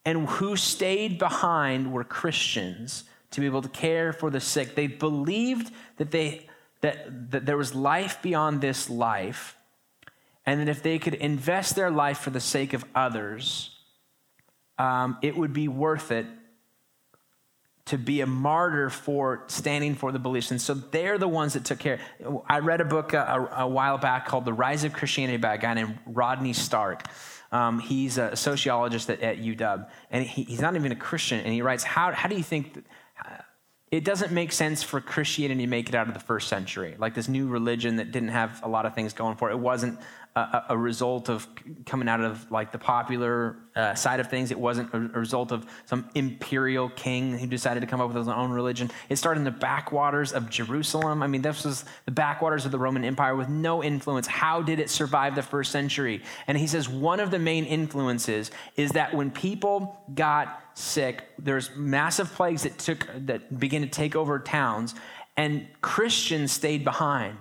And 0.04 0.28
who 0.28 0.56
stayed 0.56 1.18
behind 1.18 1.92
were 1.92 2.04
Christians 2.04 3.04
to 3.32 3.40
be 3.40 3.46
able 3.46 3.62
to 3.62 3.68
care 3.68 4.12
for 4.12 4.30
the 4.30 4.40
sick. 4.40 4.74
They 4.74 4.86
believed 4.86 5.72
that, 5.96 6.10
they, 6.10 6.48
that, 6.80 7.30
that 7.30 7.46
there 7.46 7.56
was 7.56 7.74
life 7.74 8.20
beyond 8.22 8.60
this 8.60 8.88
life, 8.88 9.56
and 10.46 10.60
that 10.60 10.68
if 10.68 10.82
they 10.82 10.98
could 10.98 11.14
invest 11.14 11.76
their 11.76 11.90
life 11.90 12.18
for 12.18 12.30
the 12.30 12.40
sake 12.40 12.72
of 12.72 12.84
others, 12.94 13.76
um, 14.78 15.18
it 15.22 15.36
would 15.36 15.52
be 15.52 15.68
worth 15.68 16.10
it 16.10 16.26
to 17.86 17.98
be 17.98 18.20
a 18.20 18.26
martyr 18.26 18.90
for 18.90 19.44
standing 19.48 19.94
for 19.94 20.12
the 20.12 20.18
beliefs. 20.18 20.50
And 20.50 20.60
so 20.60 20.74
they're 20.74 21.18
the 21.18 21.28
ones 21.28 21.54
that 21.54 21.64
took 21.64 21.78
care. 21.78 21.98
I 22.48 22.60
read 22.60 22.80
a 22.80 22.84
book 22.84 23.12
a, 23.14 23.48
a 23.56 23.66
while 23.66 23.98
back 23.98 24.26
called 24.26 24.44
The 24.44 24.52
Rise 24.52 24.84
of 24.84 24.92
Christianity 24.92 25.38
by 25.38 25.54
a 25.54 25.58
guy 25.58 25.74
named 25.74 25.98
Rodney 26.06 26.52
Stark. 26.52 27.04
Um, 27.52 27.80
he's 27.80 28.16
a 28.18 28.36
sociologist 28.36 29.10
at, 29.10 29.20
at 29.20 29.38
UW, 29.38 29.88
and 30.10 30.24
he, 30.24 30.44
he's 30.44 30.60
not 30.60 30.76
even 30.76 30.92
a 30.92 30.96
Christian. 30.96 31.40
And 31.40 31.52
he 31.52 31.62
writes, 31.62 31.82
How, 31.82 32.12
how 32.12 32.28
do 32.28 32.36
you 32.36 32.44
think 32.44 32.74
that, 32.74 32.84
uh, 33.24 33.42
it 33.90 34.04
doesn't 34.04 34.30
make 34.30 34.52
sense 34.52 34.84
for 34.84 35.00
Christianity 35.00 35.62
to 35.62 35.66
make 35.66 35.88
it 35.88 35.96
out 35.96 36.06
of 36.06 36.14
the 36.14 36.20
first 36.20 36.46
century? 36.46 36.94
Like 36.96 37.14
this 37.14 37.28
new 37.28 37.48
religion 37.48 37.96
that 37.96 38.12
didn't 38.12 38.28
have 38.28 38.60
a 38.62 38.68
lot 38.68 38.86
of 38.86 38.94
things 38.94 39.14
going 39.14 39.36
for 39.36 39.50
it. 39.50 39.54
It 39.54 39.58
wasn't 39.58 39.98
a, 40.36 40.64
a 40.70 40.78
result 40.78 41.28
of 41.28 41.48
coming 41.86 42.08
out 42.08 42.20
of 42.20 42.50
like 42.52 42.70
the 42.70 42.78
popular 42.78 43.56
uh, 43.74 43.94
side 43.94 44.20
of 44.20 44.28
things. 44.30 44.50
It 44.50 44.58
wasn't 44.58 44.92
a, 44.94 44.96
a, 44.96 45.18
result 45.18 45.50
of 45.50 45.66
some 45.86 46.08
imperial 46.14 46.88
king 46.90 47.36
who 47.36 47.46
decided 47.46 47.80
to 47.80 47.86
come 47.86 48.00
up 48.00 48.08
with 48.08 48.16
his 48.16 48.28
own 48.28 48.50
religion. 48.52 48.90
It 49.08 49.16
started 49.16 49.40
in 49.40 49.44
the 49.44 49.50
backwaters 49.50 50.32
of 50.32 50.48
Jerusalem. 50.48 51.22
I 51.22 51.26
mean, 51.26 51.42
this 51.42 51.64
was 51.64 51.84
the 52.04 52.12
backwaters 52.12 52.64
of 52.64 52.70
the 52.70 52.78
Roman 52.78 53.04
Empire 53.04 53.34
with 53.34 53.48
no 53.48 53.82
influence. 53.82 54.28
How 54.28 54.62
did 54.62 54.78
it 54.78 54.88
survive 54.88 55.34
the 55.34 55.42
first 55.42 55.72
century? 55.72 56.22
And 56.46 56.56
he 56.56 56.68
says 56.68 56.88
one 56.88 57.18
of 57.18 57.32
the 57.32 57.38
main 57.38 57.64
influences 57.64 58.52
is 58.76 58.92
that 58.92 59.14
when 59.14 59.32
people 59.32 60.00
got 60.14 60.62
sick, 60.74 61.24
there's 61.38 61.74
massive 61.74 62.32
plagues 62.34 62.62
that 62.62 62.78
took 62.78 63.08
that 63.26 63.58
began 63.58 63.82
to 63.82 63.88
take 63.88 64.14
over 64.14 64.38
towns, 64.38 64.94
and 65.36 65.66
Christians 65.80 66.52
stayed 66.52 66.84
behind 66.84 67.36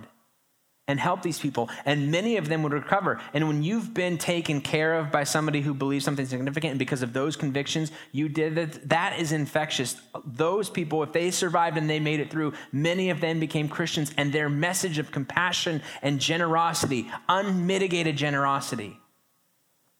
and 0.90 0.98
help 0.98 1.22
these 1.22 1.38
people, 1.38 1.70
and 1.84 2.10
many 2.10 2.36
of 2.36 2.48
them 2.48 2.64
would 2.64 2.72
recover. 2.72 3.20
And 3.32 3.46
when 3.46 3.62
you've 3.62 3.94
been 3.94 4.18
taken 4.18 4.60
care 4.60 4.98
of 4.98 5.12
by 5.12 5.22
somebody 5.22 5.60
who 5.60 5.72
believes 5.72 6.04
something 6.04 6.26
significant, 6.26 6.72
and 6.72 6.78
because 6.80 7.02
of 7.02 7.12
those 7.12 7.36
convictions, 7.36 7.92
you 8.10 8.28
did 8.28 8.56
that, 8.56 8.88
that 8.88 9.20
is 9.20 9.30
infectious. 9.30 9.94
Those 10.24 10.68
people, 10.68 11.04
if 11.04 11.12
they 11.12 11.30
survived 11.30 11.78
and 11.78 11.88
they 11.88 12.00
made 12.00 12.18
it 12.18 12.28
through, 12.28 12.54
many 12.72 13.10
of 13.10 13.20
them 13.20 13.38
became 13.38 13.68
Christians, 13.68 14.12
and 14.16 14.32
their 14.32 14.48
message 14.48 14.98
of 14.98 15.12
compassion 15.12 15.80
and 16.02 16.18
generosity, 16.18 17.08
unmitigated 17.28 18.16
generosity, 18.16 18.98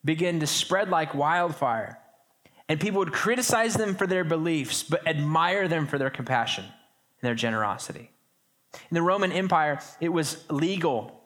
began 0.04 0.40
to 0.40 0.46
spread 0.48 0.88
like 0.88 1.14
wildfire. 1.14 2.00
And 2.68 2.80
people 2.80 2.98
would 2.98 3.12
criticize 3.12 3.74
them 3.74 3.94
for 3.94 4.08
their 4.08 4.24
beliefs, 4.24 4.82
but 4.82 5.06
admire 5.06 5.68
them 5.68 5.86
for 5.86 5.98
their 5.98 6.10
compassion 6.10 6.64
and 6.64 6.72
their 7.22 7.36
generosity. 7.36 8.10
In 8.72 8.94
the 8.94 9.02
Roman 9.02 9.32
Empire, 9.32 9.80
it 10.00 10.10
was 10.10 10.44
legal. 10.50 11.20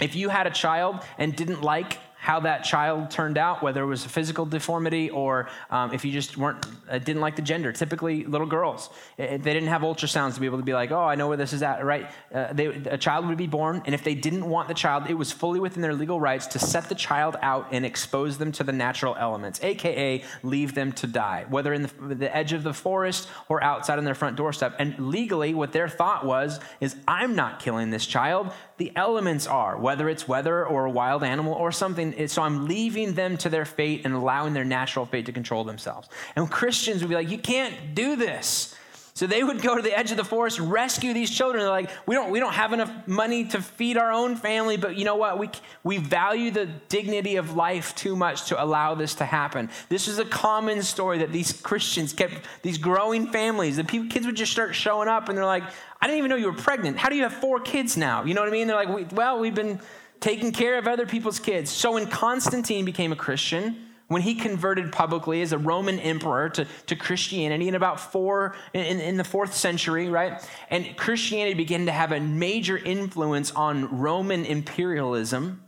If 0.00 0.14
you 0.14 0.28
had 0.28 0.46
a 0.46 0.50
child 0.50 1.02
and 1.18 1.34
didn't 1.34 1.62
like 1.62 1.98
how 2.18 2.40
that 2.40 2.64
child 2.64 3.10
turned 3.10 3.38
out, 3.38 3.62
whether 3.62 3.82
it 3.82 3.86
was 3.86 4.04
a 4.04 4.08
physical 4.08 4.44
deformity 4.44 5.08
or 5.10 5.48
um, 5.70 5.92
if 5.92 6.04
you 6.04 6.12
just 6.12 6.36
weren't 6.36 6.66
uh, 6.90 6.98
didn't 6.98 7.20
like 7.20 7.36
the 7.36 7.42
gender. 7.42 7.72
Typically, 7.72 8.24
little 8.24 8.46
girls 8.46 8.90
they 9.16 9.38
didn't 9.38 9.68
have 9.68 9.82
ultrasounds 9.82 10.34
to 10.34 10.40
be 10.40 10.46
able 10.46 10.58
to 10.58 10.64
be 10.64 10.74
like, 10.74 10.90
oh, 10.90 11.02
I 11.02 11.14
know 11.14 11.28
where 11.28 11.36
this 11.36 11.52
is 11.52 11.62
at, 11.62 11.84
right? 11.84 12.10
Uh, 12.32 12.52
they, 12.52 12.66
a 12.66 12.98
child 12.98 13.26
would 13.26 13.38
be 13.38 13.46
born, 13.46 13.82
and 13.86 13.94
if 13.94 14.04
they 14.04 14.14
didn't 14.14 14.48
want 14.48 14.68
the 14.68 14.74
child, 14.74 15.08
it 15.08 15.14
was 15.14 15.32
fully 15.32 15.60
within 15.60 15.82
their 15.82 15.94
legal 15.94 16.20
rights 16.20 16.46
to 16.48 16.58
set 16.58 16.88
the 16.88 16.94
child 16.94 17.36
out 17.42 17.68
and 17.72 17.84
expose 17.84 18.38
them 18.38 18.52
to 18.52 18.64
the 18.64 18.72
natural 18.72 19.14
elements, 19.16 19.60
aka 19.62 20.22
leave 20.42 20.74
them 20.74 20.92
to 20.92 21.06
die, 21.06 21.46
whether 21.48 21.72
in 21.72 21.82
the, 21.82 22.14
the 22.14 22.36
edge 22.36 22.52
of 22.52 22.62
the 22.62 22.74
forest 22.74 23.28
or 23.48 23.62
outside 23.62 23.98
on 23.98 24.04
their 24.04 24.14
front 24.14 24.36
doorstep. 24.36 24.74
And 24.78 24.98
legally, 24.98 25.54
what 25.54 25.72
their 25.72 25.88
thought 25.88 26.24
was 26.24 26.60
is, 26.80 26.96
I'm 27.06 27.34
not 27.34 27.60
killing 27.60 27.90
this 27.90 28.06
child 28.06 28.52
the 28.78 28.92
elements 28.94 29.46
are, 29.46 29.76
whether 29.76 30.08
it's 30.08 30.26
weather 30.26 30.64
or 30.64 30.86
a 30.86 30.90
wild 30.90 31.24
animal 31.24 31.52
or 31.52 31.72
something. 31.72 32.07
So 32.28 32.42
I'm 32.42 32.66
leaving 32.66 33.14
them 33.14 33.36
to 33.38 33.48
their 33.48 33.64
fate 33.64 34.02
and 34.04 34.14
allowing 34.14 34.54
their 34.54 34.64
natural 34.64 35.06
fate 35.06 35.26
to 35.26 35.32
control 35.32 35.64
themselves. 35.64 36.08
And 36.36 36.50
Christians 36.50 37.02
would 37.02 37.08
be 37.08 37.14
like, 37.14 37.30
you 37.30 37.38
can't 37.38 37.94
do 37.94 38.16
this. 38.16 38.74
So 39.18 39.26
they 39.26 39.42
would 39.42 39.62
go 39.62 39.74
to 39.74 39.82
the 39.82 39.98
edge 39.98 40.12
of 40.12 40.16
the 40.16 40.22
forest, 40.22 40.60
rescue 40.60 41.12
these 41.12 41.28
children. 41.28 41.64
They're 41.64 41.72
like, 41.72 41.90
we 42.06 42.14
don't, 42.14 42.30
we 42.30 42.38
don't 42.38 42.52
have 42.52 42.72
enough 42.72 43.08
money 43.08 43.46
to 43.46 43.60
feed 43.60 43.96
our 43.96 44.12
own 44.12 44.36
family, 44.36 44.76
but 44.76 44.94
you 44.96 45.04
know 45.04 45.16
what? 45.16 45.40
We, 45.40 45.50
we 45.82 45.98
value 45.98 46.52
the 46.52 46.66
dignity 46.88 47.34
of 47.34 47.56
life 47.56 47.96
too 47.96 48.14
much 48.14 48.44
to 48.50 48.62
allow 48.62 48.94
this 48.94 49.16
to 49.16 49.24
happen. 49.24 49.70
This 49.88 50.06
is 50.06 50.20
a 50.20 50.24
common 50.24 50.84
story 50.84 51.18
that 51.18 51.32
these 51.32 51.52
Christians 51.52 52.12
kept, 52.12 52.34
these 52.62 52.78
growing 52.78 53.26
families, 53.26 53.74
the 53.74 53.82
people, 53.82 54.08
kids 54.08 54.24
would 54.24 54.36
just 54.36 54.52
start 54.52 54.72
showing 54.72 55.08
up 55.08 55.28
and 55.28 55.36
they're 55.36 55.44
like, 55.44 55.64
I 56.00 56.06
didn't 56.06 56.18
even 56.18 56.30
know 56.30 56.36
you 56.36 56.46
were 56.46 56.52
pregnant. 56.52 56.96
How 56.96 57.08
do 57.08 57.16
you 57.16 57.24
have 57.24 57.34
four 57.34 57.58
kids 57.58 57.96
now? 57.96 58.22
You 58.22 58.34
know 58.34 58.40
what 58.40 58.50
I 58.50 58.52
mean? 58.52 58.68
They're 58.68 58.76
like, 58.76 59.10
well, 59.10 59.40
we've 59.40 59.52
been 59.52 59.80
taking 60.20 60.52
care 60.52 60.78
of 60.78 60.86
other 60.86 61.06
people's 61.06 61.38
kids. 61.38 61.70
So 61.70 61.92
when 61.92 62.06
Constantine 62.06 62.84
became 62.84 63.12
a 63.12 63.16
Christian, 63.16 63.88
when 64.08 64.22
he 64.22 64.34
converted 64.34 64.90
publicly 64.90 65.42
as 65.42 65.52
a 65.52 65.58
Roman 65.58 65.98
emperor 66.00 66.48
to, 66.50 66.66
to 66.86 66.96
Christianity 66.96 67.68
in 67.68 67.74
about 67.74 68.00
four, 68.00 68.56
in, 68.72 69.00
in 69.00 69.16
the 69.16 69.24
fourth 69.24 69.54
century, 69.54 70.08
right? 70.08 70.42
And 70.70 70.96
Christianity 70.96 71.54
began 71.54 71.86
to 71.86 71.92
have 71.92 72.12
a 72.12 72.20
major 72.20 72.76
influence 72.76 73.52
on 73.52 73.98
Roman 73.98 74.44
imperialism. 74.44 75.62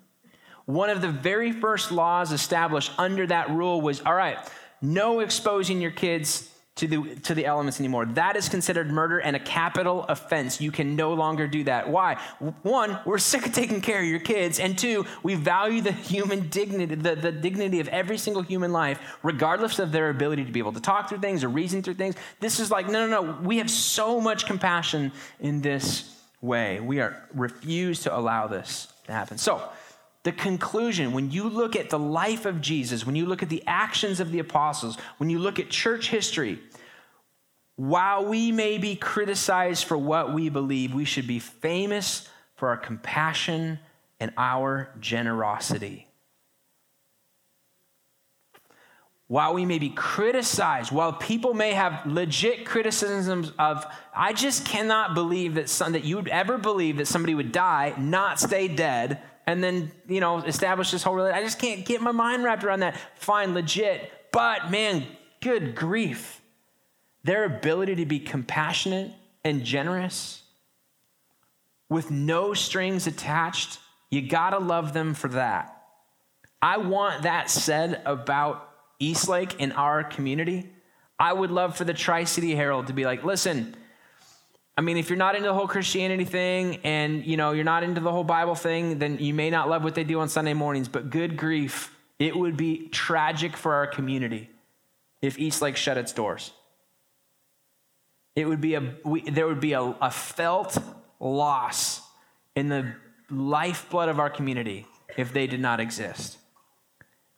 One 0.65 0.89
of 0.89 1.03
the 1.03 1.11
very 1.11 1.53
first 1.53 1.93
laws 1.93 2.33
established 2.33 2.93
under 2.99 3.27
that 3.27 3.51
rule 3.51 3.81
was 3.81 4.01
all 4.01 4.15
right, 4.15 4.39
no 4.81 5.21
exposing 5.21 5.81
your 5.81 5.91
kids 5.91 6.50
to 6.81 6.87
the, 6.87 7.15
to 7.17 7.35
the 7.35 7.45
elements 7.45 7.79
anymore. 7.79 8.07
That 8.07 8.37
is 8.37 8.49
considered 8.49 8.91
murder 8.91 9.19
and 9.19 9.37
a 9.37 9.39
capital 9.39 10.07
offense. 10.09 10.61
You 10.63 10.73
can 10.73 10.97
no 10.97 11.13
longer 11.13 11.47
do 11.47 11.65
that. 11.65 11.91
Why? 11.91 12.15
One, 12.63 12.99
we're 13.05 13.19
sick 13.19 13.47
of 13.47 13.53
taking 13.53 13.83
care 13.83 14.01
of 14.01 14.07
your 14.07 14.19
kids. 14.19 14.59
And 14.59 14.79
two, 14.79 15.05
we 15.23 15.35
value 15.35 15.83
the 15.83 15.93
human 15.93 16.49
dignity, 16.49 16.95
the, 16.95 17.15
the 17.17 17.33
dignity 17.33 17.81
of 17.81 17.89
every 17.89 18.17
single 18.17 18.43
human 18.43 18.73
life, 18.73 18.99
regardless 19.23 19.79
of 19.79 19.93
their 19.93 20.09
ability 20.09 20.47
to 20.47 20.53
be 20.53 20.59
able 20.59 20.73
to 20.73 20.81
talk 20.81 21.11
through 21.11 21.19
things 21.19 21.45
or 21.45 21.51
reason 21.51 21.83
through 21.83 21.95
things. 21.95 22.15
This 22.41 22.59
is 22.61 22.71
like, 22.71 22.89
no, 22.89 23.07
no, 23.07 23.23
no. 23.23 23.39
We 23.43 23.59
have 23.59 23.71
so 23.71 24.19
much 24.19 24.47
compassion 24.47 25.13
in 25.39 25.61
this 25.61 26.17
way. 26.41 26.81
We 26.81 27.01
are 27.01 27.23
refuse 27.35 28.01
to 28.05 28.17
allow 28.17 28.47
this 28.47 28.89
to 29.05 29.13
happen. 29.13 29.37
So, 29.37 29.69
the 30.23 30.33
conclusion, 30.33 31.13
when 31.13 31.31
you 31.31 31.49
look 31.49 31.75
at 31.75 31.89
the 31.89 31.99
life 31.99 32.45
of 32.45 32.61
Jesus, 32.61 33.07
when 33.07 33.17
you 33.17 33.25
look 33.25 33.43
at 33.43 33.49
the 33.49 33.63
actions 33.67 34.21
of 34.21 34.33
the 34.33 34.39
apostles, 34.39 34.97
when 35.17 35.31
you 35.31 35.39
look 35.39 35.59
at 35.59 35.71
church 35.71 36.11
history, 36.11 36.61
while 37.77 38.27
we 38.27 38.53
may 38.53 38.77
be 38.77 38.95
criticized 38.95 39.85
for 39.85 39.97
what 39.97 40.35
we 40.35 40.51
believe, 40.51 40.93
we 40.93 41.07
should 41.07 41.27
be 41.27 41.39
famous 41.39 42.29
for 42.55 42.69
our 42.69 42.77
compassion 42.77 43.79
and 44.19 44.33
our 44.37 44.91
generosity. 45.01 46.07
While 49.29 49.55
we 49.55 49.65
may 49.65 49.79
be 49.79 49.89
criticized, 49.91 50.93
while 50.93 51.13
people 51.15 51.55
may 51.55 51.73
have 51.73 52.05
legit 52.05 52.67
criticisms 52.67 53.53
of, 53.59 53.87
I 54.15 54.35
just 54.35 54.67
cannot 54.67 55.15
believe 55.15 55.55
that, 55.55 55.71
some, 55.71 55.93
that 55.93 56.05
you 56.05 56.17
would 56.17 56.29
ever 56.29 56.59
believe 56.59 56.99
that 56.99 57.07
somebody 57.07 57.35
would 57.35 57.53
die, 57.53 57.95
not 57.97 58.41
stay 58.41 58.69
dead, 58.69 59.23
and 59.51 59.63
then, 59.63 59.91
you 60.09 60.21
know, 60.21 60.39
establish 60.39 60.91
this 60.91 61.03
whole 61.03 61.15
relationship. 61.15 61.43
I 61.43 61.45
just 61.45 61.59
can't 61.59 61.85
get 61.85 62.01
my 62.01 62.13
mind 62.13 62.45
wrapped 62.45 62.65
around 62.65 62.81
that. 62.81 62.97
Fine, 63.17 63.55
legit. 63.55 64.11
But 64.33 64.71
man, 64.71 65.07
good 65.41 65.75
grief 65.75 66.41
their 67.23 67.45
ability 67.45 67.97
to 67.97 68.07
be 68.07 68.19
compassionate 68.19 69.13
and 69.45 69.63
generous 69.65 70.43
with 71.89 72.11
no 72.11 72.55
strings 72.55 73.07
attached, 73.07 73.79
you 74.11 74.27
gotta 74.27 74.59
love 74.59 74.93
them 74.93 75.13
for 75.13 75.29
that. 75.29 75.77
I 76.63 76.79
want 76.79 77.25
that 77.25 77.51
said 77.51 78.01
about 78.07 78.69
Eastlake 78.99 79.61
in 79.61 79.73
our 79.73 80.05
community. 80.05 80.71
I 81.19 81.33
would 81.33 81.51
love 81.51 81.77
for 81.77 81.85
the 81.85 81.95
Tri 81.95 82.25
City 82.25 82.55
Herald 82.55 82.87
to 82.87 82.93
be 82.93 83.05
like, 83.05 83.25
listen, 83.25 83.77
I 84.77 84.83
mean, 84.83 84.97
if 84.97 85.11
you're 85.11 85.19
not 85.19 85.35
into 85.35 85.49
the 85.49 85.55
whole 85.55 85.69
Christianity 85.69 86.25
thing 86.25 86.79
and 86.85 87.25
you 87.27 87.37
know 87.37 87.53
you're 87.53 87.65
not 87.65 87.83
into 87.83 88.01
the 88.01 88.11
whole 88.11 88.25
Bible 88.25 88.55
thing, 88.55 88.99
then 88.99 89.19
you 89.19 89.35
may 89.35 89.51
not 89.51 89.69
love 89.69 89.85
what 89.85 89.95
they 89.95 90.05
do 90.05 90.21
on 90.21 90.29
Sunday 90.29 90.55
mornings. 90.55 90.89
But 90.89 91.11
good 91.11 91.37
grief, 91.37 91.95
it 92.19 92.37
would 92.37 92.57
be 92.57 92.89
tragic 92.89 93.57
for 93.57 93.75
our 93.75 93.87
community 93.87 94.49
if 95.21 95.39
Eastlake 95.39 95.77
shut 95.77 95.99
its 95.99 96.13
doors. 96.13 96.53
It 98.37 98.47
would 98.47 98.61
be 98.61 98.75
a, 98.75 98.95
we, 99.05 99.23
there 99.23 99.47
would 99.47 99.61
be 99.61 99.73
a, 99.73 99.83
a 99.83 100.11
felt 100.11 100.79
loss 101.19 102.01
in 102.55 102.69
the 102.69 102.95
lifeblood 103.29 104.09
of 104.09 104.19
our 104.19 104.31
community 104.31 104.87
if 105.17 105.33
they 105.33 105.47
did 105.47 105.61
not 105.61 105.81
exist. 105.81 106.39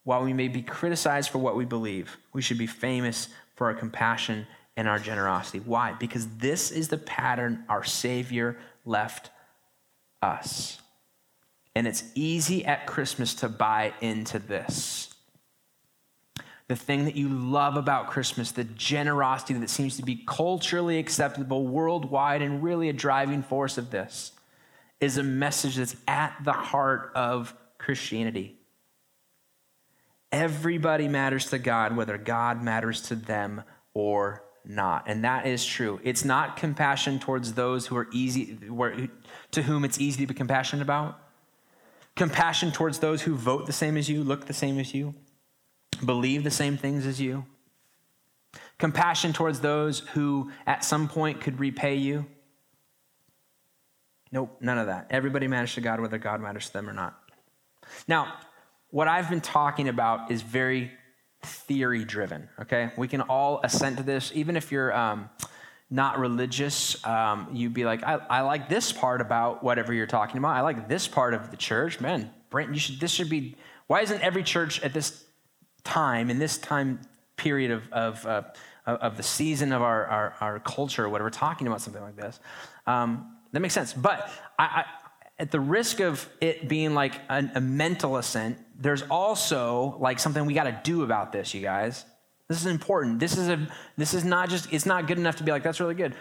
While 0.04 0.24
we 0.24 0.32
may 0.32 0.48
be 0.48 0.62
criticized 0.62 1.30
for 1.30 1.38
what 1.38 1.56
we 1.56 1.64
believe, 1.64 2.18
we 2.32 2.42
should 2.42 2.58
be 2.58 2.66
famous 2.66 3.28
for 3.54 3.68
our 3.68 3.74
compassion 3.74 4.46
and 4.76 4.88
our 4.88 4.98
generosity. 4.98 5.60
Why? 5.60 5.92
Because 5.92 6.26
this 6.36 6.70
is 6.70 6.88
the 6.88 6.98
pattern 6.98 7.64
our 7.68 7.84
Savior 7.84 8.58
left 8.84 9.30
us. 10.20 10.80
And 11.74 11.86
it's 11.86 12.04
easy 12.14 12.64
at 12.64 12.86
Christmas 12.86 13.34
to 13.36 13.48
buy 13.48 13.92
into 14.00 14.38
this 14.38 15.12
the 16.72 16.76
thing 16.76 17.04
that 17.04 17.16
you 17.16 17.28
love 17.28 17.76
about 17.76 18.08
Christmas, 18.08 18.52
the 18.52 18.64
generosity 18.64 19.52
that 19.54 19.68
seems 19.68 19.98
to 19.98 20.02
be 20.02 20.22
culturally 20.26 20.98
acceptable 20.98 21.66
worldwide 21.66 22.40
and 22.40 22.62
really 22.62 22.88
a 22.88 22.94
driving 22.94 23.42
force 23.42 23.76
of 23.76 23.90
this, 23.90 24.32
is 24.98 25.18
a 25.18 25.22
message 25.22 25.76
that's 25.76 25.96
at 26.08 26.34
the 26.44 26.52
heart 26.52 27.12
of 27.14 27.54
Christianity. 27.76 28.56
Everybody 30.30 31.08
matters 31.08 31.50
to 31.50 31.58
God, 31.58 31.94
whether 31.94 32.16
God 32.16 32.62
matters 32.62 33.02
to 33.02 33.16
them 33.16 33.64
or 33.92 34.42
not. 34.64 35.04
And 35.06 35.24
that 35.24 35.46
is 35.46 35.64
true. 35.64 36.00
It's 36.02 36.24
not 36.24 36.56
compassion 36.56 37.18
towards 37.18 37.54
those 37.54 37.86
who 37.86 37.96
are 37.96 38.08
easy, 38.12 38.58
to 39.50 39.62
whom 39.62 39.84
it's 39.84 40.00
easy 40.00 40.22
to 40.22 40.26
be 40.26 40.34
compassionate 40.34 40.82
about. 40.82 41.18
Compassion 42.14 42.72
towards 42.72 42.98
those 42.98 43.22
who 43.22 43.34
vote 43.34 43.66
the 43.66 43.72
same 43.72 43.96
as 43.96 44.08
you, 44.08 44.22
look 44.22 44.46
the 44.46 44.52
same 44.52 44.78
as 44.78 44.94
you 44.94 45.14
believe 46.04 46.44
the 46.44 46.50
same 46.50 46.76
things 46.76 47.06
as 47.06 47.20
you, 47.20 47.44
compassion 48.78 49.32
towards 49.32 49.60
those 49.60 50.00
who 50.00 50.50
at 50.66 50.84
some 50.84 51.08
point 51.08 51.40
could 51.40 51.60
repay 51.60 51.94
you. 51.94 52.26
Nope, 54.30 54.56
none 54.60 54.78
of 54.78 54.86
that. 54.86 55.06
Everybody 55.10 55.46
matters 55.46 55.74
to 55.74 55.80
God, 55.80 56.00
whether 56.00 56.18
God 56.18 56.40
matters 56.40 56.66
to 56.66 56.72
them 56.72 56.88
or 56.88 56.92
not. 56.92 57.18
Now, 58.08 58.34
what 58.90 59.08
I've 59.08 59.28
been 59.28 59.40
talking 59.40 59.88
about 59.88 60.30
is 60.30 60.42
very 60.42 60.90
theory 61.42 62.04
driven, 62.04 62.48
okay? 62.60 62.90
We 62.96 63.08
can 63.08 63.20
all 63.22 63.60
assent 63.64 63.98
to 63.98 64.02
this. 64.02 64.32
Even 64.34 64.56
if 64.56 64.70
you're 64.72 64.94
um, 64.96 65.30
not 65.90 66.18
religious, 66.18 67.04
um, 67.04 67.48
you'd 67.52 67.74
be 67.74 67.84
like, 67.84 68.02
I, 68.02 68.14
I, 68.14 68.40
like 68.42 68.68
this 68.68 68.92
part 68.92 69.20
about 69.20 69.62
whatever 69.62 69.92
you're 69.92 70.06
talking 70.06 70.38
about. 70.38 70.56
I 70.56 70.60
like 70.60 70.88
this 70.88 71.06
part 71.06 71.34
of 71.34 71.50
the 71.50 71.56
church. 71.56 72.00
Man, 72.00 72.30
Brent, 72.50 72.72
you 72.72 72.80
should, 72.80 73.00
this 73.00 73.10
should 73.10 73.28
be, 73.28 73.56
why 73.88 74.00
isn't 74.00 74.20
every 74.22 74.42
church 74.42 74.80
at 74.82 74.94
this 74.94 75.24
time, 75.84 76.30
in 76.30 76.38
this 76.38 76.56
time 76.58 77.00
period 77.36 77.72
of, 77.72 77.92
of, 77.92 78.26
uh, 78.26 78.42
of 78.86 79.16
the 79.16 79.22
season 79.22 79.72
of 79.72 79.82
our, 79.82 80.06
our, 80.06 80.34
our, 80.40 80.60
culture 80.60 81.08
whatever, 81.08 81.30
talking 81.30 81.66
about 81.66 81.80
something 81.80 82.02
like 82.02 82.16
this? 82.16 82.40
Um, 82.86 83.36
that 83.52 83.60
makes 83.60 83.74
sense. 83.74 83.92
But 83.92 84.30
I, 84.58 84.64
I, 84.64 84.84
at 85.38 85.50
the 85.50 85.60
risk 85.60 86.00
of 86.00 86.28
it 86.40 86.68
being 86.68 86.94
like 86.94 87.20
a 87.28 87.60
mental 87.60 88.16
assent, 88.16 88.58
there's 88.82 89.02
also 89.02 89.96
like 90.00 90.18
something 90.18 90.44
we 90.44 90.54
got 90.54 90.64
to 90.64 90.80
do 90.82 91.02
about 91.04 91.32
this, 91.32 91.54
you 91.54 91.62
guys. 91.62 92.04
This 92.48 92.60
is 92.60 92.66
important. 92.66 93.20
This 93.20 93.38
is 93.38 93.48
a 93.48 93.66
this 93.96 94.12
is 94.12 94.24
not 94.24 94.50
just 94.50 94.72
it's 94.72 94.84
not 94.84 95.06
good 95.06 95.18
enough 95.18 95.36
to 95.36 95.44
be 95.44 95.52
like 95.52 95.62
that's 95.62 95.80
really 95.80 95.94
good. 95.94 96.14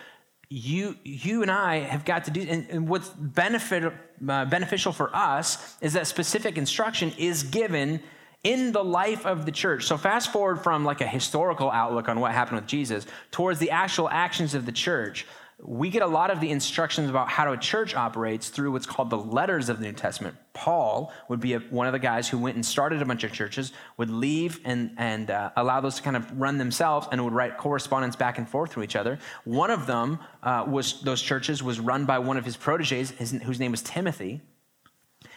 You 0.49 0.95
you 1.03 1.41
and 1.41 1.49
I 1.49 1.79
have 1.79 2.05
got 2.05 2.25
to 2.25 2.31
do 2.31 2.41
and, 2.41 2.67
and 2.69 2.87
what's 2.87 3.09
benefit 3.09 3.91
uh, 4.27 4.45
beneficial 4.45 4.91
for 4.91 5.13
us 5.15 5.77
is 5.81 5.93
that 5.93 6.07
specific 6.07 6.57
instruction 6.57 7.11
is 7.17 7.43
given 7.43 8.01
in 8.43 8.71
the 8.71 8.83
life 8.83 9.25
of 9.25 9.45
the 9.45 9.51
church. 9.51 9.85
So 9.85 9.97
fast 9.97 10.31
forward 10.31 10.63
from 10.63 10.85
like 10.85 11.01
a 11.01 11.07
historical 11.07 11.69
outlook 11.69 12.09
on 12.09 12.19
what 12.19 12.31
happened 12.31 12.61
with 12.61 12.67
Jesus 12.67 13.05
towards 13.31 13.59
the 13.59 13.71
actual 13.71 14.07
actions 14.09 14.53
of 14.53 14.65
the 14.65 14.71
church 14.71 15.25
we 15.63 15.89
get 15.89 16.01
a 16.01 16.07
lot 16.07 16.31
of 16.31 16.39
the 16.39 16.49
instructions 16.49 17.09
about 17.09 17.29
how 17.29 17.51
a 17.51 17.57
church 17.57 17.95
operates 17.95 18.49
through 18.49 18.71
what's 18.71 18.85
called 18.85 19.09
the 19.09 19.17
letters 19.17 19.69
of 19.69 19.79
the 19.79 19.85
New 19.85 19.93
Testament. 19.93 20.35
Paul 20.53 21.13
would 21.29 21.39
be 21.39 21.53
a, 21.53 21.59
one 21.59 21.87
of 21.87 21.93
the 21.93 21.99
guys 21.99 22.27
who 22.27 22.37
went 22.37 22.55
and 22.55 22.65
started 22.65 23.01
a 23.01 23.05
bunch 23.05 23.23
of 23.23 23.31
churches, 23.31 23.71
would 23.97 24.09
leave 24.09 24.59
and, 24.65 24.91
and 24.97 25.29
uh, 25.29 25.51
allow 25.55 25.79
those 25.79 25.95
to 25.95 26.01
kind 26.01 26.17
of 26.17 26.39
run 26.39 26.57
themselves, 26.57 27.07
and 27.11 27.23
would 27.23 27.33
write 27.33 27.57
correspondence 27.57 28.15
back 28.15 28.37
and 28.37 28.49
forth 28.49 28.73
to 28.73 28.83
each 28.83 28.95
other. 28.95 29.19
One 29.43 29.71
of 29.71 29.87
them 29.87 30.19
uh, 30.43 30.65
was 30.67 31.01
those 31.01 31.21
churches 31.21 31.61
was 31.61 31.79
run 31.79 32.05
by 32.05 32.19
one 32.19 32.37
of 32.37 32.45
his 32.45 32.57
proteges, 32.57 33.11
his, 33.11 33.31
whose 33.31 33.59
name 33.59 33.71
was 33.71 33.81
Timothy. 33.81 34.41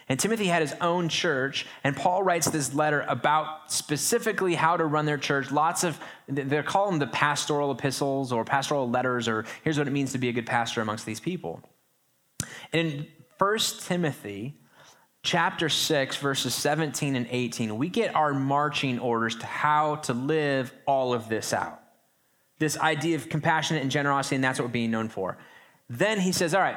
And 0.09 0.21
Timothy 0.21 0.47
had 0.47 0.61
his 0.61 0.75
own 0.81 1.09
church, 1.09 1.67
and 1.83 1.97
Paul 1.97 2.23
writes 2.23 2.51
this 2.51 2.75
letter 2.75 3.05
about 3.09 3.73
specifically 3.73 4.55
how 4.55 4.77
to 4.77 4.85
run 4.85 5.07
their 5.07 5.17
church. 5.17 5.51
Lots 5.51 5.83
of, 5.83 5.99
they're 6.29 6.63
calling 6.63 6.99
them 6.99 7.09
the 7.09 7.13
pastoral 7.13 7.71
epistles 7.71 8.31
or 8.31 8.45
pastoral 8.45 8.89
letters, 8.89 9.29
or 9.29 9.47
here's 9.63 9.79
what 9.79 9.89
it 9.89 9.93
means 9.93 10.13
to 10.13 10.19
be 10.19 10.29
a 10.29 10.33
good 10.33 10.47
pastor 10.47 10.83
amongst 10.83 11.07
these 11.07 11.21
people. 11.21 11.63
And 12.73 12.87
in 12.87 13.07
1 13.39 13.59
Timothy 13.81 14.59
chapter 15.23 15.71
6, 15.71 16.17
verses 16.19 16.55
17 16.55 17.17
and 17.17 17.27
18, 17.31 17.77
we 17.79 17.89
get 17.89 18.15
our 18.15 18.35
marching 18.35 18.99
orders 18.99 19.37
to 19.37 19.47
how 19.47 19.97
to 19.97 20.13
live 20.13 20.73
all 20.87 21.15
of 21.15 21.31
this 21.31 21.55
out. 21.55 21.81
This 22.59 22.79
idea 22.79 23.17
of 23.17 23.31
compassionate 23.31 23.83
and 23.83 23.91
generosity, 23.91 24.37
and 24.37 24.45
that's 24.45 24.59
what 24.59 24.67
we're 24.67 24.73
being 24.73 24.91
known 24.91 25.09
for. 25.09 25.39
Then 25.89 26.21
he 26.21 26.31
says, 26.31 26.55
All 26.55 26.61
right, 26.61 26.77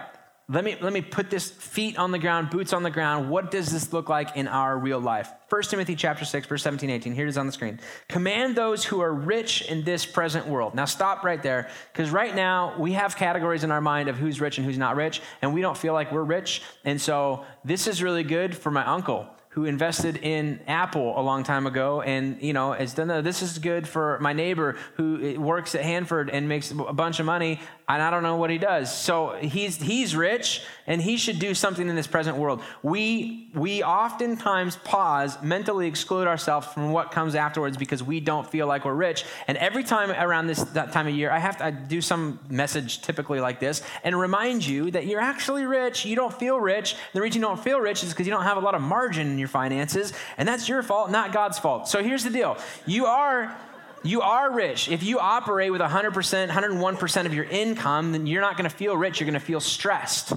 let 0.49 0.63
me, 0.63 0.77
let 0.79 0.93
me 0.93 1.01
put 1.01 1.29
this 1.29 1.51
feet 1.51 1.97
on 1.97 2.11
the 2.11 2.19
ground, 2.19 2.49
boots 2.49 2.71
on 2.71 2.81
the 2.81 2.89
ground. 2.89 3.29
What 3.29 3.51
does 3.51 3.69
this 3.69 3.91
look 3.91 4.07
like 4.07 4.37
in 4.37 4.47
our 4.47 4.77
real 4.77 4.99
life? 4.99 5.29
1 5.49 5.61
Timothy 5.63 5.93
chapter 5.93 6.23
6, 6.23 6.47
verse 6.47 6.63
17, 6.63 6.89
18. 6.89 7.13
Here 7.13 7.25
it 7.25 7.29
is 7.29 7.37
on 7.37 7.47
the 7.47 7.51
screen. 7.51 7.81
Command 8.07 8.55
those 8.55 8.85
who 8.85 9.01
are 9.01 9.13
rich 9.13 9.63
in 9.63 9.83
this 9.83 10.05
present 10.05 10.47
world. 10.47 10.73
Now 10.73 10.85
stop 10.85 11.25
right 11.25 11.43
there, 11.43 11.69
because 11.91 12.11
right 12.11 12.33
now 12.33 12.79
we 12.79 12.93
have 12.93 13.17
categories 13.17 13.65
in 13.65 13.71
our 13.71 13.81
mind 13.81 14.07
of 14.07 14.15
who's 14.15 14.39
rich 14.39 14.57
and 14.57 14.65
who's 14.65 14.77
not 14.77 14.95
rich, 14.95 15.21
and 15.41 15.53
we 15.53 15.59
don't 15.59 15.77
feel 15.77 15.91
like 15.91 16.13
we're 16.13 16.23
rich. 16.23 16.61
And 16.85 17.01
so 17.01 17.45
this 17.65 17.85
is 17.85 18.01
really 18.01 18.23
good 18.23 18.55
for 18.55 18.71
my 18.71 18.85
uncle 18.85 19.27
who 19.57 19.65
invested 19.65 20.17
in 20.17 20.59
Apple 20.67 21.19
a 21.19 21.23
long 21.23 21.43
time 21.43 21.65
ago 21.65 22.01
and, 22.03 22.39
you 22.43 22.53
know, 22.53 22.73
has 22.73 22.93
done. 22.93 23.07
This 23.23 23.41
is 23.41 23.57
good 23.57 23.87
for 23.87 24.19
my 24.19 24.31
neighbor 24.31 24.77
who 24.97 25.19
eh, 25.19 25.35
works 25.35 25.73
at 25.73 25.81
Hanford 25.81 26.29
and 26.29 26.47
makes 26.47 26.69
a 26.69 26.75
bunch 26.93 27.19
of 27.19 27.25
money 27.25 27.59
and 27.89 28.01
I 28.01 28.09
don't 28.09 28.23
know 28.23 28.35
what 28.35 28.49
he 28.49 28.57
does. 28.57 28.95
So 28.95 29.37
he's 29.41 29.77
he's 29.77 30.13
rich 30.15 30.63
and 30.87 31.01
he 31.01 31.15
should 31.15 31.39
do 31.39 31.53
something 31.53 31.87
in 31.87 31.95
this 31.95 32.07
present 32.07 32.35
world. 32.35 32.61
We 32.83 33.49
we 33.53 33.81
oftentimes 33.81 34.75
pause, 34.77 35.41
mentally 35.41 35.87
exclude 35.87 36.27
ourselves 36.27 36.67
from 36.67 36.91
what 36.91 37.11
comes 37.11 37.33
afterwards 37.33 37.77
because 37.77 38.03
we 38.03 38.19
don't 38.19 38.45
feel 38.49 38.67
like 38.67 38.83
we're 38.83 38.93
rich. 38.93 39.23
And 39.47 39.57
every 39.57 39.83
time 39.83 40.11
around 40.11 40.47
this 40.47 40.61
that 40.73 40.91
time 40.91 41.07
of 41.07 41.15
year, 41.15 41.31
I 41.31 41.39
have 41.39 41.57
to 41.57 41.65
I 41.65 41.71
do 41.71 42.01
some 42.01 42.39
message 42.49 43.01
typically 43.01 43.39
like 43.39 43.61
this 43.61 43.81
and 44.03 44.19
remind 44.19 44.65
you 44.65 44.91
that 44.91 45.07
you're 45.07 45.21
actually 45.21 45.65
rich. 45.65 46.05
You 46.05 46.17
don't 46.17 46.33
feel 46.33 46.59
rich. 46.59 46.97
The 47.13 47.21
reason 47.21 47.41
you 47.41 47.47
don't 47.47 47.63
feel 47.63 47.79
rich 47.79 48.03
is 48.03 48.09
because 48.09 48.27
you 48.27 48.33
don't 48.33 48.43
have 48.43 48.57
a 48.57 48.61
lot 48.61 48.75
of 48.75 48.81
margin 48.81 49.27
in 49.27 49.37
your 49.37 49.47
finances, 49.47 50.11
and 50.37 50.47
that's 50.47 50.67
your 50.67 50.83
fault, 50.83 51.09
not 51.09 51.31
God's 51.31 51.57
fault. 51.57 51.87
So 51.87 52.03
here's 52.03 52.25
the 52.25 52.31
deal: 52.31 52.57
you 52.85 53.05
are 53.05 53.55
you 54.07 54.21
are 54.21 54.51
rich. 54.51 54.89
If 54.89 55.03
you 55.03 55.19
operate 55.19 55.71
with 55.71 55.81
100%, 55.81 56.49
101% 56.49 57.25
of 57.25 57.33
your 57.33 57.45
income, 57.45 58.11
then 58.11 58.27
you're 58.27 58.41
not 58.41 58.57
going 58.57 58.69
to 58.69 58.75
feel 58.75 58.95
rich. 58.95 59.19
You're 59.19 59.29
going 59.29 59.39
to 59.39 59.45
feel 59.45 59.59
stressed. 59.59 60.33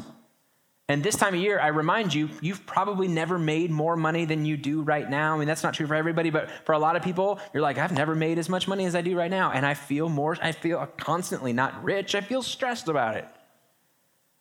And 0.88 1.04
this 1.04 1.14
time 1.14 1.34
of 1.34 1.40
year, 1.40 1.60
I 1.60 1.68
remind 1.68 2.12
you, 2.12 2.28
you've 2.40 2.66
probably 2.66 3.06
never 3.06 3.38
made 3.38 3.70
more 3.70 3.94
money 3.94 4.24
than 4.24 4.44
you 4.44 4.56
do 4.56 4.82
right 4.82 5.08
now. 5.08 5.36
I 5.36 5.38
mean, 5.38 5.46
that's 5.46 5.62
not 5.62 5.74
true 5.74 5.86
for 5.86 5.94
everybody, 5.94 6.30
but 6.30 6.50
for 6.64 6.72
a 6.72 6.80
lot 6.80 6.96
of 6.96 7.02
people, 7.02 7.38
you're 7.54 7.62
like, 7.62 7.78
I've 7.78 7.92
never 7.92 8.16
made 8.16 8.40
as 8.40 8.48
much 8.48 8.66
money 8.66 8.86
as 8.86 8.96
I 8.96 9.00
do 9.00 9.16
right 9.16 9.30
now. 9.30 9.52
And 9.52 9.64
I 9.64 9.74
feel 9.74 10.08
more, 10.08 10.36
I 10.42 10.50
feel 10.50 10.84
constantly 10.96 11.52
not 11.52 11.84
rich. 11.84 12.16
I 12.16 12.22
feel 12.22 12.42
stressed 12.42 12.88
about 12.88 13.16
it. 13.16 13.28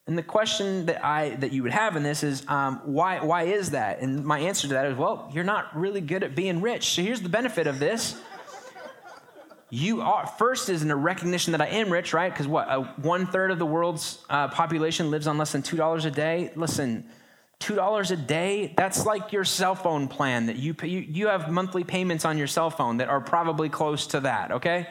And 0.08 0.18
the 0.18 0.24
question 0.24 0.88
that 0.88 1.06
I 1.06 1.36
that 1.36 1.52
you 1.52 1.62
would 1.62 1.72
have 1.72 1.96
in 1.96 2.02
this 2.02 2.24
is 2.24 2.44
um, 2.48 2.82
why 2.84 3.24
why 3.24 3.44
is 3.44 3.70
that? 3.72 4.02
And 4.02 4.26
my 4.26 4.40
answer 4.40 4.68
to 4.68 4.74
that 4.74 4.88
is 4.88 4.98
well, 4.98 5.30
you're 5.32 5.44
not 5.44 5.78
really 5.78 6.02
good 6.02 6.24
at 6.24 6.34
being 6.34 6.62
rich. 6.62 6.96
So 6.96 7.04
here's 7.04 7.22
the 7.22 7.30
benefit 7.30 7.68
of 7.68 7.78
this 7.78 8.20
you 9.70 10.02
are 10.02 10.26
first 10.26 10.70
is 10.70 10.82
in 10.82 10.90
a 10.90 10.96
recognition 10.96 11.52
that 11.52 11.62
I 11.62 11.68
am 11.68 11.92
rich, 11.92 12.14
right? 12.14 12.32
Because 12.32 12.48
what 12.48 13.00
one 13.00 13.28
third 13.28 13.52
of 13.52 13.60
the 13.60 13.66
world's 13.66 14.24
uh, 14.30 14.48
population 14.48 15.12
lives 15.12 15.28
on 15.28 15.38
less 15.38 15.52
than 15.52 15.62
two 15.62 15.78
dollars 15.78 16.06
a 16.06 16.12
day. 16.12 16.52
Listen, 16.56 17.06
two 17.60 17.76
dollars 17.76 18.10
a 18.10 18.16
day 18.16 18.74
that's 18.76 19.06
like 19.06 19.32
your 19.32 19.44
cell 19.44 19.76
phone 19.76 20.08
plan 20.08 20.48
that 20.48 20.56
you, 20.56 20.74
pay, 20.74 20.88
you 20.88 21.00
you 21.02 21.28
have 21.28 21.52
monthly 21.52 21.84
payments 21.84 22.26
on 22.26 22.38
your 22.38 22.48
cell 22.48 22.72
phone 22.72 22.98
that 22.98 23.10
are 23.10 23.22
probably 23.22 23.70
close 23.70 24.08
to 24.08 24.22
that. 24.22 24.52
Okay. 24.54 24.88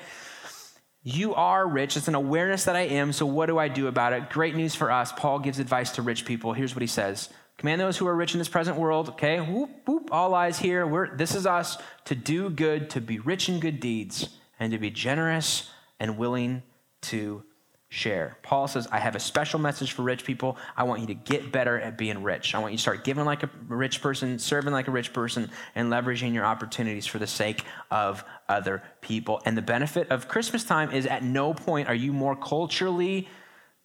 You 1.03 1.35
are 1.35 1.67
rich. 1.67 1.97
It's 1.97 2.09
an 2.09 2.17
awareness 2.17 2.65
that 2.65 2.77
I 2.77 2.83
am. 2.83 3.13
So, 3.13 3.25
what 3.25 3.47
do 3.47 3.59
I 3.59 3.69
do 3.69 3.87
about 3.87 4.13
it? 4.13 4.31
Great 4.31 4.55
news 4.55 4.75
for 4.75 4.91
us. 4.91 5.11
Paul 5.13 5.39
gives 5.39 5.59
advice 5.59 5.93
to 5.93 6.03
rich 6.03 6.25
people. 6.25 6.53
Here's 6.53 6.75
what 6.75 6.83
he 6.83 6.89
says 6.89 7.31
Command 7.57 7.81
those 7.81 7.97
who 7.97 8.07
are 8.07 8.15
rich 8.15 8.35
in 8.35 8.39
this 8.39 8.49
present 8.49 8.77
world, 8.77 9.09
okay? 9.11 9.41
Whoop, 9.41 9.71
whoop, 9.87 10.11
all 10.13 10.35
eyes 10.35 10.61
here. 10.61 10.87
We're, 10.87 11.17
this 11.17 11.35
is 11.35 11.47
us 11.47 11.79
to 12.05 12.15
do 12.15 12.51
good, 12.51 12.91
to 12.91 13.01
be 13.01 13.19
rich 13.19 13.49
in 13.49 13.59
good 13.59 13.81
deeds 13.81 14.38
and 14.59 14.73
to 14.73 14.79
be 14.79 14.91
generous 14.91 15.71
and 16.01 16.19
willing 16.19 16.63
to 17.03 17.43
share. 17.91 18.37
Paul 18.43 18.69
says, 18.69 18.87
I 18.93 18.99
have 18.99 19.17
a 19.17 19.21
special 19.21 19.59
message 19.59 19.93
for 19.93 20.03
rich 20.03 20.25
people. 20.25 20.59
I 20.77 20.85
want 20.85 21.01
you 21.01 21.07
to 21.07 21.15
get 21.15 21.51
better 21.51 21.81
at 21.81 21.97
being 21.97 22.23
rich. 22.23 22.55
I 22.55 22.59
want 22.59 22.73
you 22.73 22.79
to 22.79 22.83
start 22.83 23.03
giving 23.03 23.25
like 23.25 23.43
a 23.43 23.51
rich 23.67 24.03
person, 24.03 24.39
serving 24.39 24.73
like 24.73 24.89
a 24.89 24.91
rich 24.91 25.13
person, 25.13 25.51
and 25.75 25.91
leveraging 25.91 26.35
your 26.35 26.45
opportunities 26.45 27.07
for 27.07 27.19
the 27.19 27.27
sake 27.27 27.65
of 27.91 28.25
other 28.49 28.83
people. 29.01 29.41
And 29.47 29.57
the 29.57 29.63
benefit 29.63 30.11
of 30.11 30.29
Christmas 30.29 30.65
time 30.65 30.91
is 30.91 31.07
at 31.07 31.23
no 31.23 31.55
point 31.55 31.89
are 31.89 31.95
you 31.95 32.13
more 32.13 32.37
culturally 32.37 33.29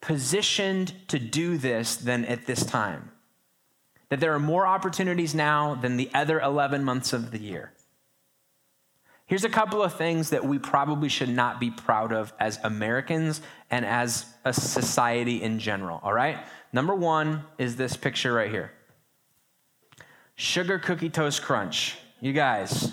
positioned 0.01 0.93
to 1.07 1.17
do 1.17 1.57
this 1.57 1.95
than 1.95 2.26
at 2.26 2.45
this 2.45 2.65
time. 2.65 3.09
That 4.09 4.19
there 4.19 4.34
are 4.34 4.39
more 4.39 4.67
opportunities 4.67 5.34
now 5.34 5.76
than 5.76 5.95
the 5.95 6.09
other 6.13 6.41
11 6.41 6.84
months 6.84 7.13
of 7.13 7.32
the 7.32 7.39
year. 7.39 7.72
Here's 9.26 9.45
a 9.45 9.49
couple 9.49 9.82
of 9.82 9.93
things 9.93 10.32
that 10.32 10.45
we 10.45 10.59
probably 10.59 11.09
should 11.09 11.30
not 11.30 11.59
be 11.59 11.71
proud 11.71 12.11
of 12.11 12.34
as 12.39 12.59
Americans 12.63 13.41
and 13.71 13.86
as 13.86 14.26
a 14.43 14.53
society 14.53 15.41
in 15.41 15.59
general, 15.59 15.99
all 16.03 16.13
right? 16.13 16.38
Number 16.74 16.93
one 16.93 17.43
is 17.57 17.76
this 17.76 17.95
picture 17.95 18.34
right 18.34 18.51
here 18.51 18.71
Sugar 20.36 20.80
Cookie 20.80 21.09
Toast 21.09 21.41
Crunch. 21.41 21.97
You 22.19 22.34
guys, 22.34 22.91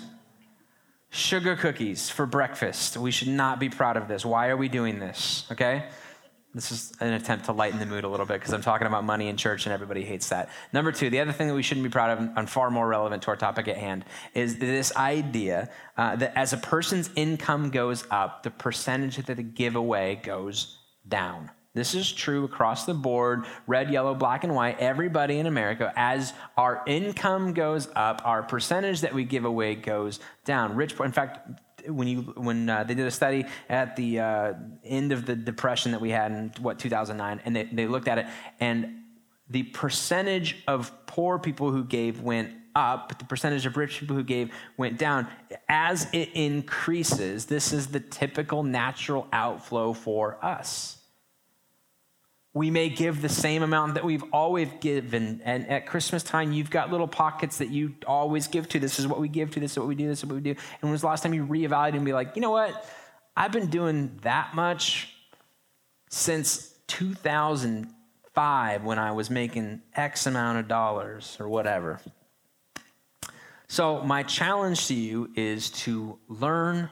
sugar 1.09 1.55
cookies 1.55 2.09
for 2.09 2.25
breakfast. 2.25 2.97
We 2.97 3.11
should 3.11 3.29
not 3.29 3.59
be 3.59 3.69
proud 3.69 3.97
of 3.97 4.07
this. 4.07 4.25
Why 4.25 4.49
are 4.49 4.57
we 4.57 4.67
doing 4.67 4.99
this? 4.99 5.45
Okay? 5.51 5.85
This 6.53 6.71
is 6.71 6.91
an 6.99 7.13
attempt 7.13 7.45
to 7.45 7.53
lighten 7.53 7.79
the 7.79 7.85
mood 7.85 8.03
a 8.03 8.09
little 8.09 8.25
bit 8.25 8.39
because 8.39 8.53
I'm 8.53 8.61
talking 8.61 8.85
about 8.85 9.05
money 9.05 9.29
in 9.29 9.37
church 9.37 9.65
and 9.65 9.73
everybody 9.73 10.03
hates 10.03 10.29
that. 10.29 10.49
Number 10.73 10.91
two, 10.91 11.09
the 11.09 11.21
other 11.21 11.31
thing 11.31 11.47
that 11.47 11.53
we 11.53 11.63
shouldn't 11.63 11.85
be 11.85 11.89
proud 11.89 12.17
of 12.17 12.29
and 12.35 12.49
far 12.49 12.69
more 12.69 12.87
relevant 12.87 13.23
to 13.23 13.29
our 13.29 13.37
topic 13.37 13.69
at 13.69 13.77
hand 13.77 14.03
is 14.33 14.57
this 14.57 14.93
idea 14.97 15.69
uh, 15.97 16.17
that 16.17 16.37
as 16.37 16.51
a 16.51 16.57
person's 16.57 17.09
income 17.15 17.69
goes 17.69 18.05
up, 18.11 18.43
the 18.43 18.51
percentage 18.51 19.15
that 19.15 19.37
they 19.37 19.43
give 19.43 19.75
away 19.77 20.19
goes 20.23 20.77
down. 21.07 21.49
This 21.73 21.95
is 21.95 22.11
true 22.11 22.43
across 22.43 22.85
the 22.85 22.93
board 22.93 23.45
red, 23.65 23.89
yellow, 23.89 24.13
black, 24.13 24.43
and 24.43 24.53
white. 24.53 24.77
Everybody 24.79 25.39
in 25.39 25.45
America, 25.45 25.93
as 25.95 26.33
our 26.57 26.83
income 26.85 27.53
goes 27.53 27.87
up, 27.95 28.21
our 28.25 28.43
percentage 28.43 29.01
that 29.01 29.13
we 29.13 29.23
give 29.23 29.45
away 29.45 29.75
goes 29.75 30.19
down. 30.43 30.75
Rich, 30.75 30.99
in 30.99 31.13
fact, 31.13 31.61
when 31.87 32.07
you 32.07 32.21
when 32.35 32.69
uh, 32.69 32.83
they 32.83 32.93
did 32.93 33.07
a 33.07 33.11
study 33.11 33.45
at 33.69 33.95
the 33.95 34.19
uh, 34.19 34.53
end 34.83 35.11
of 35.11 35.25
the 35.25 35.35
depression 35.35 35.91
that 35.91 36.01
we 36.01 36.09
had 36.09 36.31
in 36.31 36.53
what 36.59 36.79
2009 36.79 37.41
and 37.45 37.55
they, 37.55 37.63
they 37.63 37.87
looked 37.87 38.07
at 38.07 38.17
it 38.17 38.25
and 38.59 39.01
the 39.49 39.63
percentage 39.63 40.63
of 40.67 40.91
poor 41.05 41.37
people 41.37 41.71
who 41.71 41.83
gave 41.83 42.21
went 42.21 42.53
up, 42.73 43.09
but 43.09 43.19
the 43.19 43.25
percentage 43.25 43.65
of 43.65 43.75
rich 43.75 43.99
people 43.99 44.15
who 44.15 44.23
gave 44.23 44.49
went 44.77 44.97
down. 44.97 45.27
As 45.67 46.07
it 46.13 46.29
increases, 46.33 47.45
this 47.45 47.73
is 47.73 47.87
the 47.87 47.99
typical 47.99 48.63
natural 48.63 49.27
outflow 49.33 49.91
for 49.93 50.43
us. 50.43 51.00
We 52.53 52.69
may 52.69 52.89
give 52.89 53.21
the 53.21 53.29
same 53.29 53.63
amount 53.63 53.93
that 53.93 54.03
we've 54.03 54.25
always 54.33 54.67
given. 54.81 55.41
And 55.45 55.69
at 55.69 55.85
Christmas 55.85 56.21
time, 56.21 56.51
you've 56.51 56.69
got 56.69 56.91
little 56.91 57.07
pockets 57.07 57.59
that 57.59 57.69
you 57.69 57.95
always 58.05 58.47
give 58.47 58.67
to. 58.69 58.79
This 58.79 58.99
is 58.99 59.07
what 59.07 59.19
we 59.19 59.29
give 59.29 59.51
to. 59.51 59.61
This 59.61 59.71
is 59.71 59.79
what 59.79 59.87
we 59.87 59.95
do. 59.95 60.07
This 60.07 60.19
is 60.19 60.25
what 60.25 60.35
we 60.35 60.41
do. 60.41 60.49
And 60.49 60.59
when 60.81 60.91
was 60.91 61.01
the 61.01 61.07
last 61.07 61.23
time 61.23 61.33
you 61.33 61.45
reevaluated 61.45 61.95
and 61.95 62.05
be 62.05 62.11
like, 62.11 62.35
you 62.35 62.41
know 62.41 62.51
what? 62.51 62.85
I've 63.37 63.53
been 63.53 63.69
doing 63.69 64.19
that 64.23 64.53
much 64.53 65.15
since 66.09 66.73
2005 66.87 68.83
when 68.83 68.99
I 68.99 69.11
was 69.13 69.29
making 69.29 69.81
X 69.95 70.25
amount 70.27 70.57
of 70.57 70.67
dollars 70.67 71.37
or 71.39 71.47
whatever. 71.47 72.01
So, 73.69 74.01
my 74.01 74.23
challenge 74.23 74.87
to 74.87 74.93
you 74.93 75.31
is 75.33 75.69
to 75.69 76.19
learn 76.27 76.89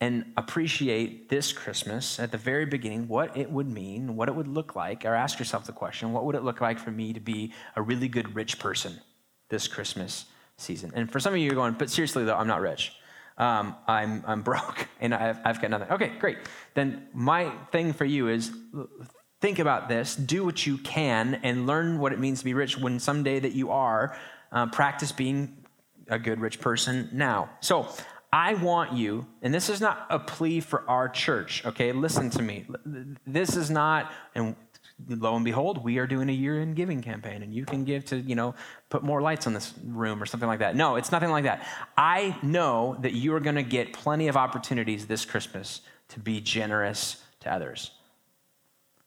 and 0.00 0.32
appreciate 0.36 1.28
this 1.30 1.52
Christmas 1.52 2.20
at 2.20 2.30
the 2.30 2.38
very 2.38 2.66
beginning 2.66 3.08
what 3.08 3.36
it 3.36 3.50
would 3.50 3.68
mean, 3.68 4.14
what 4.14 4.28
it 4.28 4.34
would 4.34 4.48
look 4.48 4.76
like, 4.76 5.04
or 5.04 5.14
ask 5.14 5.38
yourself 5.38 5.64
the 5.64 5.72
question 5.72 6.12
what 6.12 6.24
would 6.24 6.34
it 6.34 6.42
look 6.42 6.60
like 6.60 6.78
for 6.78 6.90
me 6.90 7.12
to 7.12 7.20
be 7.20 7.52
a 7.76 7.82
really 7.82 8.08
good 8.08 8.34
rich 8.34 8.58
person 8.58 9.00
this 9.48 9.66
Christmas 9.66 10.26
season? 10.58 10.92
And 10.94 11.10
for 11.10 11.18
some 11.18 11.32
of 11.32 11.38
you, 11.38 11.46
you're 11.46 11.54
going, 11.54 11.74
but 11.74 11.88
seriously, 11.88 12.24
though, 12.24 12.36
I'm 12.36 12.46
not 12.46 12.60
rich. 12.60 12.92
Um, 13.38 13.74
I'm, 13.86 14.22
I'm 14.26 14.42
broke 14.50 14.86
and 15.00 15.14
I've, 15.14 15.38
I've 15.44 15.62
got 15.62 15.70
nothing. 15.70 15.90
Okay, 15.90 16.12
great. 16.18 16.38
Then 16.74 17.08
my 17.14 17.50
thing 17.72 17.94
for 17.94 18.04
you 18.04 18.28
is 18.28 18.52
think 19.40 19.58
about 19.58 19.88
this, 19.88 20.14
do 20.14 20.44
what 20.44 20.66
you 20.66 20.76
can, 20.78 21.40
and 21.42 21.66
learn 21.66 21.98
what 21.98 22.12
it 22.12 22.18
means 22.18 22.40
to 22.40 22.44
be 22.44 22.54
rich 22.54 22.76
when 22.76 22.98
someday 22.98 23.40
that 23.40 23.52
you 23.52 23.70
are. 23.70 24.16
Uh, 24.52 24.66
practice 24.66 25.10
being 25.10 25.64
a 26.08 26.18
good 26.18 26.40
rich 26.40 26.60
person 26.60 27.08
now. 27.12 27.50
So 27.60 27.88
I 28.36 28.52
want 28.52 28.92
you, 28.92 29.26
and 29.40 29.54
this 29.54 29.70
is 29.70 29.80
not 29.80 30.06
a 30.10 30.18
plea 30.18 30.60
for 30.60 30.86
our 30.90 31.08
church, 31.08 31.64
okay? 31.64 31.92
Listen 31.92 32.28
to 32.28 32.42
me. 32.42 32.66
This 33.26 33.56
is 33.56 33.70
not, 33.70 34.12
and 34.34 34.54
lo 35.08 35.36
and 35.36 35.42
behold, 35.42 35.82
we 35.82 35.96
are 35.96 36.06
doing 36.06 36.28
a 36.28 36.34
year 36.34 36.60
in 36.60 36.74
giving 36.74 37.00
campaign, 37.00 37.42
and 37.42 37.54
you 37.54 37.64
can 37.64 37.84
give 37.84 38.04
to, 38.04 38.18
you 38.18 38.34
know, 38.34 38.54
put 38.90 39.02
more 39.02 39.22
lights 39.22 39.46
on 39.46 39.54
this 39.54 39.72
room 39.86 40.22
or 40.22 40.26
something 40.26 40.50
like 40.50 40.58
that. 40.58 40.76
No, 40.76 40.96
it's 40.96 41.10
nothing 41.10 41.30
like 41.30 41.44
that. 41.44 41.66
I 41.96 42.36
know 42.42 42.98
that 43.00 43.14
you 43.14 43.34
are 43.34 43.40
going 43.40 43.56
to 43.56 43.62
get 43.62 43.94
plenty 43.94 44.28
of 44.28 44.36
opportunities 44.36 45.06
this 45.06 45.24
Christmas 45.24 45.80
to 46.08 46.20
be 46.20 46.42
generous 46.42 47.22
to 47.40 47.50
others. 47.50 47.92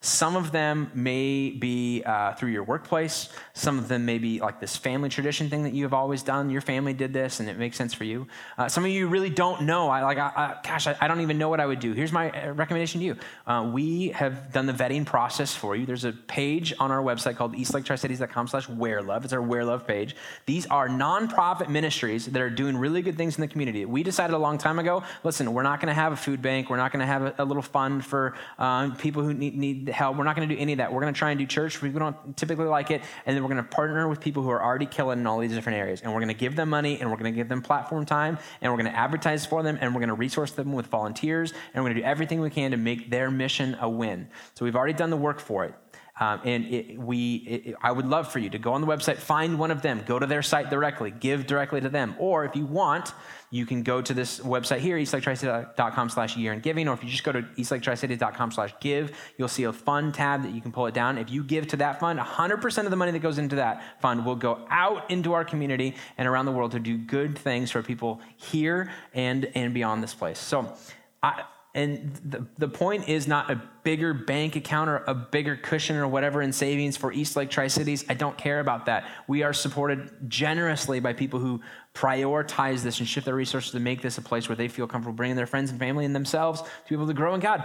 Some 0.02 0.38
of 0.38 0.54
them 0.54 0.90
may 0.94 1.50
be 1.50 2.04
uh, 2.06 2.34
through 2.34 2.52
your 2.52 2.64
workplace. 2.64 3.28
Some 3.54 3.78
of 3.78 3.90
them 3.90 4.06
may 4.06 4.18
be 4.18 4.40
like 4.40 4.62
this 4.62 4.78
family 4.78 5.10
tradition 5.10 5.50
thing 5.50 5.64
that 5.64 5.74
you 5.74 5.84
have 5.84 5.94
always 5.94 6.24
done. 6.24 6.50
Your 6.50 6.62
family 6.62 6.94
did 6.94 7.12
this, 7.12 7.42
and 7.42 7.50
it 7.50 7.58
makes 7.58 7.76
sense 7.76 7.94
for 7.94 8.06
you. 8.06 8.26
Uh, 8.58 8.70
some 8.70 8.86
of 8.86 8.92
you 8.92 9.10
really 9.10 9.30
don't 9.30 9.64
know. 9.64 9.90
I 9.90 10.02
like, 10.04 10.18
I, 10.18 10.32
I, 10.34 10.56
gosh, 10.64 10.88
I, 10.88 10.96
I, 11.02 11.10
don't 11.10 11.20
even 11.20 11.38
know 11.38 11.50
what 11.50 11.60
I 11.60 11.66
would 11.66 11.82
do. 11.82 11.92
Here's 11.92 12.14
my 12.14 12.32
uh, 12.32 12.54
recommendation 12.54 13.02
to 13.02 13.08
you. 13.08 13.18
Uh, 13.46 13.70
we 13.74 14.10
have 14.10 14.54
done 14.54 14.68
the 14.68 14.74
vetting 14.74 15.06
process 15.06 15.54
for 15.54 15.76
you. 15.76 15.86
There's 15.86 16.06
a 16.06 16.14
page 16.14 16.74
on 16.80 16.92
our 16.92 17.04
website 17.04 17.36
called 17.36 17.56
eastlaketricities.com/slash 17.56 18.70
love. 18.70 19.26
It's 19.26 19.34
our 19.34 19.42
Where 19.42 19.66
love 19.66 19.86
page. 19.86 20.16
These 20.46 20.66
are 20.68 20.88
nonprofit 20.88 21.68
ministries 21.68 22.26
that 22.28 22.42
are 22.42 22.50
doing 22.50 22.78
really 22.78 23.02
good 23.02 23.18
things 23.18 23.36
in 23.36 23.42
the 23.42 23.50
community. 23.50 23.84
We 23.84 24.04
decided 24.04 24.34
a 24.34 24.38
long 24.40 24.58
time 24.58 24.80
ago. 24.80 25.04
Listen, 25.26 25.54
we're 25.54 25.64
not 25.64 25.82
going 25.82 25.90
to 25.90 25.94
have 25.94 26.14
a 26.14 26.18
food 26.18 26.42
bank. 26.42 26.70
We're 26.70 26.78
not 26.78 26.94
going 26.94 27.02
to 27.02 27.06
have 27.06 27.22
a, 27.24 27.36
a, 27.40 27.46
little 27.46 27.62
fund 27.62 28.06
for 28.06 28.36
uh, 28.58 28.92
people 28.92 29.24
who 29.24 29.34
need, 29.34 29.58
need 29.58 29.89
help. 29.94 30.18
We're 30.18 30.24
not 30.24 30.36
going 30.36 30.48
to 30.48 30.56
do 30.56 30.60
any 30.60 30.74
of 30.74 30.78
that. 30.78 30.92
We're 30.92 31.02
going 31.02 31.14
to 31.14 31.18
try 31.18 31.32
and 31.32 31.40
do 31.40 31.46
church. 31.46 31.82
We 31.82 31.90
don't 31.90 32.36
typically 32.38 32.66
like 32.66 32.92
it. 32.92 33.02
And 33.26 33.36
then 33.36 33.44
we're 33.44 33.50
going 33.50 33.64
to 33.64 33.70
partner 33.70 34.08
with 34.08 34.20
people 34.20 34.44
who 34.44 34.50
are 34.50 34.64
already 34.64 34.86
killing 34.86 35.20
in 35.20 35.28
all 35.28 35.40
these 35.40 35.54
different 35.54 35.80
areas. 35.80 36.02
And 36.02 36.14
we're 36.14 36.20
going 36.20 36.30
to 36.30 36.34
give 36.34 36.56
them 36.56 36.70
money 36.70 37.00
and 37.00 37.10
we're 37.10 37.18
going 37.18 37.32
to 37.32 37.36
give 37.36 37.50
them 37.50 37.62
platform 37.62 38.06
time 38.06 38.38
and 38.62 38.72
we're 38.72 38.82
going 38.82 38.92
to 38.92 38.98
advertise 38.98 39.46
for 39.46 39.64
them 39.64 39.78
and 39.80 39.94
we're 39.94 40.00
going 40.00 40.10
to 40.10 40.16
resource 40.16 40.52
them 40.52 40.74
with 40.74 40.88
volunteers 40.88 41.52
and 41.74 41.84
we're 41.84 41.90
going 41.90 41.96
to 41.96 42.02
do 42.02 42.08
everything 42.08 42.42
we 42.42 42.50
can 42.50 42.72
to 42.72 42.78
make 42.78 43.10
their 43.10 43.32
mission 43.32 43.78
a 43.80 43.90
win. 43.90 44.30
So 44.56 44.66
we've 44.66 44.76
already 44.76 44.94
done 44.94 45.10
the 45.10 45.18
work 45.18 45.40
for 45.40 45.66
it. 45.66 45.74
Um, 46.20 46.42
and 46.44 46.66
it, 46.66 47.00
we, 47.00 47.36
it, 47.36 47.76
I 47.82 47.92
would 47.92 48.06
love 48.06 48.32
for 48.32 48.40
you 48.40 48.50
to 48.50 48.60
go 48.60 48.74
on 48.74 48.82
the 48.82 48.88
website, 48.88 49.18
find 49.18 49.58
one 49.58 49.72
of 49.72 49.82
them, 49.82 50.04
go 50.06 50.20
to 50.20 50.26
their 50.26 50.42
site 50.42 50.70
directly, 50.70 51.12
give 51.12 51.48
directly 51.48 51.80
to 51.80 51.88
them. 51.88 52.16
Or 52.20 52.44
if 52.44 52.56
you 52.58 52.66
want, 52.66 53.14
you 53.52 53.66
can 53.66 53.84
go 53.84 54.02
to 54.02 54.14
this 54.14 54.40
website 54.42 54.80
here, 54.80 54.98
eastlaketricity.com 54.98 56.10
slash 56.10 56.36
year 56.36 56.52
in 56.54 56.60
giving, 56.60 56.88
or 56.88 56.94
if 56.94 57.04
you 57.04 57.10
just 57.10 57.24
go 57.24 57.32
to 57.32 57.42
eastlaketricity.com 57.42 58.52
slash 58.52 58.74
give, 58.82 59.18
you'll 59.38 59.48
see 59.48 59.64
a 59.64 59.74
fund 59.74 60.14
tab 60.14 60.44
that 60.44 60.52
you 60.52 60.62
can 60.62 60.72
pull 60.72 60.88
it 60.88 60.94
down. 60.94 61.18
If 61.18 61.32
you 61.32 61.44
give 61.44 61.68
to 61.68 61.78
that 61.78 62.00
fund, 62.00 62.20
100% 62.20 62.84
of 62.84 62.90
the 62.90 62.98
money 62.98 63.12
that 63.12 63.20
goes 63.20 63.38
into 63.38 63.56
that 63.56 64.02
fund 64.02 64.26
will 64.26 64.36
go 64.36 64.68
out 64.70 65.10
into 65.10 65.34
our 65.34 65.46
community 65.46 65.96
and 66.18 66.28
around 66.28 66.46
the 66.46 66.52
world 66.52 66.74
to 66.74 66.80
do 66.80 66.98
good 66.98 67.38
things 67.38 67.72
for 67.72 67.82
people 67.82 68.20
here 68.36 68.92
and, 69.14 69.50
and 69.56 69.74
beyond 69.74 70.04
this 70.04 70.14
place. 70.14 70.38
So 70.38 70.76
I, 71.24 71.44
and 71.76 72.16
the, 72.26 72.48
the 72.58 72.68
point 72.68 73.08
is 73.08 73.28
not 73.28 73.52
a 73.52 73.62
bigger 73.84 74.14
bank 74.14 74.56
account 74.56 74.90
or 74.90 75.04
a 75.06 75.14
bigger 75.14 75.56
cushion 75.56 75.96
or 75.96 76.08
whatever 76.08 76.42
in 76.42 76.52
savings 76.52 76.98
for 76.98 77.14
East 77.14 77.36
Lake 77.36 77.52
Tri 77.52 77.68
Cities. 77.68 78.04
I 78.10 78.16
don't 78.16 78.38
care 78.38 78.60
about 78.60 78.88
that. 78.88 79.08
We 79.28 79.44
are 79.44 79.54
supported 79.54 80.10
generously 80.28 81.00
by 81.00 81.14
people 81.14 81.40
who 81.40 81.62
prioritize 81.94 82.82
this 82.82 83.00
and 83.00 83.08
shift 83.08 83.26
their 83.26 83.36
resources 83.36 83.72
to 83.74 83.80
make 83.80 84.02
this 84.02 84.18
a 84.18 84.22
place 84.22 84.50
where 84.50 84.56
they 84.56 84.68
feel 84.68 84.88
comfortable 84.88 85.16
bringing 85.16 85.36
their 85.36 85.46
friends 85.46 85.70
and 85.70 85.80
family 85.80 86.06
and 86.06 86.16
themselves 86.16 86.62
to 86.62 86.68
be 86.90 86.96
able 86.96 87.08
to 87.08 87.14
grow 87.14 87.36
in 87.36 87.40
God. 87.40 87.64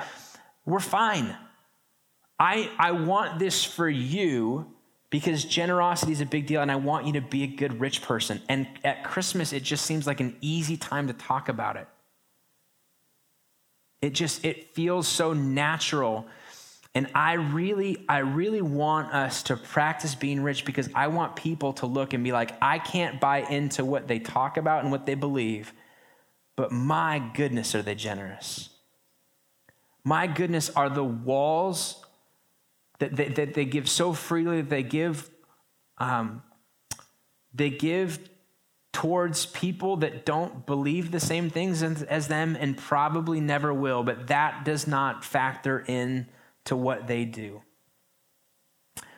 We're 0.67 0.81
fine. 0.81 1.35
I, 2.39 2.71
I 2.79 2.93
want 2.93 3.39
this 3.39 3.65
for 3.65 3.89
you 3.89 4.71
because 5.09 5.45
generosity 5.45 6.13
is 6.13 6.21
a 6.21 6.27
big 6.27 6.47
deal 6.47 6.61
and 6.61 6.71
I 6.71 6.77
want 6.77 7.07
you 7.07 7.15
to 7.15 7.21
be 7.23 7.45
a 7.45 7.47
good 7.47 7.81
rich 7.81 8.03
person. 8.03 8.43
And 8.51 8.67
at 8.83 9.05
Christmas, 9.05 9.53
it 9.53 9.63
just 9.63 9.87
seems 9.87 10.07
like 10.07 10.21
an 10.21 10.37
easy 10.43 10.77
time 10.77 11.07
to 11.07 11.13
talk 11.15 11.49
about 11.49 11.77
it. 11.77 11.89
It 14.05 14.13
just 14.13 14.45
it 14.45 14.75
feels 14.75 15.09
so 15.09 15.33
natural. 15.33 16.27
And 16.95 17.09
I 17.15 17.33
really, 17.33 18.05
I 18.07 18.19
really 18.19 18.61
want 18.61 19.15
us 19.15 19.45
to 19.45 19.57
practice 19.57 20.15
being 20.15 20.43
rich 20.43 20.67
because 20.67 20.91
I 20.95 21.07
want 21.07 21.37
people 21.37 21.73
to 21.75 21.87
look 21.87 22.13
and 22.13 22.23
be 22.23 22.31
like, 22.31 22.53
I 22.61 22.79
can't 22.79 23.19
buy 23.19 23.39
into 23.39 23.83
what 23.83 24.07
they 24.07 24.19
talk 24.19 24.59
about 24.59 24.83
and 24.83 24.93
what 24.93 25.07
they 25.07 25.15
believe, 25.15 25.73
but 26.55 26.71
my 26.71 27.19
goodness, 27.35 27.75
are 27.75 27.81
they 27.81 27.95
generous? 27.95 28.69
My 30.05 30.27
goodness, 30.27 30.69
are 30.77 30.91
the 30.91 31.03
walls 31.03 32.05
that 32.99 33.17
they, 33.17 33.29
that 33.29 33.55
they 33.55 33.65
give 33.65 33.89
so 33.89 34.13
freely, 34.13 34.61
that 34.61 34.69
they 34.69 34.83
give, 34.83 35.31
um, 35.97 36.43
they 37.55 37.71
give 37.71 38.19
towards 38.95 39.47
people 39.47 39.97
that 39.97 40.25
don't 40.25 40.65
believe 40.67 41.11
the 41.11 41.19
same 41.19 41.51
things 41.51 41.83
as, 41.83 42.29
them 42.29 42.57
and 42.59 42.79
probably 42.79 43.41
never 43.41 43.75
will, 43.75 44.05
but 44.05 44.29
that 44.29 44.65
does 44.65 44.87
not 44.87 45.25
factor 45.25 45.85
in 45.89 46.29
to 46.65 46.77
what 46.77 47.09
they 47.09 47.25
do. 47.25 47.61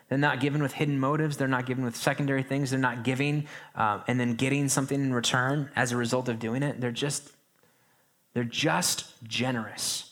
They're 0.09 0.16
not 0.16 0.41
given 0.41 0.62
with 0.62 0.72
hidden 0.72 0.99
motives. 0.99 1.37
They're 1.37 1.47
not 1.47 1.66
given 1.66 1.85
with 1.85 1.95
secondary 1.95 2.43
things. 2.43 2.70
They're 2.70 2.81
not 2.81 3.05
giving 3.05 3.49
uh, 3.74 4.01
and 4.09 4.18
then 4.18 4.35
getting 4.35 4.68
something 4.70 4.99
in 4.99 5.12
return 5.12 5.70
as 5.77 5.93
a 5.93 5.97
result 5.97 6.31
of 6.31 6.39
doing 6.39 6.62
it. 6.62 6.81
They're 6.81 6.91
just, 6.91 7.31
they're 8.33 8.45
just 8.45 9.22
generous. 9.24 10.11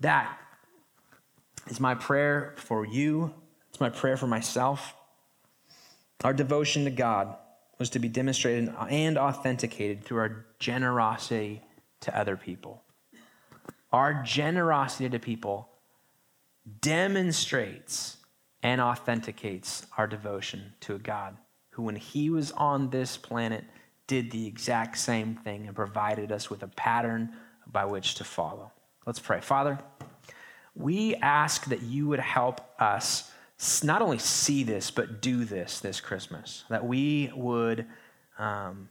That 0.00 0.38
is 1.68 1.80
my 1.80 1.94
prayer 1.94 2.52
for 2.58 2.84
you. 2.84 3.32
It's 3.70 3.80
my 3.80 3.88
prayer 3.88 4.18
for 4.18 4.26
myself. 4.26 4.94
Our 6.22 6.34
devotion 6.34 6.84
to 6.84 6.90
God 6.90 7.36
was 7.78 7.90
to 7.90 7.98
be 7.98 8.08
demonstrated 8.08 8.72
and 8.88 9.18
authenticated 9.18 10.04
through 10.04 10.18
our 10.18 10.46
generosity 10.58 11.62
to 12.00 12.18
other 12.18 12.36
people. 12.36 12.82
Our 13.92 14.22
generosity 14.22 15.08
to 15.08 15.18
people 15.18 15.68
demonstrates 16.80 18.16
and 18.62 18.80
authenticates 18.80 19.86
our 19.96 20.06
devotion 20.06 20.74
to 20.80 20.94
a 20.94 20.98
God 20.98 21.36
who, 21.70 21.82
when 21.82 21.96
he 21.96 22.30
was 22.30 22.52
on 22.52 22.90
this 22.90 23.16
planet, 23.16 23.64
did 24.06 24.30
the 24.30 24.46
exact 24.46 24.98
same 24.98 25.34
thing 25.34 25.66
and 25.66 25.76
provided 25.76 26.32
us 26.32 26.48
with 26.48 26.62
a 26.62 26.68
pattern 26.68 27.32
by 27.66 27.84
which 27.84 28.14
to 28.16 28.24
follow. 28.24 28.72
Let's 29.04 29.18
pray. 29.18 29.40
Father, 29.40 29.78
we 30.74 31.14
ask 31.16 31.66
that 31.66 31.82
you 31.82 32.08
would 32.08 32.20
help 32.20 32.60
us 32.80 33.30
not 33.82 34.02
only 34.02 34.18
see 34.18 34.64
this, 34.64 34.90
but 34.90 35.22
do 35.22 35.44
this 35.44 35.80
this 35.80 36.00
Christmas. 36.00 36.64
That 36.68 36.86
we 36.86 37.30
would, 37.34 37.86
um, 38.38 38.90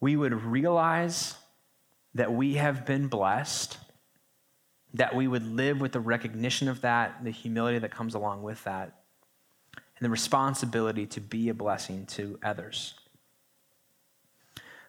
we 0.00 0.16
would 0.16 0.32
realize 0.32 1.34
that 2.14 2.32
we 2.32 2.54
have 2.54 2.86
been 2.86 3.08
blessed, 3.08 3.76
that 4.94 5.14
we 5.14 5.28
would 5.28 5.46
live 5.46 5.80
with 5.80 5.92
the 5.92 6.00
recognition 6.00 6.68
of 6.68 6.80
that, 6.80 7.22
the 7.22 7.30
humility 7.30 7.78
that 7.78 7.90
comes 7.90 8.14
along 8.14 8.42
with 8.42 8.64
that, 8.64 9.02
and 9.76 10.06
the 10.06 10.10
responsibility 10.10 11.06
to 11.06 11.20
be 11.20 11.50
a 11.50 11.54
blessing 11.54 12.06
to 12.06 12.38
others. 12.42 12.94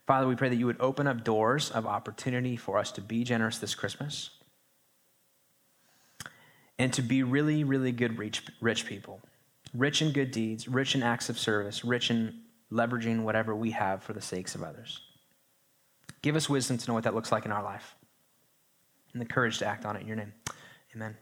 Father, 0.08 0.28
we 0.28 0.36
pray 0.36 0.50
that 0.50 0.56
you 0.56 0.66
would 0.66 0.80
open 0.80 1.08
up 1.08 1.24
doors 1.24 1.70
of 1.70 1.86
opportunity 1.86 2.56
for 2.56 2.78
us 2.78 2.92
to 2.94 3.02
be 3.02 3.24
generous 3.24 3.60
this 3.60 3.76
Christmas 3.76 4.32
and 6.82 6.92
to 6.94 7.04
be 7.04 7.22
really, 7.22 7.64
really 7.64 7.92
good 7.92 8.18
rich, 8.18 8.42
rich 8.60 8.88
people. 8.88 9.22
rich 9.74 10.02
in 10.02 10.12
good 10.12 10.32
deeds, 10.32 10.68
rich 10.68 10.96
in 10.96 11.04
acts 11.04 11.30
of 11.30 11.38
service, 11.40 11.86
rich 11.86 12.10
in 12.10 12.42
leveraging 12.72 13.24
whatever 13.24 13.56
we 13.56 13.72
have 13.72 14.04
for 14.04 14.14
the 14.14 14.22
sakes 14.22 14.56
of 14.56 14.64
others. 14.64 15.00
Give 16.24 16.36
us 16.36 16.50
wisdom 16.50 16.78
to 16.78 16.88
know 16.88 16.94
what 16.96 17.04
that 17.04 17.16
looks 17.16 17.32
like 17.32 17.46
in 17.46 17.52
our 17.52 17.64
life 17.64 17.96
and 19.14 19.22
the 19.22 19.26
courage 19.26 19.60
to 19.60 19.66
act 19.66 19.86
on 19.86 19.96
it 19.96 20.02
in 20.02 20.08
your 20.08 20.18
name. 20.18 20.34
Amen. 20.96 21.16